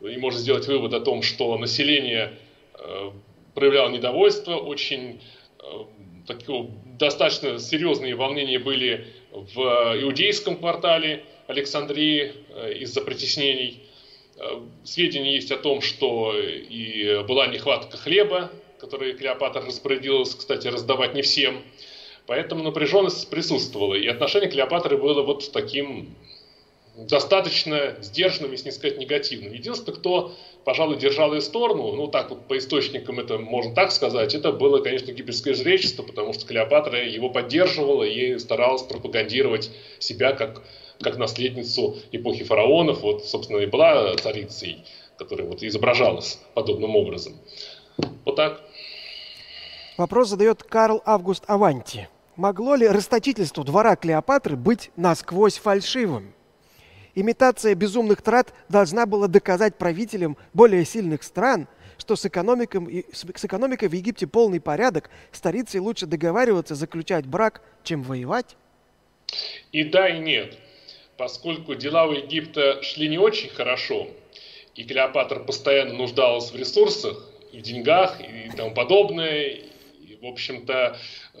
и 0.00 0.16
можно 0.16 0.38
сделать 0.38 0.66
вывод 0.66 0.94
о 0.94 1.00
том, 1.00 1.22
что 1.22 1.56
население 1.58 2.38
э, 2.74 3.10
проявляло 3.54 3.90
недовольство, 3.90 4.56
очень 4.56 5.20
такие 6.26 6.70
достаточно 6.98 7.58
серьезные 7.60 8.16
волнения 8.16 8.58
были 8.58 9.06
в 9.30 9.60
иудейском 10.02 10.56
квартале 10.56 11.24
Александрии 11.46 12.32
из-за 12.80 13.00
притеснений. 13.02 13.82
Сведения 14.82 15.34
есть 15.34 15.52
о 15.52 15.56
том, 15.56 15.80
что 15.80 16.34
и 16.36 17.22
была 17.28 17.46
нехватка 17.46 17.96
хлеба, 17.96 18.50
который 18.80 19.12
Клеопатра 19.12 19.62
распорядилась, 19.62 20.34
кстати, 20.34 20.66
раздавать 20.66 21.14
не 21.14 21.22
всем. 21.22 21.62
Поэтому 22.26 22.62
напряженность 22.62 23.28
присутствовала. 23.30 23.94
И 23.94 24.06
отношение 24.06 24.50
Клеопатры 24.50 24.96
было 24.96 25.22
вот 25.22 25.50
таким 25.52 26.16
достаточно 26.96 27.96
сдержанным, 28.00 28.52
если 28.52 28.66
не 28.66 28.72
сказать 28.72 28.98
негативным. 28.98 29.52
Единственное, 29.52 29.98
кто, 29.98 30.34
пожалуй, 30.64 30.98
держал 30.98 31.34
ее 31.34 31.40
сторону, 31.40 31.94
ну 31.94 32.06
так 32.06 32.30
вот 32.30 32.46
по 32.46 32.58
источникам 32.58 33.18
это 33.18 33.38
можно 33.38 33.74
так 33.74 33.92
сказать, 33.92 34.34
это 34.34 34.52
было, 34.52 34.80
конечно, 34.80 35.10
египетское 35.10 35.54
жречество, 35.54 36.02
потому 36.02 36.32
что 36.34 36.46
Клеопатра 36.46 37.02
его 37.04 37.30
поддерживала 37.30 38.04
и 38.04 38.38
старалась 38.38 38.82
пропагандировать 38.82 39.70
себя 39.98 40.32
как, 40.32 40.62
как 41.00 41.16
наследницу 41.16 41.96
эпохи 42.12 42.44
фараонов, 42.44 43.02
вот, 43.02 43.24
собственно, 43.24 43.58
и 43.58 43.66
была 43.66 44.14
царицей, 44.16 44.84
которая 45.16 45.46
вот 45.46 45.62
изображалась 45.62 46.38
подобным 46.54 46.94
образом. 46.94 47.40
Вот 48.24 48.36
так. 48.36 48.62
Вопрос 49.98 50.28
задает 50.28 50.62
Карл 50.62 51.02
Август 51.04 51.44
Аванти. 51.48 52.08
Могло 52.36 52.76
ли 52.76 52.88
расточительство 52.88 53.62
двора 53.62 53.94
Клеопатры 53.94 54.56
быть 54.56 54.90
насквозь 54.96 55.58
фальшивым? 55.58 56.32
Имитация 57.14 57.74
безумных 57.74 58.22
трат 58.22 58.54
должна 58.70 59.04
была 59.04 59.28
доказать 59.28 59.76
правителям 59.76 60.38
более 60.54 60.86
сильных 60.86 61.22
стран, 61.22 61.68
что 61.98 62.16
с, 62.16 62.22
с 62.22 62.24
экономикой 62.24 63.88
в 63.88 63.92
Египте 63.92 64.26
полный 64.26 64.62
порядок, 64.62 65.10
старицей 65.30 65.80
лучше 65.80 66.06
договариваться, 66.06 66.74
заключать 66.74 67.26
брак, 67.26 67.60
чем 67.84 68.02
воевать? 68.02 68.56
И 69.72 69.84
да, 69.84 70.08
и 70.08 70.20
нет. 70.20 70.56
Поскольку 71.18 71.74
дела 71.74 72.06
у 72.06 72.12
Египта 72.12 72.82
шли 72.82 73.10
не 73.10 73.18
очень 73.18 73.50
хорошо, 73.50 74.08
и 74.74 74.84
Клеопатра 74.84 75.40
постоянно 75.40 75.92
нуждалась 75.92 76.50
в 76.50 76.56
ресурсах, 76.56 77.28
и 77.52 77.58
в 77.58 77.62
деньгах, 77.62 78.18
и 78.22 78.50
тому 78.56 78.72
подобное, 78.72 79.71
в 80.22 80.26
общем-то, 80.26 80.96
э, 81.34 81.38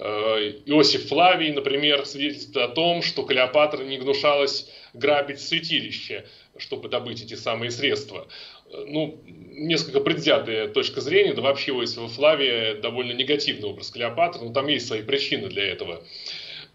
Иосиф 0.66 1.06
Флавий, 1.06 1.52
например, 1.52 2.04
свидетельствует 2.04 2.56
о 2.56 2.74
том, 2.74 3.02
что 3.02 3.22
Клеопатра 3.22 3.84
не 3.84 3.96
гнушалась 3.96 4.68
грабить 4.92 5.40
святилище, 5.40 6.26
чтобы 6.58 6.88
добыть 6.88 7.22
эти 7.22 7.34
самые 7.34 7.70
средства. 7.70 8.26
Ну, 8.70 9.20
несколько 9.26 10.00
предвзятая 10.00 10.66
точка 10.66 11.00
зрения, 11.00 11.32
да 11.32 11.42
вообще 11.42 11.70
у 11.70 11.80
Иосифа 11.80 12.08
Флавия 12.08 12.74
довольно 12.74 13.12
негативный 13.12 13.68
образ 13.68 13.90
Клеопатры, 13.90 14.44
но 14.44 14.52
там 14.52 14.66
есть 14.66 14.88
свои 14.88 15.02
причины 15.02 15.48
для 15.48 15.64
этого. 15.64 16.02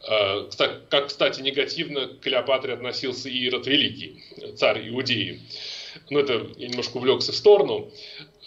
Э, 0.07 0.49
как, 0.89 1.07
кстати, 1.07 1.41
негативно 1.41 2.07
к 2.07 2.21
Клеопатре 2.21 2.73
относился 2.73 3.27
и 3.27 3.37
Ирод 3.37 3.67
Великий, 3.67 4.23
царь 4.55 4.87
Иудеи. 4.87 5.41
Но 6.09 6.19
это 6.19 6.47
я 6.57 6.67
немножко 6.67 6.97
увлекся 6.97 7.31
в 7.31 7.35
сторону. 7.35 7.91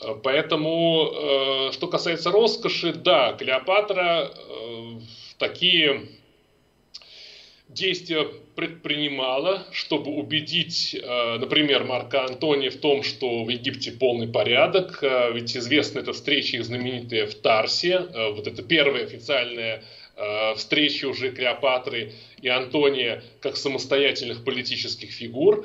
Э, 0.01 0.15
поэтому, 0.23 1.11
э, 1.13 1.73
что 1.73 1.87
касается 1.89 2.31
роскоши, 2.31 2.93
да, 2.93 3.33
Клеопатра 3.33 4.31
э, 4.35 5.01
такие 5.39 6.09
действия 7.69 8.27
предпринимала, 8.57 9.65
чтобы 9.71 10.11
убедить, 10.11 11.01
например, 11.03 11.85
Марка 11.85 12.25
Антония 12.25 12.69
в 12.71 12.77
том, 12.77 13.05
что 13.05 13.45
в 13.45 13.49
Египте 13.49 13.93
полный 13.93 14.27
порядок. 14.27 14.99
Ведь 15.33 15.57
известна 15.57 16.01
эта 16.01 16.13
встреча 16.13 16.57
их 16.57 16.65
знаменитая 16.65 17.27
в 17.27 17.35
Тарсе. 17.37 18.01
Вот 18.35 18.49
это 18.49 18.65
первая 18.65 19.05
официальная 19.05 19.85
встреча 20.57 21.07
уже 21.07 21.31
Клеопатры 21.31 22.13
и 22.43 22.49
Антония 22.49 23.23
как 23.41 23.57
самостоятельных 23.57 24.45
политических 24.45 25.11
фигур. 25.13 25.65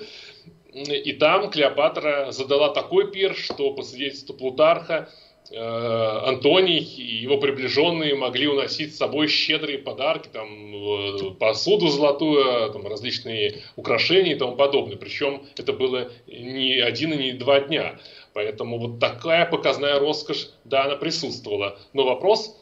И 0.76 1.14
там 1.14 1.50
Клеопатра 1.50 2.32
задала 2.32 2.68
такой 2.68 3.10
пир, 3.10 3.34
что 3.34 3.72
по 3.72 3.82
свидетельству 3.82 4.36
Плутарха 4.36 5.08
э, 5.50 5.58
Антоний 5.58 6.80
и 6.80 7.16
его 7.16 7.38
приближенные 7.38 8.14
могли 8.14 8.48
уносить 8.48 8.94
с 8.94 8.98
собой 8.98 9.30
щедрые 9.30 9.78
подарки, 9.78 10.28
там, 10.28 10.50
э, 10.50 11.32
посуду 11.40 11.88
золотую, 11.88 12.74
там, 12.74 12.86
различные 12.88 13.62
украшения 13.78 14.36
и 14.36 14.38
тому 14.38 14.58
подобное. 14.58 14.98
Причем 14.98 15.46
это 15.56 15.72
было 15.72 16.12
не 16.28 16.82
один 16.82 17.14
и 17.14 17.18
не 17.18 17.32
два 17.32 17.62
дня. 17.62 17.98
Поэтому 18.34 18.78
вот 18.78 19.00
такая 19.00 19.46
показная 19.46 19.98
роскошь, 19.98 20.50
да, 20.66 20.84
она 20.84 20.98
присутствовала. 20.98 21.80
Но 21.94 22.04
вопрос, 22.04 22.54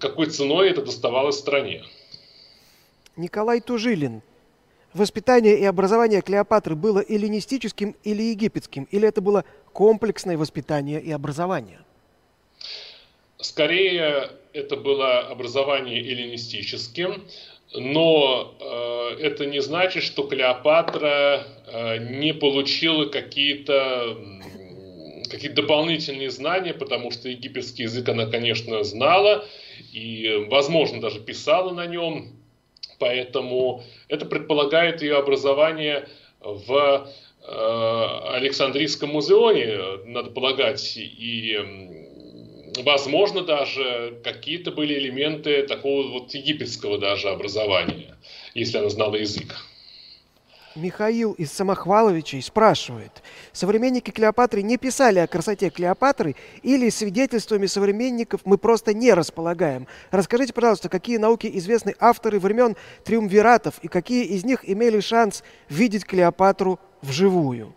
какой 0.00 0.26
ценой 0.26 0.70
это 0.70 0.82
доставалось 0.82 1.38
стране. 1.38 1.84
Николай 3.16 3.60
Тужилин, 3.60 4.22
воспитание 4.94 5.58
и 5.58 5.64
образование 5.64 6.20
Клеопатры 6.20 6.74
было 6.74 7.04
эллинистическим 7.06 7.96
или 8.04 8.22
египетским, 8.22 8.88
или 8.90 9.06
это 9.06 9.20
было 9.20 9.44
комплексное 9.72 10.36
воспитание 10.36 11.00
и 11.00 11.10
образование? 11.10 11.80
Скорее, 13.38 14.30
это 14.52 14.76
было 14.76 15.20
образование 15.20 16.00
эллинистическим, 16.00 17.24
но 17.74 18.54
э, 18.60 19.16
это 19.20 19.46
не 19.46 19.60
значит, 19.60 20.02
что 20.02 20.24
Клеопатра 20.24 21.46
э, 21.66 21.98
не 21.98 22.34
получила 22.34 23.06
какие-то 23.06 24.16
какие 25.32 25.50
дополнительные 25.50 26.30
знания, 26.30 26.74
потому 26.74 27.10
что 27.10 27.30
египетский 27.30 27.84
язык 27.84 28.06
она, 28.10 28.26
конечно, 28.26 28.84
знала 28.84 29.46
и, 29.90 30.46
возможно, 30.50 31.00
даже 31.00 31.20
писала 31.20 31.72
на 31.72 31.86
нем, 31.86 32.41
Поэтому 32.98 33.82
это 34.08 34.26
предполагает 34.26 35.02
ее 35.02 35.16
образование 35.16 36.08
в 36.40 37.08
э, 37.46 38.34
Александрийском 38.34 39.10
музеоне, 39.10 40.04
надо 40.06 40.30
полагать, 40.30 40.96
и 40.96 41.58
возможно 42.84 43.42
даже 43.42 44.18
какие-то 44.24 44.72
были 44.72 44.94
элементы 44.94 45.66
такого 45.66 46.08
вот 46.08 46.34
египетского 46.34 46.98
даже 46.98 47.28
образования, 47.28 48.16
если 48.54 48.78
она 48.78 48.88
знала 48.88 49.16
язык. 49.16 49.54
Михаил 50.74 51.32
из 51.32 51.52
Самохваловичей 51.52 52.40
спрашивает, 52.42 53.22
современники 53.52 54.10
Клеопатры 54.10 54.62
не 54.62 54.78
писали 54.78 55.18
о 55.18 55.26
красоте 55.26 55.70
Клеопатры 55.70 56.36
или 56.62 56.88
свидетельствами 56.88 57.66
современников 57.66 58.40
мы 58.44 58.58
просто 58.58 58.94
не 58.94 59.12
располагаем? 59.12 59.86
Расскажите, 60.10 60.52
пожалуйста, 60.52 60.88
какие 60.88 61.18
науки 61.18 61.50
известны 61.54 61.94
авторы 62.00 62.38
времен 62.38 62.76
триумвиратов 63.04 63.78
и 63.82 63.88
какие 63.88 64.24
из 64.24 64.44
них 64.44 64.68
имели 64.68 65.00
шанс 65.00 65.42
видеть 65.68 66.06
Клеопатру 66.06 66.80
вживую? 67.02 67.74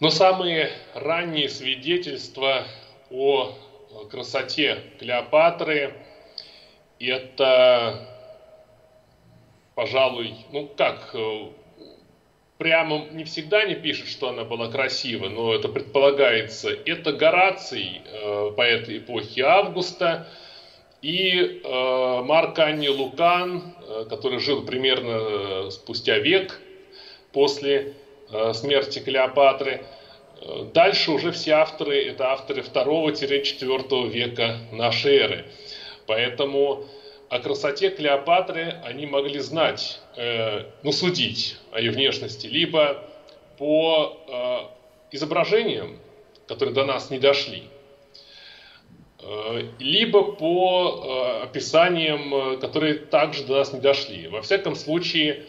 Но 0.00 0.10
самые 0.10 0.70
ранние 0.94 1.48
свидетельства 1.48 2.66
о 3.10 3.54
красоте 4.10 4.82
Клеопатры 4.98 5.94
это, 6.98 8.13
пожалуй, 9.74 10.34
ну 10.52 10.68
как, 10.76 11.10
э, 11.14 11.46
прямо 12.58 13.06
не 13.10 13.24
всегда 13.24 13.64
не 13.64 13.74
пишет, 13.74 14.08
что 14.08 14.28
она 14.28 14.44
была 14.44 14.70
красива, 14.70 15.28
но 15.28 15.54
это 15.54 15.68
предполагается. 15.68 16.70
Это 16.70 17.12
Гораций, 17.12 18.02
э, 18.04 18.52
поэт 18.56 18.88
эпохи 18.88 19.40
Августа, 19.40 20.28
и 21.02 21.60
э, 21.62 22.22
Марк 22.22 22.58
Анни 22.58 22.88
Лукан, 22.88 23.74
который 24.08 24.38
жил 24.38 24.64
примерно 24.64 25.70
спустя 25.70 26.18
век 26.18 26.60
после 27.32 27.92
смерти 28.54 29.00
Клеопатры. 29.00 29.84
Дальше 30.72 31.10
уже 31.12 31.30
все 31.30 31.52
авторы, 31.52 32.06
это 32.06 32.32
авторы 32.32 32.62
2-4 32.62 34.08
века 34.08 34.56
нашей 34.72 35.16
эры. 35.16 35.44
Поэтому 36.06 36.86
о 37.34 37.40
красоте 37.40 37.90
Клеопатры 37.90 38.80
они 38.84 39.06
могли 39.06 39.40
знать, 39.40 40.00
э, 40.14 40.66
ну, 40.84 40.92
судить 40.92 41.56
о 41.72 41.80
ее 41.80 41.90
внешности, 41.90 42.46
либо 42.46 43.02
по 43.58 44.20
э, 44.28 45.16
изображениям, 45.16 45.98
которые 46.46 46.72
до 46.72 46.84
нас 46.84 47.10
не 47.10 47.18
дошли, 47.18 47.64
э, 49.20 49.68
либо 49.80 50.22
по 50.22 51.40
э, 51.42 51.42
описаниям, 51.42 52.32
э, 52.32 52.56
которые 52.58 52.94
также 52.94 53.42
до 53.42 53.56
нас 53.56 53.72
не 53.72 53.80
дошли. 53.80 54.28
Во 54.28 54.40
всяком 54.40 54.76
случае, 54.76 55.44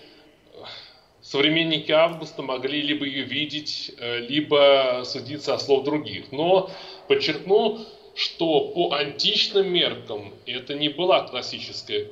современники 1.21 1.91
Августа 1.91 2.41
могли 2.41 2.81
либо 2.81 3.05
ее 3.05 3.25
видеть, 3.25 3.91
э, 3.99 4.21
либо 4.21 5.03
судиться 5.05 5.53
о 5.53 5.59
слов 5.59 5.83
других. 5.83 6.31
Но, 6.31 6.71
подчеркну, 7.07 7.85
что 8.15 8.61
по 8.69 8.93
античным 8.93 9.71
меркам 9.71 10.33
это 10.45 10.73
не 10.73 10.89
была 10.89 11.27
классическая 11.27 12.07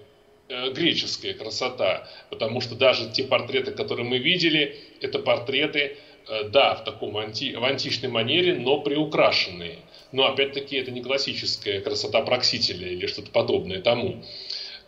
э, 0.49 0.71
греческая 0.71 1.33
красота, 1.33 2.07
потому 2.29 2.59
что 2.61 2.75
даже 2.75 3.09
те 3.09 3.23
портреты, 3.23 3.71
которые 3.71 4.07
мы 4.07 4.17
видели, 4.17 4.75
это 4.99 5.19
портреты, 5.19 5.97
э, 6.27 6.49
да, 6.49 6.75
в 6.75 6.83
таком 6.83 7.17
анти, 7.17 7.55
в 7.55 7.63
античной 7.63 8.09
манере, 8.09 8.53
но 8.53 8.81
приукрашенные. 8.81 9.79
Но 10.11 10.25
опять-таки 10.25 10.75
это 10.75 10.91
не 10.91 11.01
классическая 11.01 11.79
красота 11.79 12.21
проксителя 12.21 12.87
или 12.87 13.07
что-то 13.07 13.31
подобное 13.31 13.81
тому. 13.81 14.23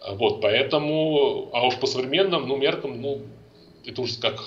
Вот, 0.08 0.42
поэтому, 0.42 1.50
а 1.54 1.66
уж 1.66 1.78
по 1.78 1.88
современным 1.88 2.48
ну, 2.48 2.58
меркам, 2.58 3.02
ну, 3.02 3.22
это 3.86 4.02
уже 4.02 4.20
как 4.20 4.44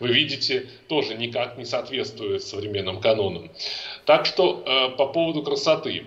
вы 0.00 0.08
видите, 0.08 0.66
тоже 0.88 1.14
никак 1.14 1.56
не 1.56 1.64
соответствует 1.64 2.42
современным 2.42 3.00
канонам. 3.00 3.50
Так 4.06 4.26
что 4.26 4.64
э, 4.66 4.96
по 4.96 5.06
поводу 5.06 5.42
красоты. 5.42 6.06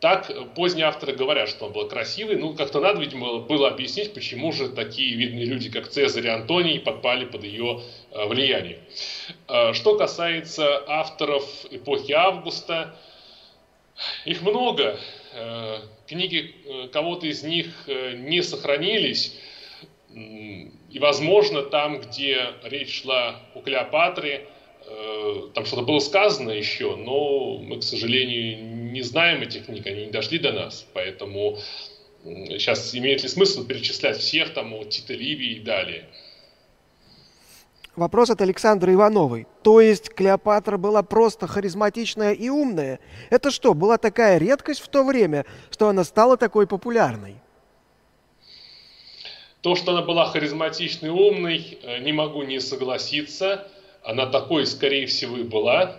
Так 0.00 0.32
поздние 0.56 0.86
авторы 0.86 1.14
говорят, 1.14 1.48
что 1.48 1.66
он 1.66 1.72
был 1.72 1.88
красивый. 1.88 2.36
Ну, 2.36 2.54
как-то 2.54 2.80
надо, 2.80 3.00
видимо, 3.00 3.38
было 3.38 3.68
объяснить, 3.68 4.12
почему 4.14 4.52
же 4.52 4.68
такие 4.68 5.14
видные 5.16 5.44
люди, 5.44 5.70
как 5.70 5.88
Цезарь 5.88 6.26
и 6.26 6.28
Антоний, 6.28 6.80
подпали 6.80 7.24
под 7.24 7.44
ее 7.44 7.80
э, 8.10 8.26
влияние. 8.26 8.78
Э, 9.48 9.72
что 9.72 9.96
касается 9.96 10.82
авторов 10.88 11.44
эпохи 11.70 12.12
Августа, 12.12 12.96
их 14.24 14.42
много. 14.42 14.98
Э, 15.34 15.78
книги 16.06 16.54
э, 16.64 16.88
кого-то 16.88 17.26
из 17.26 17.42
них 17.42 17.68
э, 17.86 18.14
не 18.16 18.42
сохранились. 18.42 19.38
И, 20.92 20.98
возможно, 20.98 21.62
там, 21.62 22.00
где 22.00 22.50
речь 22.64 23.02
шла 23.02 23.40
о 23.54 23.60
Клеопатре, 23.60 24.46
э, 24.86 25.42
там 25.54 25.64
что-то 25.64 25.82
было 25.82 26.00
сказано 26.00 26.50
еще, 26.50 26.96
но 26.96 27.56
мы, 27.56 27.78
к 27.78 27.82
сожалению, 27.82 28.92
не 28.92 29.00
знаем 29.00 29.40
этих 29.40 29.64
книг, 29.66 29.86
они 29.86 30.06
не 30.06 30.10
дошли 30.10 30.38
до 30.38 30.52
нас. 30.52 30.86
Поэтому 30.92 31.58
сейчас 32.24 32.94
имеет 32.94 33.22
ли 33.22 33.28
смысл 33.30 33.64
перечислять 33.64 34.18
всех, 34.18 34.52
там, 34.52 34.74
от 34.74 34.90
Тита 34.90 35.14
Ливии 35.14 35.54
и 35.56 35.60
далее. 35.60 36.04
Вопрос 37.96 38.28
от 38.28 38.42
Александры 38.42 38.92
Ивановой. 38.92 39.46
То 39.62 39.80
есть 39.80 40.10
Клеопатра 40.10 40.76
была 40.76 41.02
просто 41.02 41.46
харизматичная 41.46 42.32
и 42.32 42.50
умная? 42.50 43.00
Это 43.30 43.50
что, 43.50 43.72
была 43.72 43.96
такая 43.96 44.36
редкость 44.36 44.80
в 44.80 44.88
то 44.88 45.04
время, 45.04 45.46
что 45.70 45.88
она 45.88 46.04
стала 46.04 46.36
такой 46.36 46.66
популярной? 46.66 47.41
То, 49.62 49.76
что 49.76 49.92
она 49.92 50.02
была 50.02 50.26
харизматичной, 50.26 51.10
умной, 51.10 51.78
э, 51.82 51.98
не 52.00 52.12
могу 52.12 52.42
не 52.42 52.60
согласиться. 52.60 53.68
Она 54.02 54.26
такой, 54.26 54.66
скорее 54.66 55.06
всего, 55.06 55.36
и 55.36 55.44
была. 55.44 55.96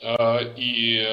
Э, 0.00 0.38
и 0.56 1.04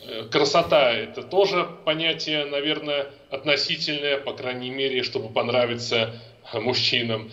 э, 0.00 0.24
красота– 0.30 0.92
это 0.94 1.22
тоже 1.22 1.68
понятие, 1.84 2.46
наверное, 2.46 3.08
относительное, 3.30 4.16
по 4.16 4.32
крайней 4.32 4.70
мере, 4.70 5.02
чтобы 5.02 5.28
понравиться 5.28 6.18
мужчинам. 6.54 7.30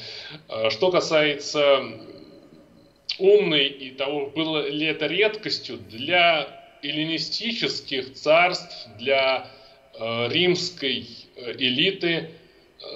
Что 0.70 0.90
касается 0.90 1.84
умной 3.20 3.68
и 3.68 3.92
того, 3.92 4.28
было 4.28 4.68
ли 4.68 4.86
это 4.86 5.08
редкостью 5.08 5.78
для 5.78 6.48
эллинистических 6.82 8.14
царств, 8.14 8.88
для 8.98 9.48
римской 10.00 11.08
элиты– 11.36 12.32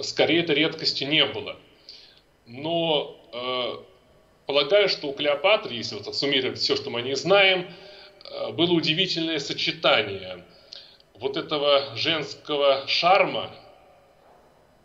скорее 0.02 0.40
это 0.40 0.52
редкостью 0.52 1.08
не 1.08 1.24
было. 1.24 1.56
Но 2.46 3.16
э, 3.32 3.72
полагаю, 4.46 4.88
что 4.88 5.08
у 5.08 5.12
Клеопатры, 5.12 5.74
если 5.74 5.96
вот 5.96 6.14
суммировать 6.14 6.58
все, 6.58 6.76
что 6.76 6.90
мы 6.90 7.02
не 7.02 7.16
знаем, 7.16 7.68
э, 8.24 8.52
было 8.52 8.72
удивительное 8.72 9.38
сочетание 9.38 10.44
вот 11.14 11.36
этого 11.36 11.96
женского 11.96 12.86
шарма 12.86 13.50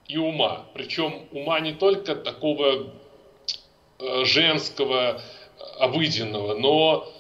и 0.07 0.17
ума. 0.17 0.65
Причем 0.73 1.27
ума 1.31 1.59
не 1.59 1.73
только 1.73 2.15
такого 2.15 2.91
э, 3.99 4.25
женского, 4.25 5.21
обыденного, 5.79 6.55
но, 6.55 7.11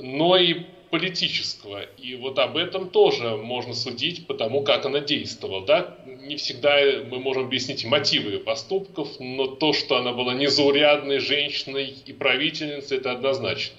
но 0.00 0.36
и 0.36 0.66
политического. 0.96 1.82
И 1.98 2.16
вот 2.16 2.38
об 2.38 2.56
этом 2.56 2.88
тоже 2.88 3.36
можно 3.36 3.74
судить 3.74 4.26
по 4.26 4.34
тому, 4.34 4.62
как 4.62 4.86
она 4.86 5.00
действовала. 5.00 5.66
Да? 5.66 5.96
Не 6.06 6.36
всегда 6.36 6.76
мы 7.10 7.18
можем 7.18 7.44
объяснить 7.44 7.84
мотивы 7.84 8.38
поступков, 8.38 9.08
но 9.18 9.46
то, 9.46 9.72
что 9.74 9.96
она 9.96 10.12
была 10.12 10.32
незаурядной 10.34 11.18
женщиной 11.18 11.94
и 12.06 12.12
правительницей, 12.12 12.98
это 12.98 13.12
однозначно. 13.12 13.76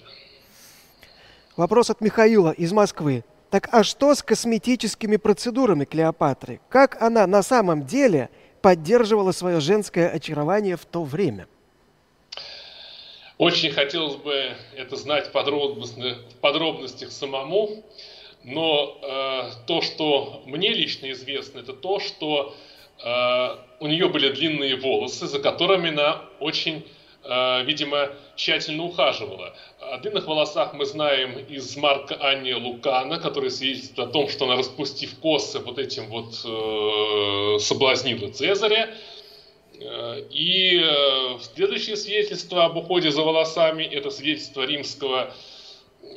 Вопрос 1.56 1.90
от 1.90 2.00
Михаила 2.00 2.52
из 2.52 2.72
Москвы. 2.72 3.24
Так 3.50 3.68
а 3.72 3.82
что 3.82 4.14
с 4.14 4.22
косметическими 4.22 5.16
процедурами 5.16 5.84
Клеопатры? 5.84 6.60
Как 6.68 7.02
она 7.02 7.26
на 7.26 7.42
самом 7.42 7.84
деле 7.84 8.28
поддерживала 8.62 9.32
свое 9.32 9.58
женское 9.58 10.08
очарование 10.08 10.76
в 10.76 10.84
то 10.84 11.02
время?– 11.02 11.48
очень 13.38 13.70
хотелось 13.70 14.16
бы 14.16 14.54
это 14.76 14.96
знать 14.96 15.28
в 15.28 15.32
подробностях 16.40 17.10
самому, 17.12 17.84
но 18.42 18.98
э, 19.00 19.50
то, 19.66 19.80
что 19.80 20.42
мне 20.46 20.70
лично 20.70 21.10
известно, 21.12 21.60
это 21.60 21.72
то, 21.72 22.00
что 22.00 22.54
э, 23.02 23.56
у 23.80 23.86
нее 23.86 24.08
были 24.08 24.30
длинные 24.30 24.76
волосы, 24.76 25.26
за 25.26 25.38
которыми 25.38 25.90
она 25.90 26.22
очень, 26.40 26.84
э, 27.24 27.62
видимо, 27.64 28.10
тщательно 28.36 28.84
ухаживала. 28.84 29.54
О 29.80 29.98
длинных 29.98 30.26
волосах 30.26 30.74
мы 30.74 30.84
знаем 30.84 31.38
из 31.38 31.76
Марка 31.76 32.16
Анни 32.20 32.52
Лукана, 32.52 33.18
который 33.18 33.50
свидетельствует 33.50 34.08
о 34.08 34.12
том, 34.12 34.28
что 34.28 34.46
она, 34.46 34.56
распустив 34.56 35.16
косы, 35.20 35.60
вот 35.60 35.78
этим 35.78 36.06
вот 36.06 36.34
э, 36.44 37.58
соблазнила 37.60 38.32
Цезаря. 38.32 38.90
Э, 39.80 40.22
и 40.30 40.80
э, 40.82 41.38
следующее 41.54 41.96
свидетельство 41.96 42.64
об 42.64 42.76
уходе 42.76 43.10
за 43.10 43.22
волосами– 43.22 43.84
это 43.92 44.10
свидетельство 44.10 44.62
римского 44.62 45.32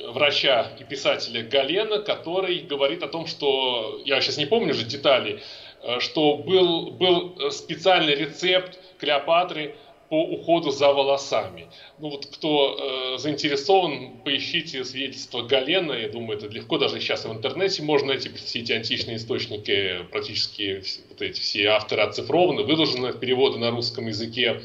врача 0.08 0.72
и 0.80 0.84
писателя 0.84 1.42
Галена, 1.42 1.98
который 1.98 2.60
говорит 2.60 3.02
о 3.02 3.08
том, 3.08 3.26
что, 3.26 4.00
я 4.04 4.20
сейчас 4.20 4.36
не 4.36 4.46
помню 4.46 4.74
же 4.74 4.84
детали, 4.84 5.42
э, 5.82 6.00
что 6.00 6.36
был, 6.36 6.90
был 6.90 7.50
специальный 7.50 8.14
рецепт 8.14 8.78
Клеопатры 8.98 9.76
по 10.12 10.22
уходу 10.24 10.70
за 10.70 10.92
волосами. 10.92 11.68
Ну 11.98 12.10
вот 12.10 12.26
кто 12.26 13.14
э, 13.14 13.18
заинтересован, 13.18 14.18
поищите 14.22 14.84
свидетельство 14.84 15.40
Галена, 15.40 15.94
я 15.94 16.10
думаю, 16.10 16.36
это 16.36 16.48
легко 16.48 16.76
даже 16.76 17.00
сейчас 17.00 17.24
в 17.24 17.32
интернете 17.32 17.82
можно 17.82 18.08
найти 18.08 18.28
все 18.28 18.60
эти 18.60 18.72
античные 18.72 19.16
источники, 19.16 20.04
практически 20.10 20.84
вот 21.08 21.22
эти 21.22 21.40
все 21.40 21.68
авторы 21.68 22.02
оцифрованы, 22.02 22.62
выложены 22.62 23.14
переводы 23.14 23.58
на 23.58 23.70
русском 23.70 24.06
языке. 24.06 24.60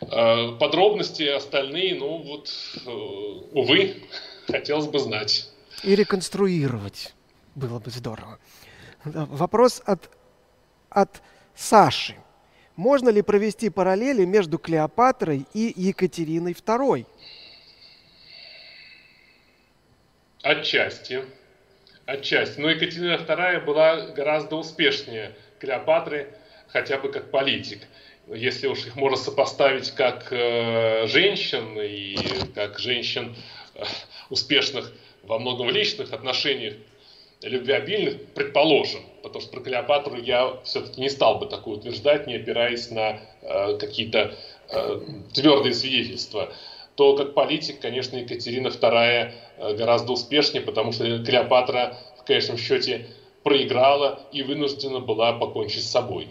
Э, 0.00 0.56
подробности 0.58 1.22
остальные, 1.22 1.94
ну 1.94 2.18
вот, 2.24 2.50
э, 2.84 2.90
увы, 2.90 3.94
хотелось 4.48 4.88
бы 4.88 4.98
знать. 4.98 5.48
И 5.84 5.94
реконструировать 5.94 7.14
было 7.54 7.78
бы 7.78 7.92
здорово. 7.92 8.40
Вопрос 9.04 9.80
от, 9.86 10.10
от 10.90 11.22
Саши. 11.54 12.16
Можно 12.76 13.08
ли 13.08 13.22
провести 13.22 13.70
параллели 13.70 14.26
между 14.26 14.58
Клеопатрой 14.58 15.46
и 15.54 15.72
Екатериной 15.74 16.52
II? 16.52 17.06
Отчасти. 20.42 21.24
Отчасти. 22.04 22.60
Но 22.60 22.70
Екатерина 22.70 23.14
II 23.14 23.64
была 23.64 24.08
гораздо 24.08 24.56
успешнее 24.56 25.34
Клеопатры, 25.58 26.34
хотя 26.68 26.98
бы 26.98 27.10
как 27.10 27.30
политик. 27.30 27.80
Если 28.26 28.66
уж 28.66 28.84
их 28.84 28.94
можно 28.94 29.16
сопоставить 29.16 29.92
как 29.92 30.30
э, 30.30 31.06
женщин 31.06 31.80
и 31.80 32.16
как 32.54 32.78
женщин 32.78 33.34
э, 33.74 33.84
успешных 34.28 34.92
во 35.22 35.38
многом 35.38 35.70
личных 35.70 36.12
отношениях, 36.12 36.74
любвеобильных, 37.42 38.16
предположим, 38.34 39.02
потому 39.22 39.40
что 39.40 39.50
про 39.50 39.60
Клеопатру 39.60 40.16
я 40.16 40.56
все-таки 40.64 41.00
не 41.00 41.08
стал 41.08 41.38
бы 41.38 41.46
такое 41.46 41.76
утверждать, 41.76 42.26
не 42.26 42.36
опираясь 42.36 42.90
на 42.90 43.20
э, 43.42 43.76
какие-то 43.78 44.34
э, 44.70 45.00
твердые 45.34 45.74
свидетельства, 45.74 46.52
то 46.94 47.14
как 47.14 47.34
политик, 47.34 47.80
конечно, 47.80 48.16
Екатерина 48.16 48.68
II 48.68 49.32
э, 49.58 49.74
гораздо 49.74 50.12
успешнее, 50.12 50.62
потому 50.62 50.92
что 50.92 51.22
Клеопатра 51.24 51.98
в 52.18 52.24
конечном 52.24 52.56
счете 52.56 53.06
проиграла 53.42 54.26
и 54.32 54.42
вынуждена 54.42 55.00
была 55.00 55.32
покончить 55.34 55.84
с 55.84 55.90
собой. 55.90 56.30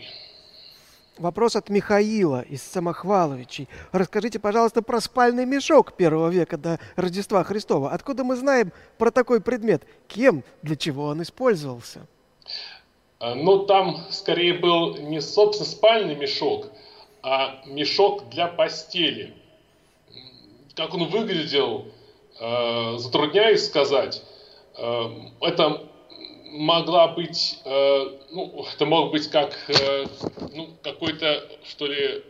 Вопрос 1.18 1.56
от 1.56 1.70
Михаила 1.70 2.42
из 2.42 2.62
Самохваловичей. 2.62 3.70
Расскажите, 3.94 4.38
пожалуйста, 4.38 4.82
про 4.82 5.00
спальный 5.00 5.46
мешок 5.46 5.94
первого 5.94 6.28
века 6.28 6.58
до 6.58 6.78
Рождества 6.98 7.42
Христова. 7.46 7.92
Откуда 7.92 8.26
мы 8.26 8.36
знаем 8.36 8.74
про 8.98 9.12
такой 9.12 9.40
предмет? 9.40 9.84
Кем, 10.10 10.44
для 10.62 10.76
чего 10.76 11.06
он 11.06 11.22
использовался? 11.22 12.06
А, 13.20 13.34
ну, 13.34 13.66
там 13.66 14.06
скорее 14.10 14.56
был 14.56 14.98
не, 14.98 15.22
собственно, 15.22 15.70
спальный 15.70 16.16
мешок, 16.16 16.68
а 17.24 17.62
мешок 17.66 18.28
для 18.30 18.48
постели. 18.48 19.34
Как 20.76 20.94
он 20.94 21.08
выглядел, 21.08 21.86
э, 22.42 22.98
затрудняюсь 22.98 23.66
сказать. 23.66 24.22
Э, 24.78 25.06
это 25.40 25.88
могла 26.56 27.10
быть, 27.10 27.60
э, 27.66 28.06
ну, 28.32 28.66
это 28.74 28.86
мог 28.86 29.12
быть 29.12 29.30
как, 29.30 29.58
э, 29.68 30.06
ну, 30.54 30.70
какой-то, 30.82 31.48
что 31.68 31.86
ли, 31.88 32.24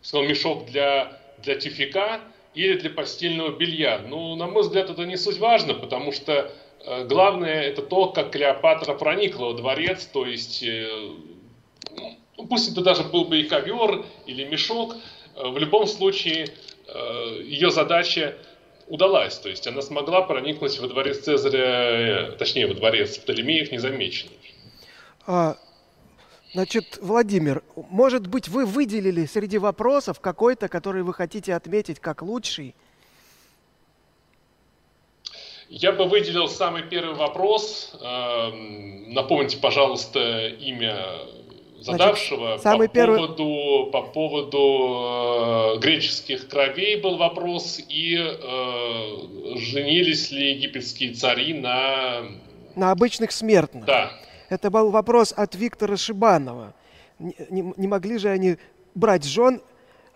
сказал, 0.00 0.26
мешок 0.26 0.66
для, 0.66 1.20
для 1.38 1.56
тюфика 1.56 2.20
или 2.54 2.78
для 2.78 2.90
постельного 2.90 3.50
белья. 3.56 4.00
Ну, 4.06 4.34
на 4.36 4.46
мой 4.46 4.62
взгляд, 4.62 4.90
это 4.90 5.04
не 5.04 5.16
суть 5.16 5.38
важно, 5.38 5.74
потому 5.74 6.12
что 6.12 6.50
э, 6.84 7.04
главное 7.04 7.62
это 7.62 7.82
то, 7.82 8.08
как 8.08 8.30
Клеопатра 8.32 8.94
проникла 8.94 9.46
во 9.46 9.54
дворец, 9.54 10.06
то 10.06 10.26
есть, 10.26 10.62
э, 10.62 11.10
ну, 12.36 12.46
пусть 12.48 12.72
это 12.72 12.80
даже 12.80 13.04
был 13.04 13.26
бы 13.26 13.40
и 13.40 13.44
ковер 13.44 14.04
или 14.26 14.44
мешок, 14.44 14.96
э, 15.36 15.48
в 15.48 15.58
любом 15.58 15.86
случае 15.86 16.48
э, 16.86 17.42
ее 17.44 17.70
задача 17.70 18.36
удалась. 18.88 19.38
То 19.38 19.48
есть 19.48 19.66
она 19.66 19.82
смогла 19.82 20.22
проникнуть 20.22 20.78
во 20.78 20.88
дворец 20.88 21.20
Цезаря, 21.20 22.32
э, 22.32 22.32
точнее, 22.32 22.66
во 22.66 22.74
дворец 22.74 23.18
Птолемеев 23.18 23.72
незамеченной. 23.72 24.36
А, 25.26 25.56
значит, 26.52 26.98
Владимир, 27.00 27.62
может 27.76 28.26
быть, 28.26 28.48
вы 28.48 28.66
выделили 28.66 29.24
среди 29.26 29.58
вопросов 29.58 30.20
какой-то, 30.20 30.68
который 30.68 31.02
вы 31.02 31.14
хотите 31.14 31.54
отметить 31.54 32.00
как 32.00 32.22
лучший? 32.22 32.74
Я 35.68 35.92
бы 35.92 36.04
выделил 36.04 36.48
самый 36.48 36.82
первый 36.82 37.14
вопрос. 37.14 37.96
Эм, 37.98 39.14
напомните, 39.14 39.56
пожалуйста, 39.56 40.48
имя 40.48 41.18
задавшего 41.82 42.46
Значит, 42.46 42.62
самый 42.62 42.88
по, 42.88 42.94
первый... 42.94 43.18
поводу, 43.18 43.90
по 43.92 44.02
поводу 44.02 45.76
э, 45.76 45.78
греческих 45.80 46.48
кровей 46.48 47.00
был 47.00 47.16
вопрос, 47.16 47.80
и 47.88 48.16
э, 48.16 49.56
женились 49.56 50.30
ли 50.30 50.52
египетские 50.52 51.14
цари 51.14 51.54
на... 51.54 52.22
На 52.76 52.90
обычных 52.90 53.32
смертных. 53.32 53.84
Да. 53.84 54.12
Это 54.48 54.70
был 54.70 54.90
вопрос 54.90 55.32
от 55.36 55.54
Виктора 55.54 55.96
Шибанова. 55.96 56.74
Не, 57.18 57.34
не, 57.50 57.74
не 57.76 57.86
могли 57.86 58.18
же 58.18 58.28
они 58.28 58.56
брать 58.94 59.24
жен 59.24 59.60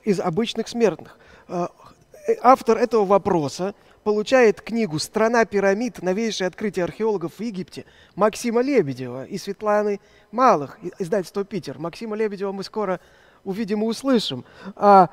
из 0.04 0.20
обычных 0.20 0.68
смертных? 0.68 1.18
Э, 1.48 1.66
автор 2.42 2.78
этого 2.78 3.04
вопроса 3.04 3.74
получает 4.06 4.60
книгу 4.60 5.00
«Страна 5.00 5.44
пирамид. 5.44 6.00
Новейшее 6.00 6.46
открытие 6.46 6.84
археологов 6.84 7.32
в 7.32 7.40
Египте» 7.40 7.84
Максима 8.14 8.62
Лебедева 8.62 9.24
и 9.24 9.36
Светланы 9.36 9.98
Малых, 10.30 10.78
издательство 11.00 11.44
«Питер». 11.44 11.80
Максима 11.80 12.14
Лебедева 12.14 12.52
мы 12.52 12.62
скоро 12.62 13.00
увидим 13.42 13.82
и 13.82 13.86
услышим. 13.86 14.44
А 14.76 15.10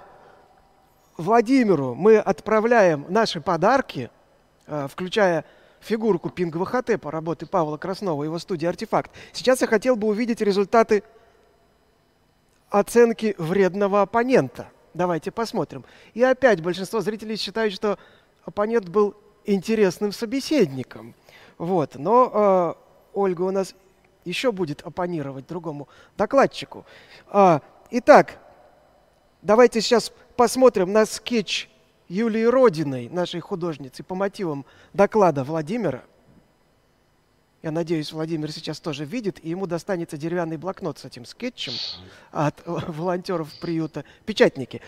Владимиру 1.18 1.96
мы 1.96 2.20
отправляем 2.20 3.08
наши 3.10 3.42
подарки, 3.42 4.12
а, 4.68 4.88
включая 4.88 5.44
фигурку 5.80 6.30
Пингва 6.30 6.84
по 7.02 7.10
работы 7.10 7.48
Павла 7.48 7.78
Краснова, 7.78 8.24
его 8.24 8.38
студии 8.38 8.68
«Артефакт». 8.68 9.10
Сейчас 9.32 9.62
я 9.62 9.68
хотел 9.68 9.96
бы 9.96 10.08
увидеть 10.08 10.40
результаты 10.40 11.02
оценки 12.70 13.34
вредного 13.40 14.04
оппонента. 14.04 14.68
Давайте 14.94 15.32
посмотрим. 15.32 15.84
И 16.14 16.22
опять 16.22 16.62
большинство 16.62 17.02
зрителей 17.02 17.38
считают, 17.38 17.74
что 17.74 17.98
оппонент 18.46 18.90
был 18.90 19.16
интересным 19.46 20.12
собеседником. 20.12 21.16
Вот. 21.58 21.96
Но 21.96 22.32
э, 22.34 22.74
Ольга 23.14 23.42
у 23.44 23.52
нас 23.52 23.76
еще 24.26 24.52
будет 24.52 24.82
оппонировать 24.82 25.48
другому 25.48 25.88
докладчику. 26.18 26.86
А, 27.28 27.62
итак, 27.92 28.40
давайте 29.42 29.82
сейчас 29.82 30.12
посмотрим 30.36 30.92
на 30.92 31.06
скетч 31.06 31.70
Юлии 32.08 32.44
Родиной, 32.44 33.10
нашей 33.10 33.40
художницы, 33.40 34.04
по 34.04 34.16
мотивам 34.16 34.66
доклада 34.94 35.44
Владимира. 35.44 36.04
Я 37.64 37.72
надеюсь, 37.72 38.12
Владимир 38.12 38.52
сейчас 38.52 38.82
тоже 38.82 39.06
видит, 39.06 39.40
и 39.42 39.50
ему 39.50 39.68
достанется 39.68 40.18
деревянный 40.18 40.58
блокнот 40.58 41.00
с 41.00 41.06
этим 41.06 41.24
скетчем 41.24 41.72
от 42.32 42.62
волонтеров 42.66 43.48
приюта 43.62 44.04
«Печатники». 44.26 44.82